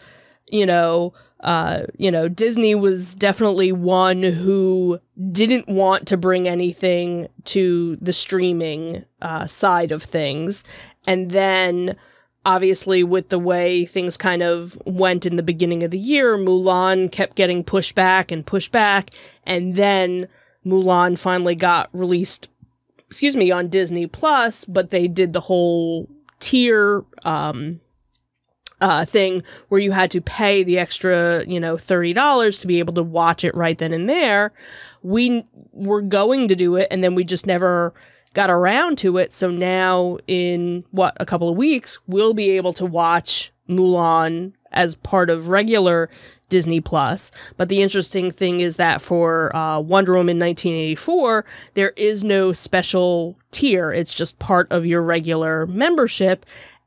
you 0.48 0.64
know, 0.64 1.12
uh, 1.43 1.82
you 1.97 2.11
know, 2.11 2.28
Disney 2.28 2.74
was 2.74 3.14
definitely 3.14 3.72
one 3.72 4.22
who 4.22 4.99
didn't 5.32 5.68
want 5.68 6.07
to 6.09 6.16
bring 6.16 6.47
anything 6.47 7.28
to 7.45 7.97
the 7.97 8.12
streaming 8.12 9.05
uh, 9.22 9.47
side 9.47 9.91
of 9.91 10.03
things. 10.03 10.64
And 11.07 11.30
then, 11.30 11.97
obviously, 12.45 13.03
with 13.03 13.30
the 13.30 13.38
way 13.38 13.86
things 13.86 14.18
kind 14.18 14.43
of 14.43 14.80
went 14.84 15.24
in 15.24 15.36
the 15.36 15.43
beginning 15.43 15.82
of 15.82 15.91
the 15.91 15.99
year, 15.99 16.36
Mulan 16.36 17.11
kept 17.11 17.36
getting 17.36 17.64
pushed 17.64 17.95
back 17.95 18.30
and 18.30 18.45
pushed 18.45 18.72
back. 18.72 19.11
And 19.45 19.76
then 19.76 20.28
Mulan 20.66 21.18
finally 21.18 21.55
got 21.55 21.88
released, 21.95 22.49
excuse 23.09 23.34
me, 23.34 23.51
on 23.51 23.68
Disney 23.68 24.07
Plus, 24.07 24.66
but 24.66 24.91
they 24.91 25.09
did 25.09 25.32
the 25.32 25.41
whole 25.41 26.07
tier, 26.38 27.03
um, 27.24 27.80
uh, 28.80 29.04
thing 29.04 29.42
where 29.68 29.80
you 29.80 29.92
had 29.92 30.10
to 30.12 30.20
pay 30.20 30.62
the 30.62 30.78
extra, 30.78 31.44
you 31.46 31.60
know, 31.60 31.76
$30 31.76 32.60
to 32.60 32.66
be 32.66 32.78
able 32.78 32.94
to 32.94 33.02
watch 33.02 33.44
it 33.44 33.54
right 33.54 33.78
then 33.78 33.92
and 33.92 34.08
there. 34.08 34.52
We 35.02 35.44
were 35.72 36.02
going 36.02 36.48
to 36.48 36.56
do 36.56 36.76
it 36.76 36.88
and 36.90 37.02
then 37.02 37.14
we 37.14 37.24
just 37.24 37.46
never 37.46 37.94
got 38.34 38.50
around 38.50 38.98
to 38.98 39.18
it. 39.18 39.32
So 39.32 39.50
now, 39.50 40.18
in 40.26 40.84
what, 40.90 41.16
a 41.18 41.26
couple 41.26 41.48
of 41.48 41.56
weeks, 41.56 41.98
we'll 42.06 42.34
be 42.34 42.50
able 42.50 42.72
to 42.74 42.86
watch 42.86 43.52
Mulan 43.68 44.52
as 44.72 44.94
part 44.94 45.30
of 45.30 45.48
regular 45.48 46.08
Disney 46.48 46.80
Plus. 46.80 47.32
But 47.56 47.68
the 47.68 47.80
interesting 47.80 48.30
thing 48.30 48.60
is 48.60 48.76
that 48.76 49.00
for 49.00 49.54
uh, 49.56 49.80
Wonder 49.80 50.12
Woman 50.12 50.38
1984, 50.38 51.44
there 51.74 51.90
is 51.96 52.22
no 52.22 52.52
special 52.52 53.36
tier. 53.52 53.92
It's 53.92 54.14
just 54.14 54.38
part 54.38 54.70
of 54.70 54.84
your 54.84 55.02
regular 55.02 55.66
membership. 55.66 56.44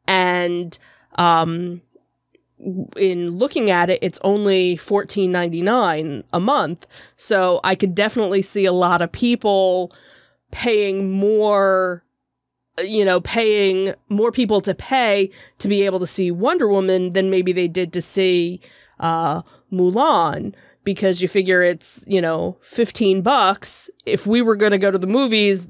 And 0.07 0.77
um, 1.15 1.81
in 2.97 3.31
looking 3.31 3.69
at 3.69 3.89
it, 3.89 3.99
it's 4.01 4.19
only 4.23 4.77
fourteen 4.77 5.31
ninety 5.31 5.61
nine 5.61 6.23
a 6.33 6.39
month. 6.39 6.87
So 7.17 7.59
I 7.63 7.75
could 7.75 7.95
definitely 7.95 8.41
see 8.41 8.65
a 8.65 8.71
lot 8.71 9.01
of 9.01 9.11
people 9.11 9.93
paying 10.51 11.11
more, 11.11 12.03
you 12.83 13.03
know, 13.03 13.19
paying 13.21 13.93
more 14.09 14.31
people 14.31 14.61
to 14.61 14.73
pay 14.73 15.29
to 15.59 15.67
be 15.67 15.83
able 15.83 15.99
to 15.99 16.07
see 16.07 16.31
Wonder 16.31 16.67
Woman 16.67 17.13
than 17.13 17.29
maybe 17.29 17.51
they 17.51 17.67
did 17.67 17.91
to 17.93 18.01
see 18.01 18.61
uh, 18.99 19.41
Mulan. 19.71 20.53
Because 20.85 21.21
you 21.21 21.29
figure 21.29 21.63
it's, 21.63 22.03
you 22.05 22.19
know, 22.19 22.57
15 22.59 23.21
bucks. 23.21 23.89
If 24.05 24.27
we 24.27 24.41
were 24.41 24.57
going 24.57 24.73
to 24.73 24.77
go 24.77 24.91
to 24.91 24.97
the 24.97 25.07
movies, 25.07 25.65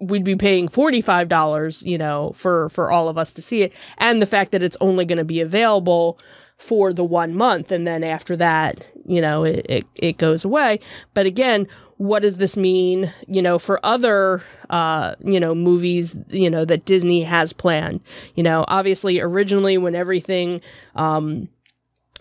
we'd 0.00 0.24
be 0.24 0.36
paying 0.36 0.68
$45 0.68 1.84
you 1.84 1.98
know 1.98 2.32
for 2.34 2.68
for 2.68 2.90
all 2.90 3.08
of 3.08 3.16
us 3.16 3.32
to 3.32 3.42
see 3.42 3.62
it 3.62 3.72
and 3.98 4.20
the 4.20 4.26
fact 4.26 4.52
that 4.52 4.62
it's 4.62 4.76
only 4.80 5.04
going 5.04 5.18
to 5.18 5.24
be 5.24 5.40
available 5.40 6.18
for 6.56 6.92
the 6.92 7.04
one 7.04 7.34
month 7.34 7.72
and 7.72 7.86
then 7.86 8.04
after 8.04 8.36
that 8.36 8.86
you 9.06 9.20
know 9.20 9.44
it, 9.44 9.66
it, 9.68 9.86
it 9.96 10.18
goes 10.18 10.44
away. 10.44 10.80
But 11.12 11.26
again 11.26 11.66
what 11.96 12.22
does 12.22 12.38
this 12.38 12.56
mean 12.56 13.12
you 13.28 13.40
know 13.40 13.58
for 13.58 13.78
other 13.84 14.42
uh 14.70 15.14
you 15.22 15.38
know 15.38 15.54
movies 15.54 16.16
you 16.28 16.50
know 16.50 16.64
that 16.64 16.84
disney 16.84 17.22
has 17.22 17.52
planned? 17.52 18.00
You 18.34 18.42
know 18.42 18.64
obviously 18.68 19.20
originally 19.20 19.78
when 19.78 19.94
everything 19.94 20.60
um 20.94 21.48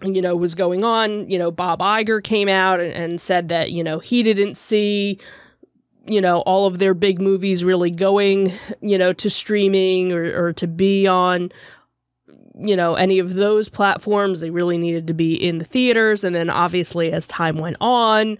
you 0.03 0.21
know 0.21 0.35
was 0.35 0.55
going 0.55 0.83
on 0.83 1.29
you 1.29 1.37
know 1.37 1.51
bob 1.51 1.79
Iger 1.79 2.21
came 2.23 2.49
out 2.49 2.79
and, 2.79 2.93
and 2.93 3.21
said 3.21 3.49
that 3.49 3.71
you 3.71 3.83
know 3.83 3.99
he 3.99 4.23
didn't 4.23 4.57
see 4.57 5.19
you 6.05 6.19
know, 6.19 6.39
all 6.41 6.67
of 6.67 6.79
their 6.79 6.93
big 6.93 7.21
movies 7.21 7.63
really 7.63 7.91
going, 7.91 8.51
you 8.81 8.97
know, 8.97 9.13
to 9.13 9.29
streaming 9.29 10.11
or, 10.11 10.47
or 10.47 10.53
to 10.53 10.67
be 10.67 11.07
on, 11.07 11.51
you 12.55 12.75
know, 12.75 12.95
any 12.95 13.19
of 13.19 13.35
those 13.35 13.69
platforms. 13.69 14.39
They 14.39 14.49
really 14.49 14.77
needed 14.77 15.07
to 15.07 15.13
be 15.13 15.33
in 15.33 15.59
the 15.59 15.65
theaters. 15.65 16.23
And 16.23 16.35
then 16.35 16.49
obviously, 16.49 17.11
as 17.11 17.25
time 17.27 17.57
went 17.57 17.77
on 17.79 18.37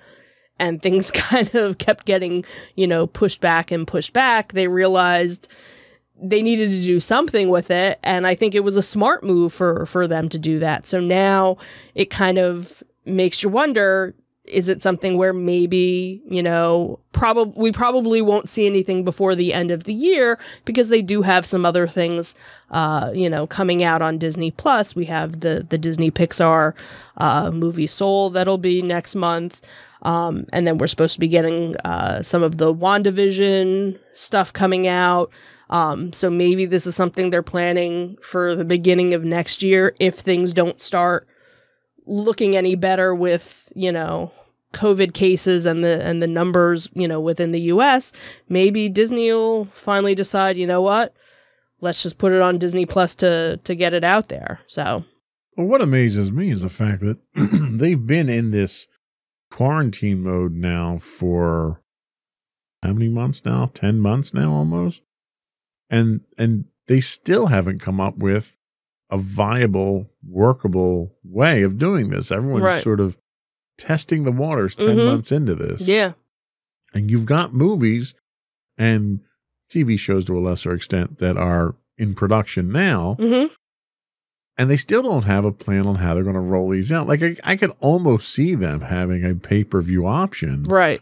and 0.60 0.82
things 0.84 1.10
kind 1.12 1.54
of 1.56 1.78
kept 1.78 2.06
getting, 2.06 2.44
you 2.76 2.88
know, 2.88 3.08
pushed 3.08 3.40
back 3.40 3.72
and 3.72 3.88
pushed 3.88 4.14
back, 4.14 4.54
they 4.54 4.68
realized 4.68 5.48
they 6.22 6.42
needed 6.42 6.70
to 6.70 6.82
do 6.82 7.00
something 7.00 7.50
with 7.50 7.72
it. 7.72 8.00
And 8.04 8.28
I 8.28 8.36
think 8.36 8.56
it 8.56 8.64
was 8.64 8.76
a 8.76 8.82
smart 8.82 9.24
move 9.24 9.52
for, 9.54 9.86
for 9.86 10.08
them 10.08 10.30
to 10.30 10.40
do 10.40 10.60
that. 10.60 10.86
So 10.86 11.00
now 11.00 11.58
it 11.96 12.10
kind 12.10 12.38
of 12.38 12.84
makes 13.06 13.42
you 13.42 13.50
wonder 13.50 14.16
is 14.54 14.68
it 14.68 14.82
something 14.82 15.18
where 15.18 15.34
maybe 15.34 16.22
you 16.26 16.44
know 16.44 17.00
probably 17.12 17.54
we 17.62 17.72
probably 17.72 18.22
won't 18.22 18.50
see 18.50 18.66
anything 18.66 19.04
before 19.04 19.36
the 19.36 19.54
end 19.54 19.72
of 19.72 19.84
the 19.84 19.94
year 19.94 20.40
because 20.66 20.90
they 20.90 21.02
do 21.02 21.22
have 21.22 21.46
some 21.46 21.66
other 21.66 21.88
things 21.88 22.36
uh, 22.72 23.12
you 23.14 23.30
know 23.30 23.48
coming 23.48 23.84
out 23.84 24.02
on 24.02 24.18
disney 24.18 24.52
plus. 24.52 24.96
We 24.96 25.06
have 25.06 25.42
the 25.42 25.66
the 25.68 25.78
disney 25.78 26.12
pixar 26.12 26.74
uh, 27.18 27.52
movie 27.52 27.88
soul 27.88 28.30
that'll 28.30 28.58
be 28.58 28.82
next 28.82 29.16
month. 29.16 29.66
Um, 30.04 30.46
and 30.52 30.68
then 30.68 30.78
we're 30.78 30.88
supposed 30.88 31.14
to 31.14 31.20
be 31.20 31.30
getting 31.30 31.78
uh, 31.78 32.22
some 32.24 32.44
of 32.44 32.58
the 32.58 32.74
wandavision 32.74 33.98
stuff 34.16 34.52
coming 34.52 34.86
out. 34.88 35.32
Um, 35.70 36.14
so 36.14 36.30
maybe 36.30 36.66
this 36.66 36.86
is 36.86 36.96
something 36.96 37.30
they're 37.30 37.42
planning 37.42 38.18
for 38.22 38.54
the 38.54 38.66
beginning 38.66 39.14
of 39.14 39.24
next 39.24 39.64
year 39.64 39.96
if 40.00 40.16
things 40.16 40.54
don't 40.54 40.80
start 40.80 41.28
looking 42.06 42.56
any 42.56 42.76
better 42.76 43.16
with, 43.16 43.72
you 43.76 43.92
know, 43.92 44.32
COVID 44.74 45.14
cases 45.14 45.66
and 45.66 45.84
the 45.84 46.04
and 46.04 46.22
the 46.22 46.28
numbers, 46.28 46.90
you 46.94 47.08
know, 47.08 47.20
within 47.20 47.52
the 47.52 47.62
US, 47.62 48.12
maybe 48.50 48.90
Disney 48.90 49.32
will 49.32 49.66
finally 49.66 50.16
decide, 50.16 50.58
you 50.58 50.68
know 50.68 50.82
what? 50.82 51.14
Let's 51.80 52.04
just 52.04 52.18
put 52.18 52.32
it 52.32 52.42
on 52.42 52.58
Disney 52.58 52.86
Plus 52.86 53.16
to 53.16 53.60
to 53.64 53.76
get 53.76 53.94
it 53.94 54.04
out 54.04 54.28
there. 54.30 54.60
So 54.68 55.04
well, 55.56 55.68
what 55.68 55.82
amazes 55.82 56.32
me 56.32 56.50
is 56.50 56.62
the 56.62 56.70
fact 56.70 57.02
that 57.02 57.20
they've 57.80 58.06
been 58.06 58.30
in 58.30 58.52
this 58.52 58.88
quarantine 59.52 60.24
mode 60.24 60.54
now 60.54 60.98
for 60.98 61.82
how 62.82 62.94
many 62.94 63.08
months 63.08 63.46
now? 63.46 63.70
10 63.74 64.00
months 64.00 64.34
now 64.34 64.52
almost. 64.52 65.04
And 65.90 66.22
and 66.38 66.66
they 66.88 67.00
still 67.00 67.48
haven't 67.48 67.80
come 67.80 68.02
up 68.02 68.18
with 68.18 68.58
a 69.10 69.18
viable, 69.18 70.10
workable 70.28 71.16
way 71.24 71.62
of 71.62 71.78
doing 71.78 72.10
this. 72.10 72.32
Everyone's 72.32 72.64
right. 72.64 72.84
sort 72.84 73.00
of 73.00 73.18
testing 73.78 74.24
the 74.24 74.32
waters 74.32 74.76
10 74.76 74.88
mm-hmm. 74.88 75.06
months 75.08 75.32
into 75.32 75.56
this. 75.56 75.82
Yeah. 75.82 76.14
And 76.94 77.10
you've 77.10 77.26
got 77.26 77.54
movies 77.54 78.14
and 78.78 79.20
TV 79.72 79.98
shows 80.00 80.26
to 80.26 80.38
a 80.38 80.42
lesser 80.42 80.74
extent 80.74 81.18
that 81.20 81.38
are 81.38 81.76
in 81.98 82.14
production 82.16 82.72
now. 82.72 83.16
Mm-hmm. 83.20 83.54
and 84.58 84.70
they 84.70 84.78
still 84.78 85.02
don't 85.02 85.24
have 85.26 85.46
a 85.46 85.52
plan 85.52 85.88
on 85.88 85.96
how 85.96 86.14
they're 86.14 86.24
going 86.24 86.36
to 86.36 86.40
roll 86.40 86.70
these 86.70 86.92
out. 86.92 87.08
Like 87.08 87.24
I, 87.24 87.36
I 87.44 87.56
could 87.56 87.72
almost 87.80 88.30
see 88.30 88.54
them 88.56 88.82
having 88.82 89.26
a 89.26 89.34
pay 89.36 89.64
per 89.64 89.82
view 89.82 90.06
option 90.06 90.64
Right. 90.64 91.02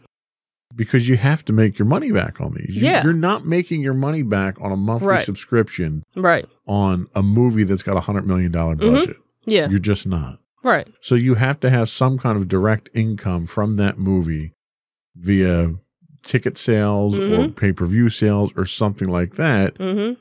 because 0.74 1.06
you 1.08 1.18
have 1.18 1.44
to 1.46 1.52
make 1.52 1.78
your 1.78 1.84
money 1.86 2.10
back 2.12 2.40
on 2.40 2.54
these. 2.54 2.76
You- 2.76 2.88
Yeah. 2.88 3.04
You're 3.04 3.12
not 3.12 3.44
making 3.44 3.82
your 3.82 3.92
money 3.94 4.22
back 4.22 4.58
on 4.62 4.72
a 4.72 4.76
monthly 4.76 5.08
Right. 5.08 5.24
subscription 5.24 6.02
Right. 6.16 6.46
on 6.66 7.08
a 7.14 7.22
movie 7.22 7.64
that's 7.64 7.82
got 7.82 7.98
a 7.98 8.00
hundred 8.00 8.26
million 8.26 8.52
dollar 8.52 8.74
Mhm. 8.76 8.94
budget. 8.94 9.16
Yeah. 9.44 9.68
You're 9.68 9.78
just 9.80 10.06
not. 10.06 10.40
Right. 10.62 10.86
So 11.00 11.14
you 11.14 11.34
have 11.34 11.58
to 11.60 11.70
have 11.70 11.88
some 11.90 12.18
kind 12.18 12.36
of 12.36 12.48
direct 12.48 12.88
income 12.94 13.46
from 13.46 13.76
that 13.76 13.98
movie 13.98 14.52
via 15.16 15.74
ticket 16.22 16.56
sales 16.56 17.18
or 17.18 17.22
Mhm. 17.22 17.56
pay 17.56 17.72
per 17.72 17.84
view 17.86 18.08
sales 18.08 18.52
or 18.56 18.64
something 18.64 19.08
like 19.08 19.34
that. 19.36 19.74
Mm-hmm. 19.74 20.20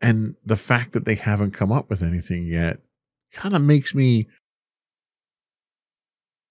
And 0.00 0.36
the 0.44 0.56
fact 0.56 0.92
that 0.92 1.06
they 1.06 1.14
haven't 1.14 1.52
come 1.52 1.72
up 1.72 1.88
with 1.88 2.02
anything 2.02 2.44
yet 2.46 2.80
kind 3.32 3.54
of 3.56 3.62
makes 3.62 3.94
me. 3.94 4.26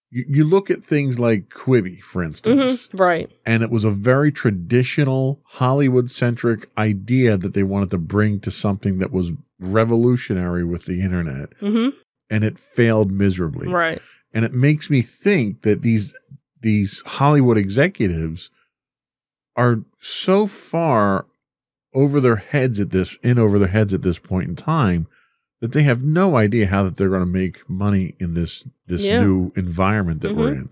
You, 0.10 0.26
you 0.28 0.44
look 0.44 0.70
at 0.70 0.84
things 0.84 1.20
like 1.20 1.50
Quibi, 1.50 2.00
for 2.02 2.24
instance, 2.24 2.88
Mm-hmm. 2.88 2.98
Right. 2.98 3.32
and 3.46 3.64
it 3.64 3.72
was 3.72 3.84
a 3.84 3.90
very 3.92 4.32
traditional 4.32 5.42
Hollywood 5.44 6.12
centric 6.12 6.70
idea 6.78 7.36
that 7.38 7.54
they 7.54 7.64
wanted 7.64 7.90
to 7.92 7.98
bring 7.98 8.40
to 8.42 8.52
something 8.52 9.00
that 9.00 9.12
was 9.12 9.32
revolutionary 9.60 10.64
with 10.64 10.86
the 10.86 11.02
internet, 11.02 11.50
Mm-hmm. 11.62 11.98
And 12.34 12.44
it 12.44 12.58
failed 12.58 13.12
miserably. 13.12 13.68
Right. 13.68 14.02
And 14.34 14.44
it 14.44 14.54
makes 14.54 14.90
me 14.90 15.04
think 15.04 15.62
that 15.62 15.84
these 15.84 16.16
these 16.62 17.04
Hollywood 17.06 17.60
executives 17.60 18.50
are 19.56 19.82
so 20.00 20.48
far 20.48 21.28
over 21.94 22.20
their 22.20 22.38
heads 22.38 22.80
at 22.80 22.90
this 22.90 23.16
in 23.22 23.38
over 23.38 23.60
their 23.60 23.68
heads 23.68 23.94
at 23.94 24.02
this 24.02 24.18
point 24.18 24.50
in 24.50 24.56
time 24.56 25.06
that 25.62 25.74
they 25.74 25.84
have 25.84 26.02
no 26.02 26.36
idea 26.36 26.66
how 26.66 26.82
that 26.82 26.98
they're 26.98 27.10
going 27.10 27.22
to 27.22 27.26
make 27.28 27.70
money 27.70 28.16
in 28.20 28.34
this 28.34 28.64
this 28.88 29.06
Yeah. 29.06 29.22
new 29.24 29.52
environment 29.56 30.22
that 30.22 30.36
we're 30.36 30.50
mm-hmm. 30.54 30.62
in. 30.62 30.72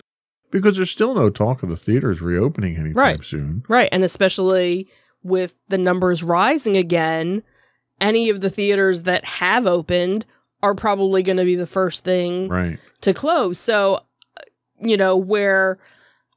Because 0.49 0.77
there's 0.77 0.89
still 0.89 1.13
no 1.13 1.29
talk 1.29 1.61
of 1.61 1.69
the 1.69 1.77
theaters 1.77 2.21
reopening 2.21 2.75
anytime 2.75 2.95
Right. 2.97 3.23
soon. 3.23 3.63
Right. 3.69 3.87
And 3.91 4.03
especially 4.03 4.89
with 5.21 5.53
the 5.69 5.77
numbers 5.77 6.23
rising 6.23 6.75
again, 6.75 7.43
any 8.01 8.29
of 8.31 8.41
the 8.41 8.49
theaters 8.49 9.03
that 9.03 9.23
have 9.25 9.67
opened 9.67 10.25
are 10.63 10.75
probably 10.75 11.23
going 11.23 11.37
to 11.37 11.45
be 11.45 11.55
the 11.55 11.67
first 11.67 12.03
thing 12.03 12.47
Right. 12.49 12.77
to 13.01 13.13
close. 13.13 13.57
So, 13.59 13.95
uh, 13.95 14.41
you 14.79 14.97
know, 14.97 15.17
where 15.17 15.79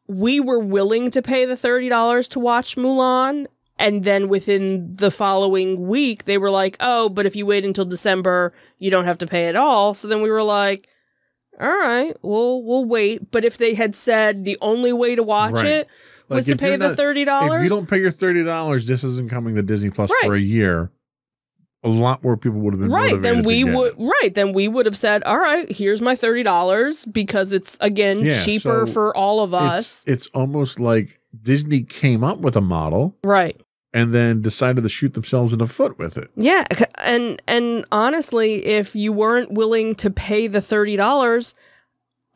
we 0.06 0.40
were 0.40 0.58
willing 0.60 1.10
to 1.12 1.22
pay 1.22 1.44
the 1.44 1.54
$30 1.56 2.28
to 2.28 2.40
watch 2.40 2.76
Mulan. 2.76 3.46
And 3.76 4.04
then 4.04 4.28
within 4.28 4.92
the 4.94 5.10
following 5.10 5.88
week, 5.88 6.24
they 6.26 6.38
were 6.38 6.50
like, 6.50 6.76
oh, 6.78 7.08
but 7.08 7.26
if 7.26 7.34
you 7.34 7.44
wait 7.44 7.64
until 7.64 7.84
December, 7.84 8.52
you 8.78 8.88
don't 8.90 9.04
have 9.06 9.18
to 9.18 9.26
pay 9.26 9.48
at 9.48 9.56
all. 9.56 9.94
So 9.94 10.06
then 10.06 10.22
we 10.22 10.30
were 10.30 10.44
like, 10.44 10.88
all 11.60 11.68
right, 11.68 12.14
we'll 12.22 12.62
we'll 12.62 12.84
wait. 12.84 13.30
But 13.32 13.44
if 13.44 13.58
they 13.58 13.74
had 13.74 13.94
said 13.96 14.44
the 14.44 14.56
only 14.60 14.92
way 14.92 15.14
to 15.16 15.22
watch 15.24 15.54
Right. 15.54 15.66
it 15.66 15.88
Like, 16.28 16.36
was 16.38 16.46
to 16.46 16.56
pay 16.56 16.70
the 16.76 16.88
not- 16.88 16.96
thirty 16.96 17.22
If 17.22 17.62
you 17.64 17.68
don't 17.68 17.88
pay 17.88 17.98
your 18.00 18.10
thirty 18.12 18.44
dollars, 18.44 18.86
this 18.86 19.02
isn't 19.04 19.28
coming 19.30 19.54
to 19.56 19.62
Disney 19.62 19.90
Plus 19.90 20.08
Right. 20.10 20.22
for 20.24 20.34
a 20.34 20.40
year. 20.40 20.90
A 21.84 21.88
lot 21.88 22.24
more 22.24 22.36
people 22.38 22.60
would 22.60 22.72
have 22.72 22.80
been 22.80 22.90
right 22.90 23.20
then 23.20 23.42
we 23.42 23.62
would 23.62 23.92
right 23.98 24.34
then 24.34 24.52
we 24.54 24.68
would 24.68 24.86
have 24.86 24.96
said 24.96 25.22
all 25.24 25.36
right 25.38 25.70
here's 25.70 26.00
my 26.00 26.16
$30 26.16 27.12
because 27.12 27.52
it's 27.52 27.76
again 27.80 28.20
Yeah, 28.20 28.42
cheaper 28.42 28.86
so 28.86 28.92
for 28.92 29.16
all 29.16 29.40
of 29.42 29.52
us. 29.52 30.02
it's 30.06 30.26
almost 30.28 30.80
like 30.80 31.20
Disney 31.42 31.82
came 31.82 32.24
up 32.24 32.38
with 32.38 32.56
a 32.56 32.60
model 32.62 33.14
right. 33.22 33.60
and 33.92 34.14
then 34.14 34.40
decided 34.40 34.82
to 34.82 34.88
shoot 34.88 35.12
themselves 35.14 35.52
in 35.52 35.58
the 35.58 35.66
foot 35.66 35.98
with 35.98 36.16
it. 36.16 36.30
yeah 36.36 36.64
and 36.98 37.42
and 37.46 37.84
honestly 37.92 38.64
if 38.64 38.96
you 38.96 39.12
weren't 39.12 39.52
willing 39.52 39.94
to 39.96 40.10
pay 40.10 40.46
the 40.46 40.60
$30 40.60 41.52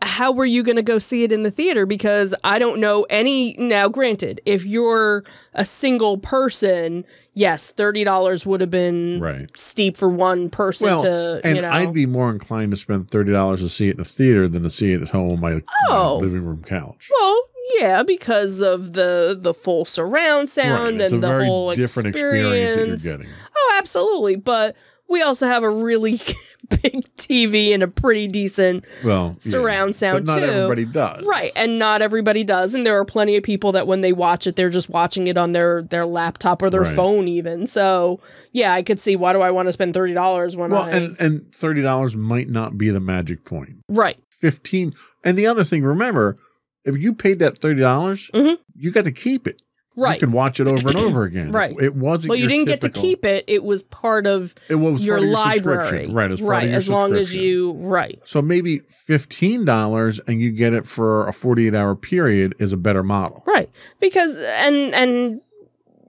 how 0.01 0.31
were 0.31 0.45
you 0.47 0.63
going 0.63 0.77
to 0.77 0.83
go 0.83 0.99
see 1.01 1.25
it 1.25 1.33
in 1.33 1.43
the 1.43 1.51
theater? 1.51 1.85
Because 1.87 2.33
i 2.45 2.59
don't 2.59 2.79
know 2.79 3.05
any 3.11 3.57
now 3.59 3.89
granted 3.89 4.41
if 4.47 4.65
you're 4.65 5.25
a 5.55 5.65
single 5.65 6.19
person 6.19 7.05
yes 7.39 7.73
$30 7.77 8.45
would 8.47 8.61
have 8.61 8.71
been 8.71 9.21
Right. 9.21 9.49
steep 9.59 9.97
for 9.97 10.09
one 10.09 10.51
person 10.51 10.87
Well, 10.89 11.01
to 11.01 11.41
and 11.45 11.57
you 11.57 11.63
know 11.63 11.71
I'd 11.71 11.93
be 11.95 12.07
more 12.07 12.31
inclined 12.31 12.73
to 12.73 12.77
spend 12.77 13.11
thirty 13.11 13.33
dollars 13.33 13.61
to 13.61 13.69
see 13.69 13.89
it 13.89 13.93
in 13.93 13.97
the 13.99 14.05
theater 14.05 14.49
than 14.49 14.63
to 14.65 14.71
see 14.71 14.93
it 14.93 15.03
at 15.03 15.11
home 15.11 15.33
on 15.33 15.41
my, 15.41 15.55
my 15.55 15.63
Oh. 15.91 16.19
living 16.19 16.45
room 16.45 16.63
couch. 16.67 17.09
Well, 17.21 17.41
yeah, 17.79 18.03
because 18.03 18.61
of 18.63 18.93
the 18.95 19.39
the 19.41 19.55
full 19.55 19.85
surround 19.85 20.49
sound 20.49 20.99
Right, 20.99 21.13
and 21.13 21.15
a 21.15 21.19
the 21.19 21.45
whole 21.45 21.75
different 21.75 22.09
experience. 22.09 22.67
experience 22.75 23.03
that 23.03 23.09
you're 23.09 23.19
getting. 23.19 23.33
Oh, 23.57 23.75
absolutely. 23.79 24.37
But 24.37 24.75
we 25.09 25.23
also 25.23 25.47
have 25.47 25.63
a 25.63 25.71
really 25.71 26.13
big 26.83 27.05
TV 27.17 27.73
and 27.73 27.83
a 27.83 27.89
pretty 27.89 28.29
decent 28.29 28.85
Well, 29.05 29.37
yeah, 29.43 29.51
surround 29.51 29.97
sound 29.97 30.27
but 30.27 30.35
not 30.35 30.41
too. 30.41 30.51
everybody 30.53 30.85
does. 30.85 31.25
right, 31.25 31.53
and 31.57 31.79
not 31.79 32.03
everybody 32.03 32.45
does, 32.45 32.75
and 32.75 32.85
there 32.87 32.99
are 32.99 33.05
plenty 33.05 33.37
of 33.37 33.43
people 33.43 33.73
that 33.73 33.87
when 33.87 34.01
they 34.03 34.13
watch 34.13 34.47
it, 34.47 34.57
they're 34.57 34.71
just 34.71 34.89
watching 34.91 35.27
it 35.27 35.37
on 35.39 35.53
their 35.53 35.83
their 35.83 36.07
laptop 36.07 36.63
or 36.63 36.71
their 36.71 36.83
Right. 36.83 36.95
phone, 36.97 37.29
even. 37.29 37.67
So, 37.67 38.21
yeah, 38.53 38.73
I 38.75 38.83
could 38.83 39.01
see 39.01 39.17
why 39.17 39.33
do 39.33 39.41
I 39.41 39.51
want 39.51 39.69
to 39.69 39.73
spend 39.73 39.95
thirty 39.95 40.15
dollars 40.15 40.57
when 40.57 40.71
Well, 40.71 40.83
I 40.83 40.91
and 40.91 41.17
and 41.21 41.55
thirty 41.55 41.83
dollars 41.83 42.17
might 42.17 42.49
not 42.49 42.77
be 42.79 42.91
the 42.91 43.01
magic 43.01 43.45
point. 43.45 43.77
right, 43.89 44.17
Fifteen. 44.31 44.95
And 45.25 45.37
the 45.37 45.47
other 45.47 45.65
thing, 45.65 45.83
remember, 45.85 46.39
if 46.85 46.97
you 46.97 47.13
paid 47.15 47.39
that 47.41 47.59
thirty 47.59 47.81
dollars, 47.81 48.31
Mhm. 48.35 48.59
you 48.77 48.91
got 48.93 49.05
to 49.05 49.13
keep 49.13 49.47
it. 49.47 49.63
Right. 49.99 50.15
You 50.15 50.27
can 50.27 50.33
watch 50.33 50.61
it 50.61 50.67
over 50.69 50.89
and 50.89 50.99
over 50.99 51.25
again. 51.25 51.51
Right. 51.59 51.75
It 51.81 51.95
wasn't. 51.95 52.31
well, 52.31 52.37
you 52.37 52.43
your 52.43 52.49
didn't 52.49 52.67
get 52.67 52.81
to 52.83 52.89
keep 52.89 53.25
it; 53.25 53.45
it 53.47 53.65
was 53.65 53.83
part 53.83 54.27
of 54.27 54.55
It 54.69 54.77
was 54.77 55.05
your 55.05 55.17
part 55.19 55.27
of 55.29 55.33
library, 55.35 55.79
subscription. 55.87 56.15
right? 56.15 56.31
As 56.31 56.41
part 56.41 56.51
right, 56.51 56.69
your 56.69 56.77
as 56.77 56.89
long 56.89 57.15
as 57.15 57.35
you 57.35 57.73
right. 57.75 58.21
So 58.25 58.41
maybe 58.41 58.81
fifteen 58.89 59.65
dollars 59.65 60.21
and 60.27 60.41
you 60.41 60.51
get 60.51 60.73
it 60.73 60.87
for 60.87 61.27
a 61.29 61.33
forty-eight 61.33 61.75
hour 61.75 61.95
period 61.95 62.55
is 62.59 62.73
a 62.73 62.77
better 62.77 63.03
model. 63.03 63.43
Right. 63.47 63.71
Because 64.01 64.39
and 64.39 64.95
and 64.95 65.41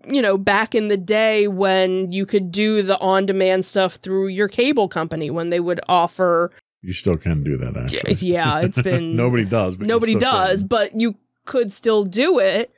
you 0.07 0.21
know, 0.21 0.37
back 0.37 0.73
in 0.73 0.87
the 0.87 0.97
day 0.97 1.47
when 1.47 2.11
you 2.11 2.25
could 2.25 2.51
do 2.51 2.81
the 2.81 2.97
on-demand 2.99 3.65
stuff 3.65 3.95
through 3.95 4.27
your 4.27 4.47
cable 4.47 4.87
company 4.87 5.29
when 5.29 5.49
they 5.49 5.59
would 5.59 5.79
offer 5.89 6.51
You 6.81 6.93
still 6.93 7.17
can 7.17 7.43
do 7.43 7.57
that. 7.57 7.75
Actually, 7.77 8.13
yeah, 8.15 8.59
it's 8.61 8.81
been 8.89 9.15
nobody 9.15 9.45
does. 9.45 9.77
But 9.77 9.87
nobody 9.87 10.15
does, 10.15 10.61
can. 10.61 10.67
but 10.67 10.99
you 10.99 11.15
could 11.45 11.71
still 11.73 12.05
do 12.05 12.39
it. 12.39 12.71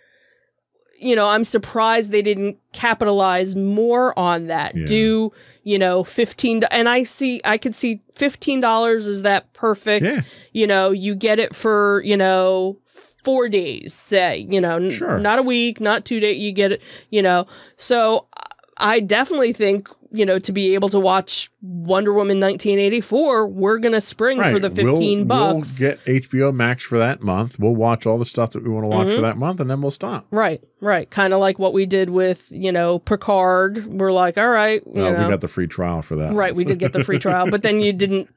You 1.02 1.16
know, 1.16 1.28
I'm 1.30 1.44
surprised 1.44 2.12
they 2.12 2.22
didn't 2.22 2.58
capitalize 2.74 3.56
more 3.56 4.18
on 4.18 4.48
that. 4.48 4.76
Yeah. 4.76 4.86
Do, 4.86 5.32
you 5.64 5.80
know, 5.80 6.04
15 6.04 6.64
and 6.72 6.88
I 6.88 7.04
see 7.04 7.42
I 7.44 7.58
could 7.58 7.76
see 7.76 8.02
$15 8.16 9.08
is 9.08 9.22
that 9.24 9.52
perfect 9.54 10.06
Yeah, 10.06 10.22
you 10.54 10.68
know, 10.68 10.92
you 10.92 11.16
get 11.16 11.40
it 11.40 11.56
for, 11.56 12.02
you 12.06 12.18
know, 12.18 12.78
four 13.24 13.48
days, 13.50 13.94
say, 13.94 14.48
you 14.50 14.60
know, 14.60 14.78
n- 14.78 14.90
Sure. 14.90 15.20
not 15.20 15.38
a 15.38 15.44
week, 15.44 15.80
not 15.80 16.06
two 16.06 16.20
days, 16.20 16.38
you 16.40 16.52
get 16.52 16.72
it, 16.72 16.82
you 17.12 17.22
know. 17.22 17.46
So 17.78 18.26
I 18.82 19.00
definitely 19.00 19.54
think, 19.54 19.88
you 20.12 20.26
know, 20.26 20.40
to 20.40 20.52
be 20.52 20.74
able 20.74 20.90
to 20.90 21.00
watch 21.00 21.50
Wonder 21.62 22.12
Woman 22.12 22.40
1984, 22.40 23.48
we're 23.48 23.78
going 23.78 23.94
to 23.94 24.02
spring 24.02 24.42
for 24.42 24.60
the 24.60 24.70
15 24.70 25.20
we'll, 25.20 25.26
bucks. 25.26 25.80
We'll 25.80 25.92
get 25.92 26.04
HBO 26.06 26.54
Max 26.54 26.84
for 26.84 26.98
that 26.98 27.22
month. 27.22 27.60
We'll 27.60 27.76
watch 27.76 28.06
all 28.06 28.18
the 28.18 28.26
stuff 28.26 28.52
that 28.52 28.64
we 28.64 28.70
want 28.70 28.84
to 28.84 28.88
watch 28.90 29.08
Mm-hmm. 29.08 29.16
for 29.16 29.22
that 29.22 29.38
month, 29.38 29.60
and 29.60 29.70
then 29.70 29.82
we'll 29.82 29.92
stop. 29.92 30.26
right, 30.32 30.62
right. 30.80 31.10
Kind 31.10 31.34
of 31.34 31.40
like 31.40 31.60
what 31.60 31.74
we 31.74 31.86
did 31.86 32.10
with, 32.10 32.48
you 32.52 32.72
know, 32.72 33.00
Picard. 33.00 33.86
We're 33.86 34.12
like, 34.12 34.38
all 34.38 34.50
right, 34.50 34.86
No, 34.88 35.14
know. 35.14 35.24
we 35.24 35.30
got 35.30 35.42
the 35.42 35.48
free 35.48 35.68
trial 35.68 36.02
for 36.02 36.16
that. 36.18 36.34
right, 36.34 36.54
we 36.56 36.64
did 36.66 36.80
get 36.80 36.92
the 36.94 37.04
free 37.04 37.20
trial, 37.20 37.50
but 37.50 37.62
then 37.62 37.80
you 37.82 37.94
didn't 37.94 38.30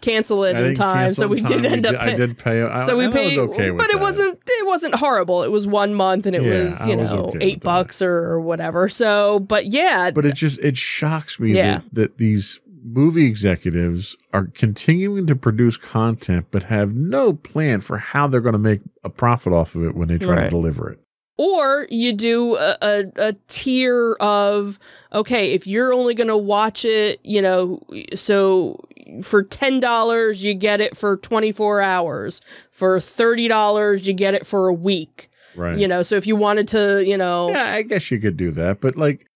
cancel 0.00 0.44
it 0.44 0.56
I 0.56 0.66
in 0.68 0.74
time, 0.74 1.14
so 1.14 1.28
we 1.28 1.40
time. 1.42 1.62
did 1.62 1.66
end 1.72 1.86
up 1.86 1.96
I 1.96 2.06
paying. 2.06 2.16
did 2.16 2.38
pay. 2.38 2.62
I, 2.62 2.78
so 2.80 2.96
we 2.96 3.08
paid, 3.08 3.38
was 3.38 3.50
okay 3.50 3.70
with 3.70 3.78
but 3.78 3.90
it 3.90 3.94
that. 3.96 4.00
wasn't 4.02 4.38
it 4.46 4.66
wasn't 4.66 4.94
horrible. 4.94 5.42
It 5.42 5.50
was 5.50 5.66
one 5.66 5.94
month, 5.94 6.26
and 6.26 6.34
it 6.36 6.42
Yeah, 6.42 6.64
was 6.70 6.86
you 6.86 6.96
was 6.96 7.10
know 7.10 7.24
okay 7.26 7.38
eight 7.40 7.60
bucks 7.60 8.00
or, 8.02 8.12
or 8.16 8.40
whatever. 8.40 8.88
So, 8.88 9.40
but 9.40 9.66
yeah, 9.66 10.10
But 10.10 10.26
it 10.26 10.34
just 10.34 10.58
it 10.60 10.76
shocks 10.76 11.38
me 11.40 11.52
Yeah. 11.52 11.78
that, 11.78 11.94
that 11.94 12.18
these 12.18 12.58
movie 12.82 13.26
executives 13.26 14.16
are 14.32 14.46
continuing 14.46 15.26
to 15.26 15.36
produce 15.36 15.76
content 15.76 16.46
but 16.50 16.62
have 16.64 16.94
no 16.94 17.34
plan 17.34 17.78
for 17.82 17.98
how 17.98 18.26
they're 18.26 18.40
going 18.40 18.54
to 18.54 18.58
make 18.58 18.80
a 19.04 19.10
profit 19.10 19.52
off 19.52 19.74
of 19.74 19.84
it 19.84 19.94
when 19.94 20.08
they 20.08 20.16
try 20.16 20.44
to 20.44 20.48
deliver 20.48 20.88
it. 20.90 20.98
or 21.36 21.86
you 21.90 22.14
do 22.14 22.56
a, 22.56 22.76
a, 22.80 23.04
a 23.18 23.32
tier 23.48 24.16
of 24.20 24.78
okay, 25.12 25.52
if 25.52 25.66
you're 25.66 25.92
only 25.92 26.14
going 26.14 26.28
to 26.28 26.36
watch 26.38 26.84
it, 26.86 27.20
you 27.22 27.42
know, 27.42 27.80
so 28.14 28.80
for 29.22 29.42
ten 29.42 29.80
dollars 29.80 30.44
you 30.44 30.54
get 30.54 30.80
it 30.80 30.96
for 30.96 31.16
twenty 31.16 31.52
four 31.52 31.80
hours. 31.80 32.40
For 32.70 33.00
thirty 33.00 33.48
dollars 33.48 34.06
you 34.06 34.12
get 34.12 34.34
it 34.34 34.46
for 34.46 34.68
a 34.68 34.72
week. 34.74 35.30
Right. 35.56 35.78
You 35.78 35.88
know, 35.88 36.02
so 36.02 36.14
if 36.16 36.26
you 36.26 36.36
wanted 36.36 36.68
to, 36.68 37.04
you 37.04 37.16
know, 37.16 37.50
Yeah, 37.50 37.74
I 37.74 37.82
guess 37.82 38.10
you 38.10 38.18
could 38.20 38.36
do 38.36 38.50
that, 38.52 38.80
but 38.80 38.96
like, 38.96 39.26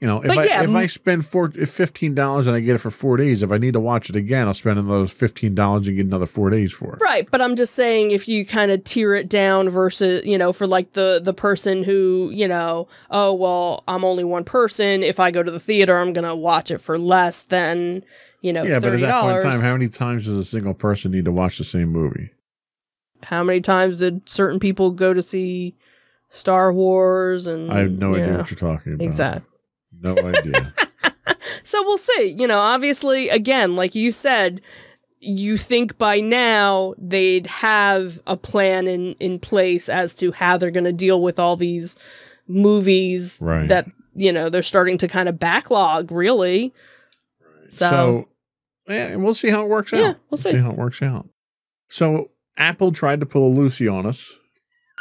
you 0.00 0.06
know, 0.08 0.20
if 0.20 0.26
But 0.28 0.38
I 0.38 0.44
yeah, 0.44 0.62
if 0.62 0.68
m- 0.68 0.76
I 0.76 0.86
spend 0.86 1.24
four 1.24 1.50
if 1.56 1.70
fifteen 1.70 2.14
dollars 2.14 2.46
and 2.46 2.54
I 2.54 2.60
get 2.60 2.74
it 2.74 2.78
for 2.78 2.90
four 2.90 3.16
days, 3.16 3.42
if 3.42 3.50
I 3.50 3.56
need 3.56 3.72
to 3.72 3.80
watch 3.80 4.10
it 4.10 4.16
again, 4.16 4.46
I'll 4.46 4.52
spend 4.52 4.78
another 4.78 5.06
fifteen 5.06 5.54
dollars 5.54 5.86
and 5.88 5.96
get 5.96 6.04
another 6.04 6.26
four 6.26 6.50
days 6.50 6.72
for 6.72 6.94
it. 6.96 7.00
Right, 7.00 7.26
but 7.30 7.40
I'm 7.40 7.56
just 7.56 7.74
saying 7.74 8.10
if 8.10 8.28
you 8.28 8.44
kind 8.44 8.70
of 8.70 8.84
tier 8.84 9.14
it 9.14 9.30
down 9.30 9.70
versus, 9.70 10.26
you 10.26 10.36
know, 10.36 10.52
for 10.52 10.66
like 10.66 10.92
the 10.92 11.20
the 11.22 11.32
person 11.32 11.82
who, 11.82 12.30
you 12.34 12.46
know, 12.46 12.86
oh 13.10 13.32
well, 13.32 13.84
I'm 13.88 14.04
only 14.04 14.24
one 14.24 14.44
person. 14.44 15.02
If 15.02 15.18
I 15.18 15.30
go 15.30 15.42
to 15.42 15.50
the 15.50 15.60
theater, 15.60 15.96
I'm 15.96 16.12
gonna 16.12 16.36
watch 16.36 16.70
it 16.70 16.78
for 16.82 16.98
less 16.98 17.44
than, 17.44 18.04
you 18.44 18.52
know, 18.52 18.62
yeah, 18.62 18.78
but 18.78 18.92
at 18.92 19.00
that 19.00 19.22
point 19.22 19.38
in 19.38 19.42
time, 19.50 19.60
how 19.60 19.72
many 19.72 19.88
times 19.88 20.26
does 20.26 20.36
a 20.36 20.44
single 20.44 20.74
person 20.74 21.10
need 21.12 21.24
to 21.24 21.32
watch 21.32 21.58
the 21.58 21.64
same 21.64 21.88
movie? 21.88 22.30
how 23.22 23.42
many 23.42 23.58
times 23.58 24.00
did 24.00 24.28
certain 24.28 24.60
people 24.60 24.90
go 24.90 25.14
to 25.14 25.22
see 25.22 25.74
Star 26.28 26.74
Wars 26.74 27.46
and 27.46 27.72
I 27.72 27.78
have 27.78 27.92
no 27.92 28.14
idea 28.14 28.26
yeah, 28.26 28.36
what 28.36 28.50
you're 28.50 28.58
talking 28.58 28.92
about. 28.94 29.04
Exactly. 29.04 29.50
No 30.00 30.16
idea. 30.18 30.74
So 31.66 31.82
we'll 31.82 31.96
see. 31.96 32.36
You 32.38 32.46
know, 32.46 32.58
obviously, 32.58 33.30
again, 33.30 33.74
like 33.74 33.94
you 33.94 34.12
said, 34.12 34.60
you 35.20 35.56
think 35.56 35.96
by 35.96 36.20
now 36.20 36.94
they'd 36.98 37.46
have 37.46 38.20
a 38.26 38.36
plan 38.36 38.86
in 38.86 39.14
in 39.14 39.38
place 39.38 39.88
as 39.88 40.12
to 40.16 40.30
how 40.32 40.58
they're 40.58 40.70
going 40.70 40.84
to 40.84 40.92
deal 40.92 41.22
with 41.22 41.38
all 41.38 41.56
these 41.56 41.96
movies 42.46 43.38
Right. 43.40 43.66
that 43.68 43.86
you 44.14 44.30
know 44.30 44.50
they're 44.50 44.62
starting 44.62 44.98
to 44.98 45.08
kind 45.08 45.26
of 45.28 45.38
backlog. 45.38 46.12
Really. 46.12 46.74
So, 47.70 47.88
So, 47.88 48.28
yeah, 48.88 49.06
and 49.06 49.24
we'll 49.24 49.34
see 49.34 49.48
how 49.50 49.62
it 49.62 49.68
works 49.68 49.92
Yeah, 49.92 50.08
out. 50.10 50.16
we'll 50.30 50.38
see. 50.38 50.56
how 50.56 50.70
it 50.70 50.76
works 50.76 51.00
out. 51.02 51.28
So 51.88 52.30
Apple 52.56 52.92
tried 52.92 53.20
to 53.20 53.26
pull 53.26 53.46
a 53.46 53.52
Lucy 53.54 53.88
on 53.88 54.06
us 54.06 54.32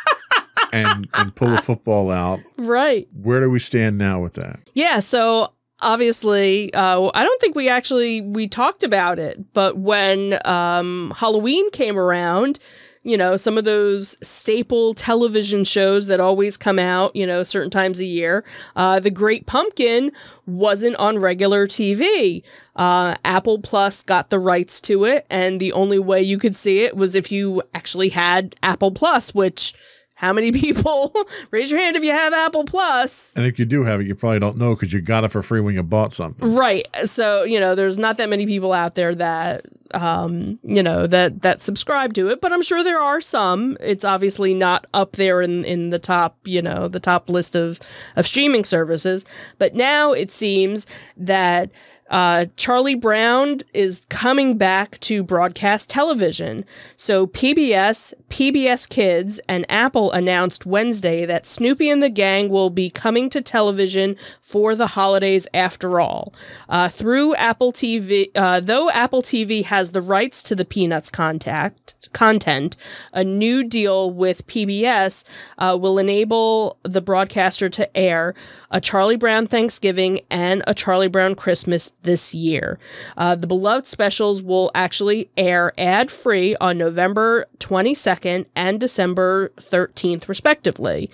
and 0.74 1.08
and 1.14 1.36
pull 1.36 1.50
the 1.50 1.58
football 1.62 2.10
out. 2.12 2.40
right. 2.58 3.08
Where 3.14 3.40
do 3.42 3.50
we 3.50 3.60
stand 3.60 3.98
now 3.98 4.20
with 4.22 4.34
that? 4.34 4.60
Yeah, 4.74 5.00
so 5.00 5.54
obviously 5.82 6.74
uh, 6.74 7.10
I 7.14 7.24
don't 7.24 7.42
think 7.42 7.56
we 7.56 7.70
actually 7.70 8.22
we 8.22 8.48
talked 8.48 8.84
about 8.84 9.20
it, 9.20 9.54
but 9.54 9.78
when 9.78 10.40
um, 10.46 11.14
Halloween 11.16 11.70
came 11.72 11.98
around, 11.98 12.60
you 13.04 13.18
know, 13.18 13.36
some 13.36 13.58
of 13.58 13.66
those 13.66 14.18
staple 14.26 14.94
television 14.94 15.66
shows 15.66 16.08
that 16.08 16.20
always 16.20 16.56
come 16.56 16.80
out, 16.80 17.16
you 17.16 17.28
know, 17.28 17.44
certain 17.44 17.70
times 17.70 18.00
a 18.00 18.06
year, 18.06 18.46
uh, 18.76 19.00
The 19.00 19.12
Great 19.12 19.46
Pumpkin 19.46 20.12
wasn't 20.46 20.96
on 20.96 21.20
regular 21.20 21.68
TV. 21.68 22.44
Uh, 22.76 23.16
Apple 23.26 23.60
Plus 23.60 24.04
got 24.04 24.30
the 24.30 24.40
rights 24.40 24.80
to 24.82 25.04
it, 25.04 25.26
and 25.30 25.60
the 25.60 25.74
only 25.74 26.00
way 26.00 26.22
you 26.22 26.38
could 26.38 26.56
see 26.56 26.80
it 26.80 26.96
was 26.96 27.14
if 27.14 27.32
you 27.32 27.62
actually 27.74 28.10
had 28.10 28.56
Apple 28.64 28.92
Plus, 28.92 29.36
which 29.36 29.74
how 30.16 30.32
many 30.32 30.52
people 30.54 31.14
raise 31.52 31.70
your 31.70 31.80
hand 31.80 31.98
if 31.98 32.04
you 32.04 32.12
have 32.12 32.34
Apple 32.34 32.64
Plus? 32.64 33.34
And 33.36 33.46
if 33.46 33.60
you 33.60 33.66
do 33.66 33.84
have 33.84 34.00
it, 34.00 34.08
you 34.08 34.16
probably 34.16 34.40
don't 34.40 34.58
know 34.58 34.76
because 34.76 34.94
you 34.94 35.02
got 35.02 35.26
it 35.26 35.30
for 35.30 35.42
free 35.42 35.60
when 35.60 35.76
you 35.76 35.84
bought 35.84 36.14
something. 36.14 36.56
Right. 36.56 36.88
So, 37.06 37.44
you 37.44 37.60
know, 37.60 37.76
there's 37.76 37.98
not 37.98 38.18
that 38.18 38.30
many 38.30 38.46
people 38.46 38.72
out 38.72 38.96
there 38.96 39.14
that 39.16 39.66
um, 39.94 40.60
you 40.64 40.84
know, 40.84 41.08
that 41.08 41.42
that 41.42 41.62
subscribe 41.62 42.14
to 42.16 42.30
it, 42.30 42.42
but 42.42 42.52
I'm 42.52 42.64
sure 42.64 42.84
there 42.84 43.00
are 43.00 43.22
some. 43.22 43.78
It's 43.80 44.06
obviously 44.06 44.54
not 44.54 44.88
up 44.94 45.14
there 45.14 45.42
in 45.42 45.66
in 45.66 45.90
the 45.90 46.00
top, 46.00 46.38
you 46.46 46.62
know, 46.62 46.88
the 46.88 47.00
top 47.00 47.30
list 47.30 47.56
of 47.56 47.80
of 48.16 48.26
streaming 48.28 48.66
services. 48.66 49.26
But 49.58 49.76
now 49.76 50.14
it 50.14 50.32
seems 50.32 50.86
that 51.18 51.70
uh, 52.10 52.46
Charlie 52.58 52.96
Brown 52.96 53.62
is 53.74 54.06
coming 54.10 54.58
back 54.58 55.00
to 55.02 55.24
broadcast 55.24 55.90
television. 55.90 56.66
So 56.96 57.28
PBS, 57.28 58.14
PBS 58.30 58.88
Kids, 58.90 59.40
and 59.48 59.66
Apple 59.70 60.12
announced 60.12 60.66
Wednesday 60.66 61.26
that 61.26 61.46
Snoopy 61.46 61.90
and 61.90 62.04
the 62.04 62.10
Gang 62.10 62.50
will 62.50 62.70
be 62.70 62.90
coming 62.90 63.30
to 63.32 63.42
television 63.42 64.16
for 64.42 64.76
the 64.76 64.88
holidays 64.88 65.48
after 65.54 66.00
all. 66.00 66.34
Uh, 66.70 66.90
through 66.90 67.36
Apple 67.36 67.72
TV, 67.72 68.30
uh, 68.36 68.60
though 68.60 68.90
Apple 68.92 69.22
TV 69.22 69.64
has 69.64 69.92
the 69.92 70.02
rights 70.02 70.44
to 70.44 70.56
the 70.56 70.66
Peanuts 70.66 71.10
contact 71.10 72.10
content, 72.14 72.76
a 73.14 73.24
new 73.24 73.64
deal 73.64 74.12
with 74.12 74.46
PBS 74.48 75.24
uh, 75.58 75.78
will 75.80 75.98
enable 75.98 76.78
the 76.84 77.02
broadcaster 77.02 77.70
to 77.70 77.98
air 77.98 78.36
a 78.74 78.82
Charlie 78.82 79.16
Brown 79.16 79.46
Thanksgiving 79.46 80.20
and 80.32 80.64
a 80.66 80.74
Charlie 80.74 81.08
Brown 81.08 81.36
Christmas 81.36 81.92
this 82.04 82.34
year. 82.34 82.80
Uh, 83.18 83.36
the 83.36 83.48
beloved 83.48 83.88
specials 83.88 84.42
will 84.42 84.72
actually 84.76 85.30
air 85.38 85.74
ad 85.78 86.12
free 86.12 86.56
on 86.62 86.78
November 86.78 87.48
22nd 87.60 88.46
and 88.56 88.80
December 88.80 89.50
13th, 89.58 90.28
respectively. 90.28 91.10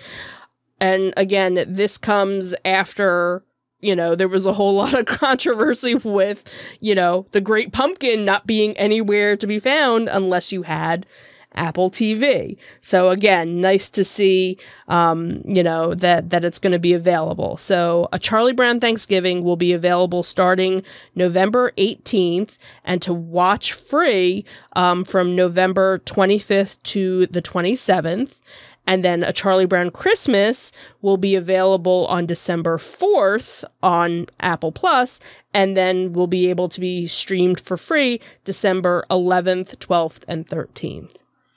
And 0.80 1.12
again, 1.16 1.64
this 1.66 1.98
comes 1.98 2.54
after 2.64 3.42
you 3.82 3.96
know, 3.96 4.14
there 4.14 4.28
was 4.28 4.46
a 4.46 4.52
whole 4.52 4.74
lot 4.76 4.92
of 4.94 5.06
controversy 5.06 5.94
with, 5.94 6.44
you 6.80 6.94
know, 6.94 7.26
the 7.32 7.40
Great 7.40 7.72
Pumpkin 7.72 8.24
not 8.24 8.46
being 8.46 8.76
anywhere 8.76 9.36
to 9.36 9.46
be 9.46 9.58
found 9.58 10.08
unless 10.08 10.52
you 10.52 10.62
had 10.62 11.06
Apple 11.54 11.90
TV. 11.90 12.56
So 12.80 13.10
again, 13.10 13.60
nice 13.60 13.90
to 13.90 14.04
see, 14.04 14.56
um, 14.88 15.42
you 15.44 15.62
know, 15.62 15.94
that 15.94 16.30
that 16.30 16.44
it's 16.44 16.58
going 16.58 16.72
to 16.72 16.78
be 16.78 16.92
available. 16.92 17.56
So 17.56 18.08
a 18.12 18.18
Charlie 18.18 18.52
Brown 18.52 18.80
Thanksgiving 18.80 19.42
will 19.42 19.56
be 19.56 19.72
available 19.72 20.22
starting 20.22 20.82
November 21.14 21.72
18th, 21.76 22.56
and 22.84 23.02
to 23.02 23.12
watch 23.12 23.72
free 23.72 24.44
um, 24.74 25.04
from 25.04 25.34
November 25.34 25.98
25th 26.00 26.82
to 26.84 27.26
the 27.26 27.42
27th. 27.42 28.40
And 28.86 29.04
then 29.04 29.22
a 29.22 29.32
Charlie 29.32 29.66
Brown 29.66 29.90
Christmas 29.90 30.72
will 31.00 31.16
be 31.16 31.36
available 31.36 32.06
on 32.06 32.26
December 32.26 32.76
4th 32.76 33.62
on 33.84 34.26
Apple 34.40 34.72
Plus, 34.72 35.20
and 35.54 35.76
then 35.76 36.12
will 36.12 36.26
be 36.26 36.50
able 36.50 36.68
to 36.70 36.80
be 36.80 37.06
streamed 37.06 37.60
for 37.60 37.76
free 37.76 38.20
December 38.44 39.04
11th, 39.10 39.76
12th, 39.76 40.24
and 40.26 40.46
13th. 40.46 41.10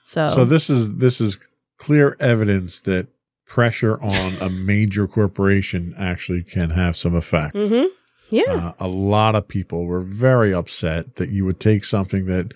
So, 0.03 0.27
So 0.29 0.45
this 0.45 0.69
is 0.69 0.95
this 0.97 1.19
is 1.21 1.37
clear 1.77 2.15
evidence 2.19 2.79
that 2.79 3.07
pressure 3.45 4.01
on 4.01 4.37
a 4.41 4.49
major 4.65 5.07
corporation 5.07 5.93
actually 5.97 6.43
can 6.43 6.71
have 6.71 6.95
some 6.97 7.15
effect. 7.15 7.55
hmm 7.55 7.85
yeah, 8.29 8.43
Uh, 8.49 8.73
a 8.79 8.87
lot 8.87 9.35
of 9.35 9.47
people 9.47 9.85
were 9.85 10.01
very 10.01 10.53
upset 10.53 11.15
that 11.17 11.29
you 11.29 11.45
would 11.45 11.59
take 11.59 11.85
something 11.85 12.25
that 12.25 12.53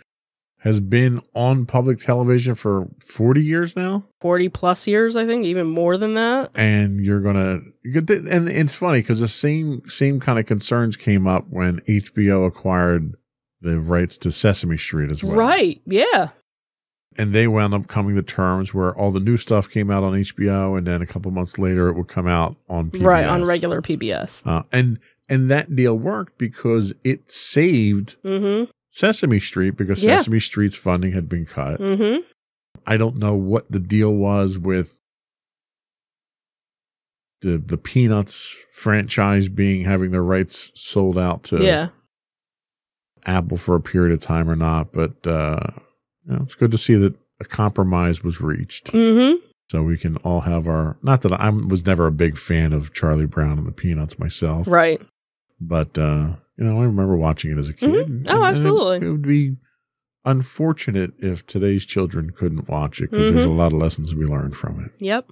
has 0.61 0.79
been 0.79 1.21
on 1.35 1.65
public 1.67 1.99
television 1.99 2.55
for 2.55 2.87
40 3.05 3.43
years 3.43 3.75
now 3.75 4.03
40 4.21 4.49
plus 4.49 4.87
years, 4.87 5.15
I 5.15 5.25
think, 5.27 5.45
even 5.45 5.67
more 5.67 5.95
than 5.97 6.15
that. 6.15 6.49
and 6.55 6.99
you're 7.05 7.19
going 7.21 7.35
to 7.35 8.25
and 8.31 8.49
it's 8.49 8.73
funny 8.73 9.03
cuz 9.03 9.19
the 9.19 9.27
same 9.27 9.81
same 9.87 10.19
kind 10.19 10.39
of 10.39 10.45
concerns 10.47 10.97
came 10.97 11.27
up 11.27 11.45
when 11.49 11.79
HBO 11.81 12.47
acquired 12.47 13.13
the 13.61 13.79
rights 13.79 14.17
to 14.19 14.31
Sesame 14.31 14.77
Street 14.77 15.11
as 15.11 15.23
well. 15.23 15.37
Right. 15.37 15.79
Yeah. 15.85 16.29
And 17.16 17.34
they 17.34 17.47
wound 17.47 17.74
up 17.74 17.88
coming 17.88 18.16
to 18.16 18.22
terms 18.22 18.74
where 18.76 18.95
all 18.95 19.12
the 19.12 19.20
new 19.20 19.38
stuff 19.38 19.70
came 19.70 19.89
out 19.89 20.03
on 20.03 20.14
HBO 20.14 20.78
and 20.78 20.86
then 20.86 21.01
a 21.01 21.05
couple 21.08 21.32
months 21.32 21.58
later 21.58 21.88
it 21.88 21.93
would 21.93 22.08
come 22.08 22.28
out 22.28 22.55
on 22.70 22.91
PBS. 22.91 23.05
Right. 23.05 23.26
On 23.26 23.43
regular 23.43 23.82
PBS. 23.82 24.45
uh, 24.45 24.64
and 24.72 24.99
and 25.30 25.49
that 25.49 25.76
deal 25.76 25.97
worked 25.97 26.38
because 26.38 26.93
it 27.03 27.32
saved 27.32 28.16
Mm 28.24 28.70
Sesame 28.91 29.39
Street 29.39 29.72
because 29.78 30.03
Yeah. 30.03 30.18
Sesame 30.18 30.39
Street's 30.39 30.76
funding 30.76 31.12
had 31.14 31.28
been 31.30 31.45
cut. 31.45 31.78
hmm. 31.78 31.84
Mm 31.86 31.97
hmm. 31.97 32.22
I 32.86 32.97
don't 32.97 33.18
know 33.18 33.34
what 33.36 33.70
the 33.72 33.80
deal 33.80 34.14
was 34.14 34.58
with 34.60 35.01
the 37.41 37.58
the 37.58 37.78
Peanuts 37.78 38.55
franchise 38.72 39.49
being 39.49 39.86
having 39.86 40.12
their 40.12 40.24
rights 40.24 40.72
sold 40.76 41.18
out 41.18 41.43
to 41.45 41.64
Yeah. 41.64 41.89
Apple 43.26 43.58
for 43.58 43.76
a 43.76 43.82
period 43.82 44.14
of 44.14 44.22
time 44.22 44.49
or 44.49 44.55
not, 44.55 44.91
but 44.93 45.26
uh, 45.28 45.60
it's 46.30 46.55
good 46.55 46.71
to 46.71 46.78
see 46.78 46.95
that 46.95 47.15
a 47.39 47.45
compromise 47.45 48.23
was 48.23 48.41
reached, 48.41 48.91
Mm 48.93 49.32
hmm. 49.39 49.45
so 49.69 49.84
we 49.84 49.97
can 49.97 50.17
all 50.17 50.41
have 50.41 50.67
our. 50.67 50.97
Not 51.03 51.21
that 51.21 51.34
I 51.34 51.49
was 51.49 51.86
never 51.86 52.07
a 52.07 52.11
big 52.11 52.38
fan 52.38 52.73
of 52.73 52.93
Charlie 52.93 53.25
Brown 53.28 53.57
and 53.57 53.67
the 53.67 53.71
Peanuts 53.71 54.17
myself, 54.19 54.67
Right. 54.67 55.01
but 55.61 55.97
uh, 55.97 56.36
you 56.57 56.63
know, 56.65 56.80
I 56.82 56.86
remember 56.86 57.15
watching 57.15 57.51
it 57.51 57.57
as 57.59 57.69
a 57.69 57.73
kid. 57.73 58.07
Mhm. 58.07 58.09
and- 58.09 58.30
Oh, 58.30 58.43
and 58.43 58.43
it- 58.45 58.47
absolutely. 58.57 59.07
it 59.07 59.11
would 59.11 59.21
be 59.21 59.55
unfortunate 60.25 61.13
if 61.19 61.45
today's 61.47 61.86
children 61.86 62.32
couldn't 62.32 62.67
watch 62.67 62.99
it 63.01 63.11
because 63.11 63.32
there's 63.32 63.45
a 63.45 63.47
Mm-hmm. 63.47 63.57
lot 63.57 63.73
of 63.73 63.80
lessons 63.80 64.09
to 64.09 64.15
be 64.17 64.25
learned 64.25 64.55
from 64.57 64.84
it. 64.84 64.91
Yep. 64.99 65.32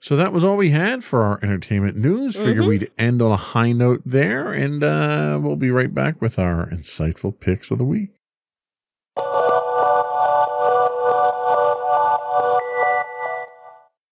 So 0.00 0.16
that 0.16 0.34
was 0.34 0.44
all 0.44 0.56
we 0.58 0.68
had 0.70 1.02
for 1.02 1.22
our 1.22 1.38
entertainment 1.42 1.96
news. 1.96 2.36
Figured 2.36 2.64
Mhm. 2.64 2.68
we'd 2.68 2.90
end 2.98 3.22
on 3.22 3.32
a 3.32 3.36
high 3.38 3.72
note 3.72 4.02
there, 4.04 4.52
and 4.52 4.84
uh, 4.84 5.38
we'll 5.42 5.56
be 5.56 5.70
right 5.70 5.94
back 5.94 6.20
with 6.20 6.38
our 6.38 6.68
insightful 6.68 7.38
picks 7.38 7.70
of 7.70 7.78
the 7.78 7.86
week. 7.86 8.10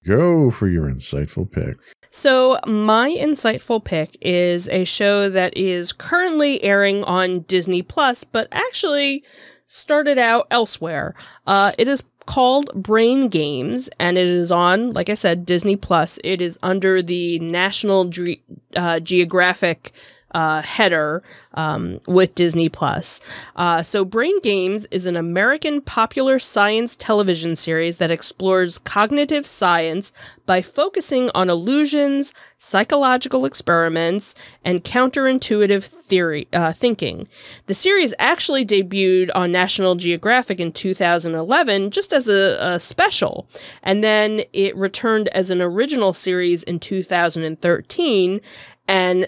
Go 0.05 0.51
for 0.51 0.69
your 0.69 0.87
insightful 0.87 1.51
pick. 1.51 1.77
So, 2.11 2.59
my 2.67 3.11
insightful 3.19 3.83
pick 3.83 4.17
is 4.21 4.69
a 4.69 4.85
show 4.85 5.31
that 5.31 5.57
is 5.57 5.93
currently 5.93 6.63
airing 6.63 7.05
on 7.05 7.41
Disney 7.41 7.81
Plus, 7.81 8.23
but 8.23 8.49
actually 8.53 9.25
started 9.67 10.19
out 10.19 10.47
elsewhere. 10.51 11.15
Uh, 11.47 11.73
it 11.79 11.89
is 11.89 12.03
called 12.27 12.71
Brain 12.75 13.29
Games, 13.29 13.89
and 13.99 14.19
it 14.19 14.27
is 14.27 14.51
on, 14.51 14.93
like 14.93 15.09
I 15.09 15.15
said, 15.15 15.47
Disney 15.47 15.77
Plus. 15.77 16.19
It 16.23 16.43
is 16.43 16.59
under 16.63 17.01
the 17.01 17.39
National 17.39 18.05
Dre- 18.05 18.43
uh, 18.77 19.01
Geographic 19.01 19.93
uh, 20.35 20.63
header 20.63 21.23
um, 21.55 22.01
with 22.07 22.35
Disney 22.35 22.69
Plus. 22.69 23.21
Uh, 23.57 23.83
so, 23.83 24.05
Brain 24.05 24.41
Games 24.41 24.87
is 24.91 25.07
an 25.07 25.17
American 25.17 25.81
popular 25.81 26.39
science 26.39 26.97
television 26.97 27.57
series 27.57 27.99
that 27.99 28.11
explores 28.11 28.79
cognitive 28.79 29.47
science 29.47 30.13
by 30.47 30.61
focusing 30.61 31.31
on 31.35 31.49
illusions, 31.49 32.35
psychological 32.59 33.45
experiments, 33.45 34.35
and 34.65 34.83
counterintuitive 34.83 35.85
theory 35.85 36.49
uh, 36.53 36.73
thinking. 36.73 37.29
The 37.67 37.75
series 37.75 38.13
actually 38.19 38.67
debuted 38.67 39.31
on 39.35 39.53
National 39.53 39.95
Geographic 39.95 40.61
in 40.61 40.73
2011 40.73 41.91
just 41.91 42.13
as 42.13 42.29
a, 42.29 42.59
a 42.61 42.81
special, 42.81 43.47
and 43.83 44.03
then 44.03 44.43
it 44.53 44.77
returned 44.77 45.29
as 45.29 45.51
an 45.51 45.63
original 45.63 46.13
series 46.13 46.63
in 46.65 46.81
2013 46.81 48.41
and 48.89 49.27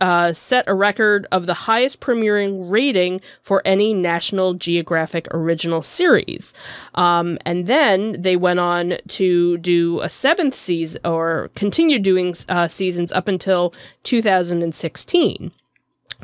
uh, 0.00 0.32
set 0.32 0.64
a 0.66 0.74
record 0.74 1.26
of 1.32 1.46
the 1.46 1.54
highest 1.54 2.00
premiering 2.00 2.70
rating 2.70 3.20
for 3.42 3.62
any 3.64 3.92
National 3.92 4.54
Geographic 4.54 5.26
original 5.32 5.82
series. 5.82 6.54
Um, 6.94 7.38
and 7.44 7.66
then 7.66 8.20
they 8.20 8.36
went 8.36 8.60
on 8.60 8.94
to 9.08 9.58
do 9.58 10.00
a 10.00 10.08
seventh 10.08 10.54
season 10.54 11.00
or 11.04 11.50
continue 11.54 11.98
doing 11.98 12.34
uh, 12.48 12.68
seasons 12.68 13.12
up 13.12 13.28
until 13.28 13.74
2016. 14.04 15.50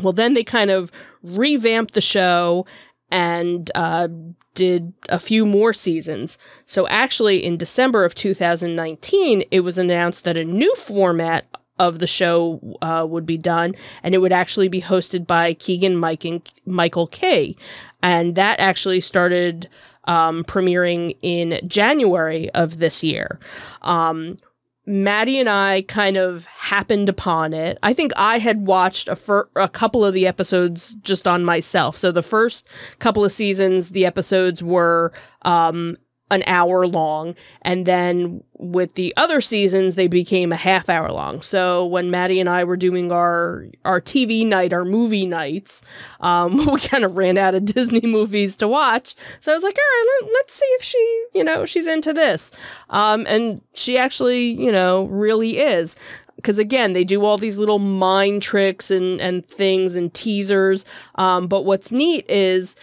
Well, 0.02 0.12
then 0.12 0.34
they 0.34 0.44
kind 0.44 0.70
of 0.70 0.90
revamped 1.22 1.94
the 1.94 2.00
show 2.00 2.66
and 3.10 3.70
uh, 3.74 4.08
did 4.54 4.92
a 5.08 5.18
few 5.18 5.44
more 5.44 5.72
seasons. 5.72 6.38
So, 6.66 6.86
actually, 6.88 7.44
in 7.44 7.56
December 7.56 8.04
of 8.04 8.14
2019, 8.14 9.44
it 9.50 9.60
was 9.60 9.78
announced 9.78 10.24
that 10.24 10.36
a 10.36 10.44
new 10.44 10.74
format 10.76 11.46
of 11.80 11.98
the 11.98 12.06
show 12.06 12.60
uh, 12.82 13.04
would 13.08 13.26
be 13.26 13.38
done, 13.38 13.74
and 14.04 14.14
it 14.14 14.18
would 14.18 14.32
actually 14.32 14.68
be 14.68 14.80
hosted 14.80 15.26
by 15.26 15.54
Keegan 15.54 15.96
Mike 15.96 16.24
and 16.24 16.48
Michael 16.66 17.08
Kay, 17.08 17.56
and 18.02 18.36
that 18.36 18.60
actually 18.60 19.00
started 19.00 19.68
um, 20.04 20.44
premiering 20.44 21.16
in 21.22 21.58
January 21.66 22.50
of 22.50 22.78
this 22.78 23.02
year. 23.02 23.40
Um, 23.82 24.38
Maddie 24.86 25.38
and 25.38 25.48
I 25.48 25.82
kind 25.82 26.16
of 26.16 26.46
happened 26.46 27.08
upon 27.08 27.52
it. 27.52 27.78
I 27.82 27.92
think 27.92 28.12
I 28.16 28.38
had 28.38 28.66
watched 28.66 29.08
a, 29.08 29.16
fir- 29.16 29.48
a 29.54 29.68
couple 29.68 30.04
of 30.04 30.14
the 30.14 30.26
episodes 30.26 30.94
just 31.02 31.28
on 31.28 31.44
myself. 31.44 31.96
So 31.96 32.10
the 32.10 32.22
first 32.22 32.66
couple 32.98 33.24
of 33.24 33.30
seasons, 33.30 33.90
the 33.90 34.06
episodes 34.06 34.62
were 34.62 35.12
um, 35.42 35.96
an 36.30 36.42
hour 36.46 36.86
long. 36.86 37.34
And 37.62 37.86
then 37.86 38.42
with 38.56 38.94
the 38.94 39.12
other 39.16 39.40
seasons, 39.40 39.94
they 39.94 40.06
became 40.06 40.52
a 40.52 40.56
half 40.56 40.88
hour 40.88 41.10
long. 41.10 41.40
So 41.40 41.86
when 41.86 42.10
Maddie 42.10 42.40
and 42.40 42.48
I 42.48 42.64
were 42.64 42.76
doing 42.76 43.10
our, 43.10 43.66
our 43.84 44.00
TV 44.00 44.46
night, 44.46 44.72
our 44.72 44.84
movie 44.84 45.26
nights, 45.26 45.82
um, 46.20 46.66
we 46.72 46.80
kind 46.80 47.04
of 47.04 47.16
ran 47.16 47.38
out 47.38 47.54
of 47.54 47.64
Disney 47.64 48.02
movies 48.02 48.56
to 48.56 48.68
watch. 48.68 49.14
So 49.40 49.50
I 49.52 49.54
was 49.54 49.64
like, 49.64 49.76
all 49.76 49.82
right, 49.82 50.30
let, 50.32 50.46
us 50.46 50.52
see 50.52 50.66
if 50.66 50.82
she, 50.82 51.24
you 51.34 51.44
know, 51.44 51.64
she's 51.64 51.86
into 51.86 52.12
this. 52.12 52.52
Um, 52.90 53.26
and 53.28 53.60
she 53.74 53.98
actually, 53.98 54.50
you 54.50 54.70
know, 54.70 55.04
really 55.04 55.58
is 55.58 55.96
because 56.36 56.58
again 56.58 56.94
they 56.94 57.04
do 57.04 57.22
all 57.22 57.36
these 57.36 57.58
little 57.58 57.78
mind 57.78 58.42
tricks 58.42 58.90
and 58.90 59.20
and 59.20 59.44
things 59.44 59.94
and 59.94 60.14
teasers 60.14 60.86
um, 61.16 61.46
but 61.46 61.66
what's 61.66 61.92
neat 61.92 62.24
is 62.30 62.76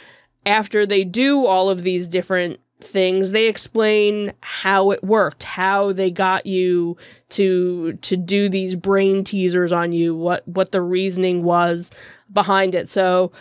after 0.46 0.86
they 0.86 1.04
do 1.04 1.46
all 1.46 1.70
of 1.70 1.82
these 1.82 2.08
different 2.08 2.60
things. 2.80 3.32
They 3.32 3.48
explain 3.48 4.34
how 4.42 4.92
it 4.92 5.04
worked 5.04 5.44
how 5.44 5.92
they 5.94 6.12
got 6.12 6.46
you 6.46 6.98
to 7.30 7.94
to 7.94 8.18
do 8.18 8.50
these 8.50 8.76
brain 8.76 9.24
teasers 9.24 9.72
on 9.72 9.92
you 9.92 10.16
what 10.16 10.48
what 10.48 10.72
the 10.72 10.82
reasoning 10.82 11.44
was 11.44 11.92
behind 12.32 12.76
it. 12.76 12.90
So 12.90 13.32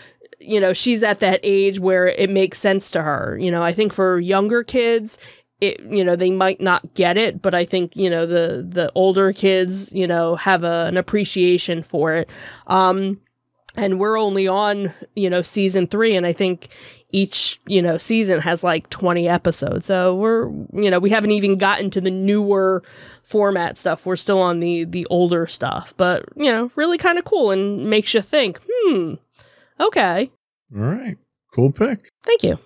you 0.41 0.61
know 0.61 0.73
she's 0.73 1.03
at 1.03 1.21
that 1.21 1.41
age 1.43 1.81
where 1.81 2.09
it 2.09 2.31
makes 2.31 2.59
sense 2.59 2.91
to 2.93 3.03
her. 3.03 3.39
You 3.41 3.51
know 3.51 3.63
i 3.63 3.73
think 3.73 3.93
for 3.93 4.19
younger 4.19 4.63
kids 4.63 5.19
it 5.61 5.81
you 5.81 6.05
know 6.05 6.17
they 6.17 6.31
might 6.31 6.61
not 6.61 6.95
get 6.95 7.17
it 7.17 7.41
but 7.41 7.55
i 7.55 7.65
think 7.65 7.97
you 7.97 8.11
know 8.11 8.27
the 8.27 8.67
the 8.69 8.91
older 8.95 9.33
kids 9.33 9.91
you 9.91 10.07
know 10.07 10.37
have 10.37 10.65
a, 10.65 10.87
an 10.87 10.97
appreciation 10.97 11.83
for 11.83 12.15
it. 12.15 12.29
Um 12.67 13.21
and 13.77 14.01
we're 14.01 14.19
only 14.19 14.49
on 14.49 14.93
you 15.15 15.29
know 15.31 15.43
season 15.43 15.87
3 15.87 16.17
and 16.17 16.27
i 16.27 16.33
think 16.33 16.69
each 17.17 17.59
you 17.67 17.81
know 17.81 17.97
season 17.97 18.41
has 18.41 18.63
like 18.63 18.91
20 18.91 19.27
episodes. 19.27 19.87
So 19.87 20.15
we're 20.15 20.51
you 20.75 20.91
know 20.91 20.99
we 20.99 21.09
haven't 21.09 21.33
even 21.33 21.57
gotten 21.57 21.89
to 21.91 22.01
the 22.01 22.11
newer 22.11 22.83
format 23.23 23.79
stuff. 23.79 24.05
We're 24.05 24.17
still 24.17 24.41
on 24.41 24.61
the 24.61 24.85
the 24.85 25.07
older 25.07 25.47
stuff. 25.47 25.95
But 25.97 26.27
you 26.37 26.53
know 26.53 26.71
really 26.77 26.99
kind 26.99 27.19
of 27.19 27.25
cool 27.25 27.51
and 27.53 27.89
makes 27.89 28.13
you 28.13 28.21
think 28.21 28.61
hmm 28.71 29.15
okay. 29.81 30.31
All 30.75 30.83
right. 30.83 31.17
Cool 31.55 31.73
pick. 31.73 32.11
Thank 32.23 32.43
you. 32.43 32.59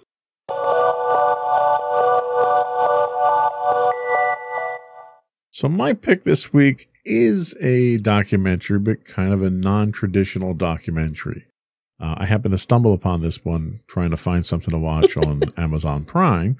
So 5.52 5.68
my 5.68 5.92
pick 5.92 6.24
this 6.24 6.52
week 6.52 6.88
is 7.04 7.54
a 7.60 7.98
documentary 7.98 8.80
but 8.80 9.04
kind 9.04 9.32
of 9.32 9.42
a 9.42 9.50
non-traditional 9.50 10.54
documentary 10.54 11.46
uh, 12.00 12.14
I 12.18 12.26
happened 12.26 12.52
to 12.52 12.58
stumble 12.58 12.94
upon 12.94 13.20
this 13.20 13.44
one 13.44 13.80
trying 13.86 14.10
to 14.10 14.16
find 14.16 14.46
something 14.46 14.72
to 14.72 14.78
watch 14.78 15.16
on 15.16 15.42
Amazon 15.56 16.04
Prime. 16.04 16.58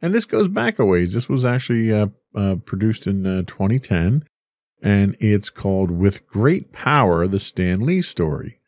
And 0.00 0.14
this 0.14 0.24
goes 0.24 0.46
back 0.46 0.78
a 0.78 0.84
ways. 0.84 1.12
This 1.12 1.28
was 1.28 1.44
actually 1.44 1.92
uh, 1.92 2.06
uh, 2.34 2.56
produced 2.64 3.06
in 3.06 3.24
2010, 3.24 4.22
uh, 4.22 4.86
and 4.86 5.16
it's 5.18 5.50
called 5.50 5.90
With 5.90 6.26
Great 6.28 6.72
Power 6.72 7.26
The 7.26 7.40
Stan 7.40 7.80
Lee 7.80 8.02
Story, 8.02 8.60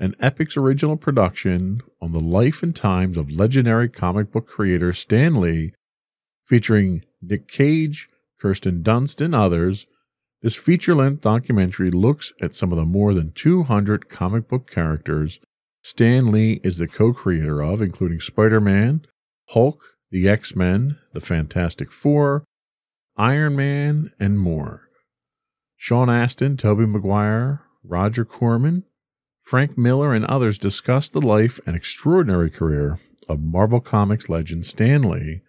an 0.00 0.14
Epix 0.22 0.56
original 0.56 0.96
production 0.96 1.82
on 2.00 2.12
the 2.12 2.20
life 2.20 2.62
and 2.62 2.74
times 2.74 3.18
of 3.18 3.30
legendary 3.30 3.90
comic 3.90 4.32
book 4.32 4.46
creator 4.46 4.94
Stan 4.94 5.38
Lee, 5.38 5.74
featuring 6.46 7.04
Nick 7.20 7.46
Cage, 7.46 8.08
Kirsten 8.40 8.82
Dunst, 8.82 9.20
and 9.22 9.34
others 9.34 9.86
this 10.44 10.54
feature 10.54 10.94
length 10.94 11.22
documentary 11.22 11.90
looks 11.90 12.34
at 12.38 12.54
some 12.54 12.70
of 12.70 12.76
the 12.76 12.84
more 12.84 13.14
than 13.14 13.32
200 13.32 14.10
comic 14.10 14.46
book 14.46 14.70
characters 14.70 15.40
Stan 15.82 16.30
Lee 16.30 16.60
is 16.62 16.76
the 16.76 16.86
co 16.86 17.14
creator 17.14 17.62
of, 17.62 17.80
including 17.80 18.20
Spider 18.20 18.60
Man, 18.60 19.00
Hulk, 19.50 19.82
the 20.10 20.28
X 20.28 20.54
Men, 20.54 20.98
the 21.14 21.22
Fantastic 21.22 21.90
Four, 21.90 22.44
Iron 23.16 23.56
Man, 23.56 24.12
and 24.20 24.38
more. 24.38 24.82
Sean 25.76 26.10
Astin, 26.10 26.58
Tobey 26.58 26.84
Maguire, 26.84 27.62
Roger 27.82 28.26
Corman, 28.26 28.84
Frank 29.42 29.78
Miller, 29.78 30.12
and 30.12 30.26
others 30.26 30.58
discuss 30.58 31.08
the 31.08 31.22
life 31.22 31.58
and 31.66 31.74
extraordinary 31.74 32.50
career 32.50 32.98
of 33.30 33.40
Marvel 33.40 33.80
Comics 33.80 34.28
legend 34.28 34.66
Stan 34.66 35.02
Lee 35.02 35.40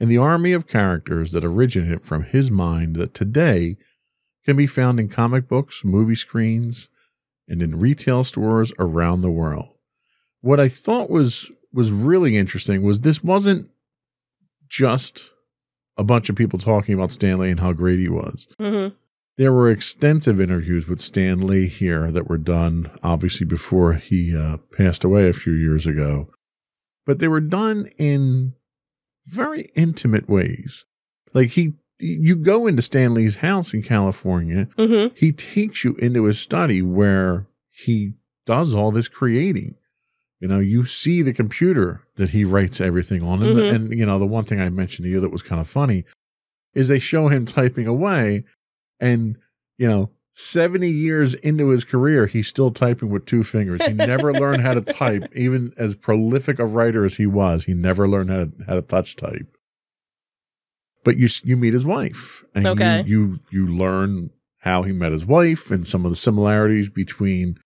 and 0.00 0.10
the 0.10 0.18
army 0.18 0.52
of 0.52 0.66
characters 0.66 1.30
that 1.30 1.44
originated 1.44 2.02
from 2.02 2.24
his 2.24 2.50
mind 2.50 2.96
that 2.96 3.14
today 3.14 3.76
can 4.46 4.56
be 4.56 4.66
found 4.66 4.98
in 4.98 5.08
comic 5.08 5.48
books, 5.48 5.84
movie 5.84 6.14
screens, 6.14 6.88
and 7.48 7.60
in 7.60 7.78
retail 7.78 8.24
stores 8.24 8.72
around 8.78 9.20
the 9.20 9.30
world. 9.30 9.74
What 10.40 10.60
I 10.60 10.68
thought 10.68 11.10
was 11.10 11.50
was 11.72 11.92
really 11.92 12.36
interesting 12.36 12.82
was 12.82 13.00
this 13.00 13.22
wasn't 13.22 13.68
just 14.68 15.30
a 15.98 16.04
bunch 16.04 16.30
of 16.30 16.36
people 16.36 16.58
talking 16.58 16.94
about 16.94 17.12
Stan 17.12 17.38
Lee 17.38 17.50
and 17.50 17.60
how 17.60 17.72
great 17.72 17.98
he 17.98 18.08
was. 18.08 18.46
Mm-hmm. 18.60 18.94
There 19.36 19.52
were 19.52 19.68
extensive 19.68 20.40
interviews 20.40 20.88
with 20.88 21.00
Stan 21.00 21.46
Lee 21.46 21.68
here 21.68 22.10
that 22.10 22.28
were 22.28 22.38
done, 22.38 22.90
obviously, 23.02 23.46
before 23.46 23.94
he 23.94 24.34
uh, 24.34 24.56
passed 24.72 25.04
away 25.04 25.28
a 25.28 25.34
few 25.34 25.52
years 25.52 25.86
ago. 25.86 26.30
But 27.04 27.18
they 27.18 27.28
were 27.28 27.40
done 27.40 27.90
in 27.98 28.54
very 29.26 29.70
intimate 29.74 30.28
ways. 30.28 30.86
Like 31.34 31.50
he 31.50 31.74
you 31.98 32.36
go 32.36 32.66
into 32.66 32.82
Stan 32.82 33.14
Lee's 33.14 33.36
house 33.36 33.72
in 33.72 33.82
California, 33.82 34.68
mm-hmm. 34.76 35.14
he 35.16 35.32
takes 35.32 35.84
you 35.84 35.94
into 35.94 36.24
his 36.24 36.38
study 36.38 36.82
where 36.82 37.46
he 37.70 38.14
does 38.44 38.74
all 38.74 38.90
this 38.90 39.08
creating. 39.08 39.74
You 40.40 40.48
know, 40.48 40.58
you 40.58 40.84
see 40.84 41.22
the 41.22 41.32
computer 41.32 42.02
that 42.16 42.30
he 42.30 42.44
writes 42.44 42.80
everything 42.80 43.22
on. 43.22 43.42
And, 43.42 43.56
mm-hmm. 43.56 43.74
and, 43.74 43.92
you 43.92 44.04
know, 44.04 44.18
the 44.18 44.26
one 44.26 44.44
thing 44.44 44.60
I 44.60 44.68
mentioned 44.68 45.04
to 45.04 45.10
you 45.10 45.20
that 45.20 45.32
was 45.32 45.42
kind 45.42 45.60
of 45.60 45.68
funny 45.68 46.04
is 46.74 46.88
they 46.88 46.98
show 46.98 47.28
him 47.28 47.46
typing 47.46 47.86
away 47.86 48.44
and, 49.00 49.38
you 49.78 49.88
know, 49.88 50.10
70 50.34 50.90
years 50.90 51.32
into 51.32 51.68
his 51.68 51.84
career, 51.84 52.26
he's 52.26 52.46
still 52.46 52.68
typing 52.68 53.08
with 53.08 53.24
two 53.24 53.42
fingers. 53.42 53.82
He 53.86 53.94
never 53.94 54.34
learned 54.34 54.60
how 54.60 54.74
to 54.74 54.82
type, 54.82 55.30
even 55.34 55.72
as 55.78 55.94
prolific 55.94 56.58
a 56.58 56.66
writer 56.66 57.06
as 57.06 57.16
he 57.16 57.24
was. 57.24 57.64
He 57.64 57.72
never 57.72 58.06
learned 58.06 58.28
how 58.28 58.36
to, 58.36 58.52
how 58.66 58.74
to 58.74 58.82
touch 58.82 59.16
type 59.16 59.55
but 61.06 61.16
you 61.16 61.28
you 61.44 61.56
meet 61.56 61.72
his 61.72 61.86
wife 61.86 62.44
and 62.52 62.66
okay. 62.66 63.04
you, 63.06 63.38
you 63.52 63.66
you 63.68 63.76
learn 63.76 64.30
how 64.58 64.82
he 64.82 64.90
met 64.90 65.12
his 65.12 65.24
wife 65.24 65.70
and 65.70 65.86
some 65.86 66.04
of 66.04 66.10
the 66.10 66.16
similarities 66.16 66.88
between 66.88 67.60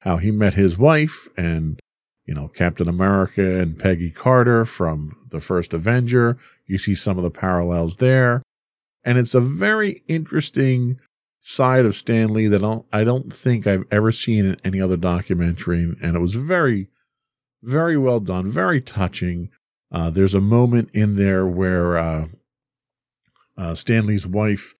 how 0.00 0.16
he 0.16 0.30
met 0.30 0.54
his 0.54 0.78
wife 0.78 1.28
and 1.36 1.78
you 2.24 2.32
know 2.32 2.48
Captain 2.48 2.88
America 2.88 3.60
and 3.60 3.78
Peggy 3.78 4.10
Carter 4.10 4.64
from 4.64 5.14
the 5.30 5.38
first 5.38 5.74
Avenger. 5.74 6.38
You 6.66 6.78
see 6.78 6.94
some 6.94 7.18
of 7.18 7.24
the 7.24 7.30
parallels 7.30 7.96
there, 7.96 8.42
and 9.04 9.18
it's 9.18 9.34
a 9.34 9.40
very 9.40 10.02
interesting 10.08 10.98
side 11.40 11.84
of 11.84 11.94
Stan 11.94 12.32
Lee 12.32 12.48
that 12.48 12.64
I 12.64 12.68
don't, 12.68 12.86
I 12.90 13.04
don't 13.04 13.34
think 13.34 13.66
I've 13.66 13.84
ever 13.90 14.12
seen 14.12 14.46
in 14.46 14.56
any 14.64 14.80
other 14.80 14.96
documentary. 14.96 15.94
And 16.02 16.16
it 16.16 16.20
was 16.20 16.34
very, 16.34 16.88
very 17.62 17.98
well 17.98 18.20
done, 18.20 18.46
very 18.46 18.80
touching. 18.80 19.50
Uh, 19.92 20.08
there's 20.08 20.34
a 20.34 20.40
moment 20.40 20.90
in 20.94 21.16
there 21.16 21.46
where 21.46 21.98
uh, 21.98 22.28
uh, 23.58 23.74
Stan 23.74 24.06
Lee's 24.06 24.26
wife 24.26 24.74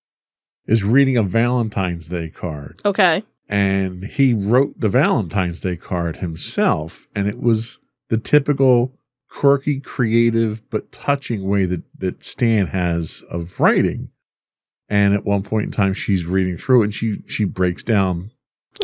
is 0.66 0.84
reading 0.84 1.16
a 1.16 1.22
Valentine's 1.22 2.08
Day 2.08 2.28
card 2.30 2.80
Okay. 2.84 3.22
and 3.48 4.04
he 4.04 4.32
wrote 4.34 4.78
the 4.80 4.88
Valentine's 4.88 5.60
Day 5.60 5.76
card 5.76 6.16
himself, 6.18 7.06
and 7.14 7.26
it 7.28 7.40
was 7.40 7.78
the 8.08 8.18
typical 8.18 8.92
quirky, 9.30 9.80
creative, 9.80 10.62
but 10.70 10.92
touching 10.92 11.46
way 11.48 11.64
that, 11.66 11.82
that 11.98 12.22
Stan 12.24 12.68
has 12.68 13.22
of 13.30 13.58
writing. 13.60 14.10
And 14.88 15.12
at 15.12 15.24
one 15.24 15.42
point 15.42 15.66
in 15.66 15.70
time, 15.72 15.92
she's 15.92 16.24
reading 16.24 16.56
through 16.56 16.80
it, 16.82 16.84
and 16.86 16.94
she 16.94 17.22
she 17.26 17.44
breaks 17.44 17.82
down 17.82 18.30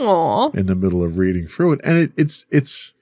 Aw. 0.00 0.50
in 0.50 0.66
the 0.66 0.74
middle 0.74 1.02
of 1.04 1.16
reading 1.18 1.46
through 1.46 1.72
it, 1.74 1.80
and 1.84 1.96
it, 1.96 2.12
it's 2.16 2.44
it's 2.50 2.93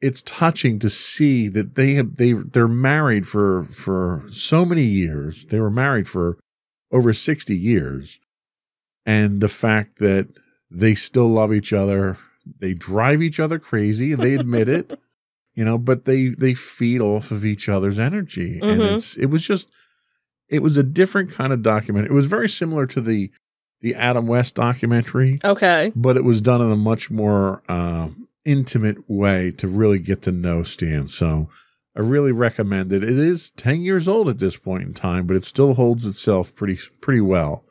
it's 0.00 0.22
touching 0.22 0.78
to 0.78 0.88
see 0.90 1.48
that 1.48 1.74
they 1.74 1.94
have 1.94 2.16
they 2.16 2.32
they're 2.32 2.68
married 2.68 3.26
for 3.26 3.64
for 3.70 4.24
so 4.30 4.64
many 4.64 4.84
years. 4.84 5.46
They 5.46 5.60
were 5.60 5.70
married 5.70 6.08
for 6.08 6.38
over 6.90 7.12
sixty 7.12 7.56
years, 7.56 8.18
and 9.06 9.40
the 9.40 9.48
fact 9.48 9.98
that 9.98 10.28
they 10.70 10.94
still 10.94 11.28
love 11.28 11.52
each 11.52 11.72
other. 11.72 12.16
They 12.58 12.72
drive 12.74 13.20
each 13.22 13.38
other 13.38 13.58
crazy, 13.58 14.14
they 14.14 14.34
admit 14.34 14.68
it. 14.68 14.98
You 15.56 15.64
know, 15.64 15.78
but 15.78 16.04
they 16.04 16.28
they 16.28 16.54
feed 16.54 17.00
off 17.00 17.32
of 17.32 17.44
each 17.44 17.68
other's 17.68 17.98
energy, 17.98 18.60
and 18.62 18.80
Mhm. 18.80 18.94
it's 18.94 19.16
it 19.16 19.26
was 19.26 19.44
just 19.44 19.68
it 20.48 20.62
was 20.62 20.76
a 20.76 20.82
different 20.84 21.32
kind 21.32 21.52
of 21.52 21.60
document. 21.60 22.06
It 22.06 22.12
was 22.12 22.26
very 22.26 22.48
similar 22.48 22.86
to 22.86 23.00
the 23.00 23.30
the 23.80 23.94
Adam 23.96 24.26
West 24.28 24.54
documentary, 24.54 25.38
Okay. 25.44 25.92
but 25.96 26.16
it 26.16 26.22
was 26.24 26.40
done 26.40 26.62
in 26.62 26.70
a 26.70 26.76
much 26.76 27.10
more 27.10 27.62
uh, 27.68 28.08
intimate 28.44 28.98
way 29.08 29.50
to 29.52 29.68
really 29.68 29.98
get 29.98 30.22
to 30.22 30.32
know 30.32 30.62
Stan. 30.62 31.06
So 31.08 31.48
I 31.96 32.00
really 32.00 32.32
recommend 32.32 32.92
it. 32.92 33.02
It 33.02 33.18
is 33.18 33.50
ten 33.50 33.82
years 33.82 34.06
old 34.08 34.28
at 34.28 34.38
this 34.38 34.56
point 34.56 34.84
in 34.84 34.94
time, 34.94 35.26
but 35.26 35.36
it 35.36 35.44
still 35.44 35.74
holds 35.74 36.06
itself 36.06 36.54
pretty 36.54 36.78
pretty 37.00 37.20
well. 37.20 37.64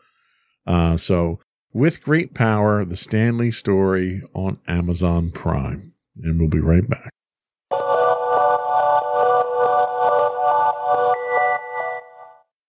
Uh, 0.67 0.97
so 0.97 1.39
with 1.73 2.03
great 2.03 2.33
power, 2.33 2.83
the 2.83 2.95
Stan 2.95 3.37
Lee 3.37 3.51
story 3.51 4.21
on 4.33 4.59
Amazon 4.67 5.31
Prime, 5.31 5.93
and 6.21 6.39
we'll 6.39 6.49
be 6.49 6.59
right 6.59 6.87
back. 6.87 7.11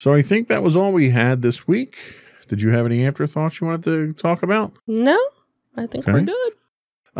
So 0.01 0.14
I 0.14 0.22
think 0.22 0.48
that 0.48 0.62
was 0.62 0.76
all 0.76 0.92
we 0.92 1.11
had 1.11 1.42
this 1.42 1.68
week. 1.68 1.96
Did 2.48 2.62
you 2.62 2.70
have 2.70 2.86
any 2.86 3.07
afterthoughts 3.07 3.61
you 3.61 3.66
wanted 3.66 3.84
to 3.84 4.12
talk 4.14 4.42
about? 4.42 4.72
No, 4.86 5.18
I 5.76 5.86
think 5.86 6.07
we're 6.07 6.22
good. 6.22 6.53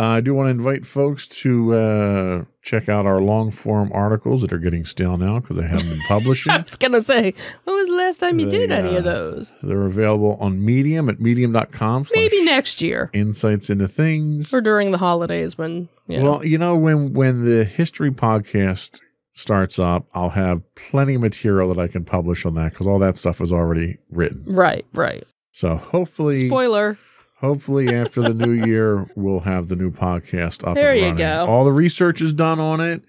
Uh, 0.01 0.13
I 0.15 0.21
do 0.23 0.33
want 0.33 0.47
to 0.47 0.51
invite 0.51 0.87
folks 0.87 1.29
to 1.29 1.75
uh, 1.75 2.45
check 2.63 2.89
out 2.89 3.05
our 3.05 3.21
long 3.21 3.51
form 3.51 3.93
articles 3.93 4.41
that 4.41 4.51
are 4.51 4.59
getting 4.59 4.87
stale 4.87 5.19
now 5.19 5.41
because 5.41 5.57
they 5.57 5.67
haven't 5.67 5.91
been 5.91 6.01
publishing. 6.09 6.53
I 6.55 6.61
was 6.63 6.77
gonna 6.79 7.03
say, 7.03 7.35
when 7.65 7.77
was 7.77 7.89
the 7.89 7.97
last 7.97 8.19
time 8.19 8.39
you 8.39 8.49
did 8.49 8.71
They, 8.71 8.77
any 8.77 8.97
of 8.97 9.05
uh, 9.05 9.13
those? 9.13 9.59
They're 9.63 9.85
available 9.85 10.39
on 10.41 10.65
Medium 10.65 11.11
at 11.11 11.21
medium.com. 11.21 12.07
Maybe 12.15 12.43
next 12.45 12.81
year 12.81 13.11
Insights 13.13 13.69
into 13.69 13.89
things. 13.89 14.55
or 14.55 14.63
during 14.63 14.91
the 14.91 14.97
holidays 14.97 15.59
when 15.59 15.91
you 16.07 16.17
know. 16.17 16.31
Well, 16.31 16.45
you 16.47 16.57
know, 16.57 16.77
when 16.77 17.13
when 17.13 17.45
the 17.45 17.65
history 17.65 18.11
podcast 18.11 19.01
starts 19.35 19.79
up, 19.79 20.07
I'll 20.15 20.31
have 20.31 20.63
plenty 20.77 21.17
of 21.17 21.21
material 21.21 21.75
that 21.75 21.79
I 21.79 21.89
can 21.89 22.07
publish 22.07 22.47
on 22.47 22.55
that 22.55 22.71
because 22.71 22.87
all 22.87 23.01
that 23.01 23.19
stuff 23.19 23.43
is 23.43 23.53
already 23.53 23.99
written. 24.11 24.45
right, 24.47 24.87
right. 24.95 25.25
So 25.53 25.77
hopefully, 25.77 26.49
Spoiler. 26.49 26.97
Hopefully 27.41 27.95
after 27.95 28.23
the 28.23 28.35
new 28.35 28.53
year, 28.53 29.11
we'll 29.15 29.41
have 29.41 29.69
the 29.69 29.77
new 29.77 29.91
podcast 29.91 30.67
up. 30.67 30.75
There 30.75 30.95
you 30.95 31.15
go. 31.15 31.47
All 31.47 31.65
the 31.65 31.73
research 31.73 32.21
is 32.21 32.33
done 32.33 32.61
on 32.61 32.81
it. 32.81 33.03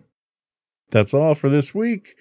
That's 0.90 1.12
all 1.14 1.34
for 1.34 1.48
this 1.48 1.74
week. 1.74 2.14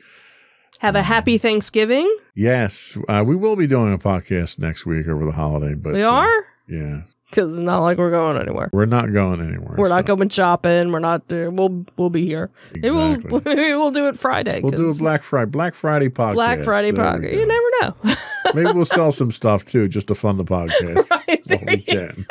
Have 0.80 0.96
a 0.96 1.04
happy 1.04 1.38
Thanksgiving. 1.38 2.12
Yes, 2.36 2.98
uh, 3.08 3.24
we 3.26 3.36
will 3.36 3.56
be 3.56 3.68
doing 3.68 3.94
a 3.94 3.98
podcast 4.00 4.58
next 4.60 4.86
week 4.86 5.08
over 5.08 5.26
the 5.26 5.32
holiday. 5.32 5.76
But 5.76 5.94
we 5.94 6.02
uh, 6.04 6.10
are? 6.12 6.46
yeah, 6.68 7.02
Because 7.30 7.54
it's 7.54 7.62
not 7.62 7.80
like 7.82 8.00
we're 8.00 8.10
going 8.10 8.38
anywhere. 8.38 8.70
we're 8.74 8.86
not 8.86 9.14
going 9.14 9.40
anywhere. 9.40 9.76
We're 9.78 9.90
not 9.90 10.06
going 10.06 10.30
shopping. 10.30 10.92
We're 10.92 11.00
not. 11.00 11.32
Uh, 11.32 11.52
we'll 11.54 11.86
we'll 11.96 12.10
be 12.10 12.26
here. 12.26 12.50
Maybe 12.74 12.90
we'll 12.90 13.18
maybe 13.46 13.76
we'll 13.76 13.92
do 13.92 14.08
it 14.08 14.18
Friday. 14.18 14.62
We'll 14.64 14.72
do 14.72 14.90
a 14.90 14.96
Black 14.96 15.22
Friday 15.22 15.52
Black 15.52 15.76
Friday 15.76 16.10
podcast. 16.10 16.34
Black 16.34 16.64
Friday 16.64 16.90
There 16.92 17.06
podcast. 17.06 17.34
You 17.34 17.46
never 17.46 17.70
know. 17.82 18.16
Maybe 18.56 18.72
we'll 18.74 18.86
sell 18.86 19.12
some 19.22 19.32
stuff 19.32 19.64
too, 19.66 19.88
just 19.88 20.08
to 20.08 20.16
fund 20.16 20.40
the 20.40 20.46
podcast. 20.46 21.10
right 21.12 21.42
there 21.46 21.64
we 21.68 21.78
can. 21.78 22.26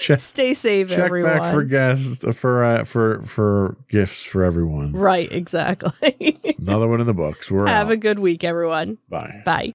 Check, 0.00 0.18
Stay 0.20 0.54
safe, 0.54 0.88
check 0.88 0.98
everyone. 0.98 1.38
back 1.38 1.52
for 1.52 1.62
guests 1.62 2.24
for 2.38 2.64
uh, 2.64 2.84
for 2.84 3.20
for 3.22 3.76
gifts 3.90 4.22
for 4.24 4.42
everyone. 4.42 4.92
right, 4.92 5.30
exactly. 5.30 6.38
Another 6.58 6.88
one 6.88 7.02
in 7.02 7.06
the 7.06 7.12
books. 7.12 7.50
We're 7.50 7.66
Have 7.66 7.88
out. 7.88 7.92
a 7.92 7.96
good 7.98 8.18
week, 8.18 8.42
everyone. 8.42 8.96
Bye. 9.10 9.42
Bye. 9.44 9.72